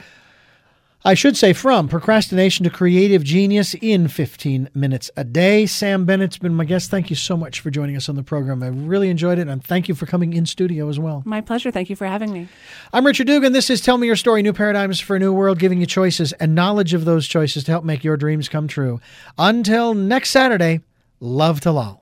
I 1.04 1.14
should 1.14 1.38
say, 1.38 1.54
from 1.54 1.88
procrastination 1.88 2.64
to 2.64 2.70
creative 2.70 3.24
genius 3.24 3.76
in 3.76 4.08
15 4.08 4.70
minutes 4.74 5.12
a 5.16 5.24
day. 5.24 5.66
Sam 5.66 6.06
Bennett's 6.06 6.38
been 6.38 6.54
my 6.54 6.66
guest. 6.66 6.90
Thank 6.90 7.10
you 7.10 7.16
so 7.16 7.38
much 7.38 7.60
for 7.60 7.70
joining 7.70 7.96
us 7.96 8.10
on 8.10 8.16
the 8.16 8.24
program. 8.24 8.64
I 8.64 8.68
really 8.68 9.10
enjoyed 9.10 9.40
it, 9.40 9.48
and 9.48 9.64
thank 9.64 9.88
you 9.88 9.96
for 9.96 10.06
coming 10.06 10.34
in 10.34 10.46
studio 10.46 10.90
as 10.90 11.00
well. 11.00 11.22
My 11.26 11.42
pleasure. 11.42 11.72
Thank 11.72 11.90
you 11.90 11.96
for 11.96 12.08
having 12.08 12.34
me. 12.34 12.48
I'm 12.92 13.06
Richard 13.06 13.28
Dugan. 13.28 13.54
This 13.54 13.70
is 13.70 13.82
Tell 13.82 13.98
Me 13.98 14.08
Your 14.08 14.16
Story 14.16 14.42
New 14.42 14.54
Paradigms 14.54 15.00
for 15.00 15.16
a 15.16 15.20
New 15.20 15.34
World, 15.34 15.60
giving 15.60 15.80
you 15.80 15.86
choices 15.86 16.34
and 16.34 16.56
knowledge 16.56 16.94
of 16.94 17.06
those 17.06 17.28
choices 17.28 17.64
to 17.66 17.72
help 17.72 17.86
make 17.86 18.04
your 18.04 18.18
dreams 18.18 18.50
come 18.50 18.68
true. 18.68 19.00
Until 19.38 19.94
next 19.94 20.32
Saturday, 20.32 20.82
love 21.20 21.62
to 21.62 21.72
lol. 21.72 21.94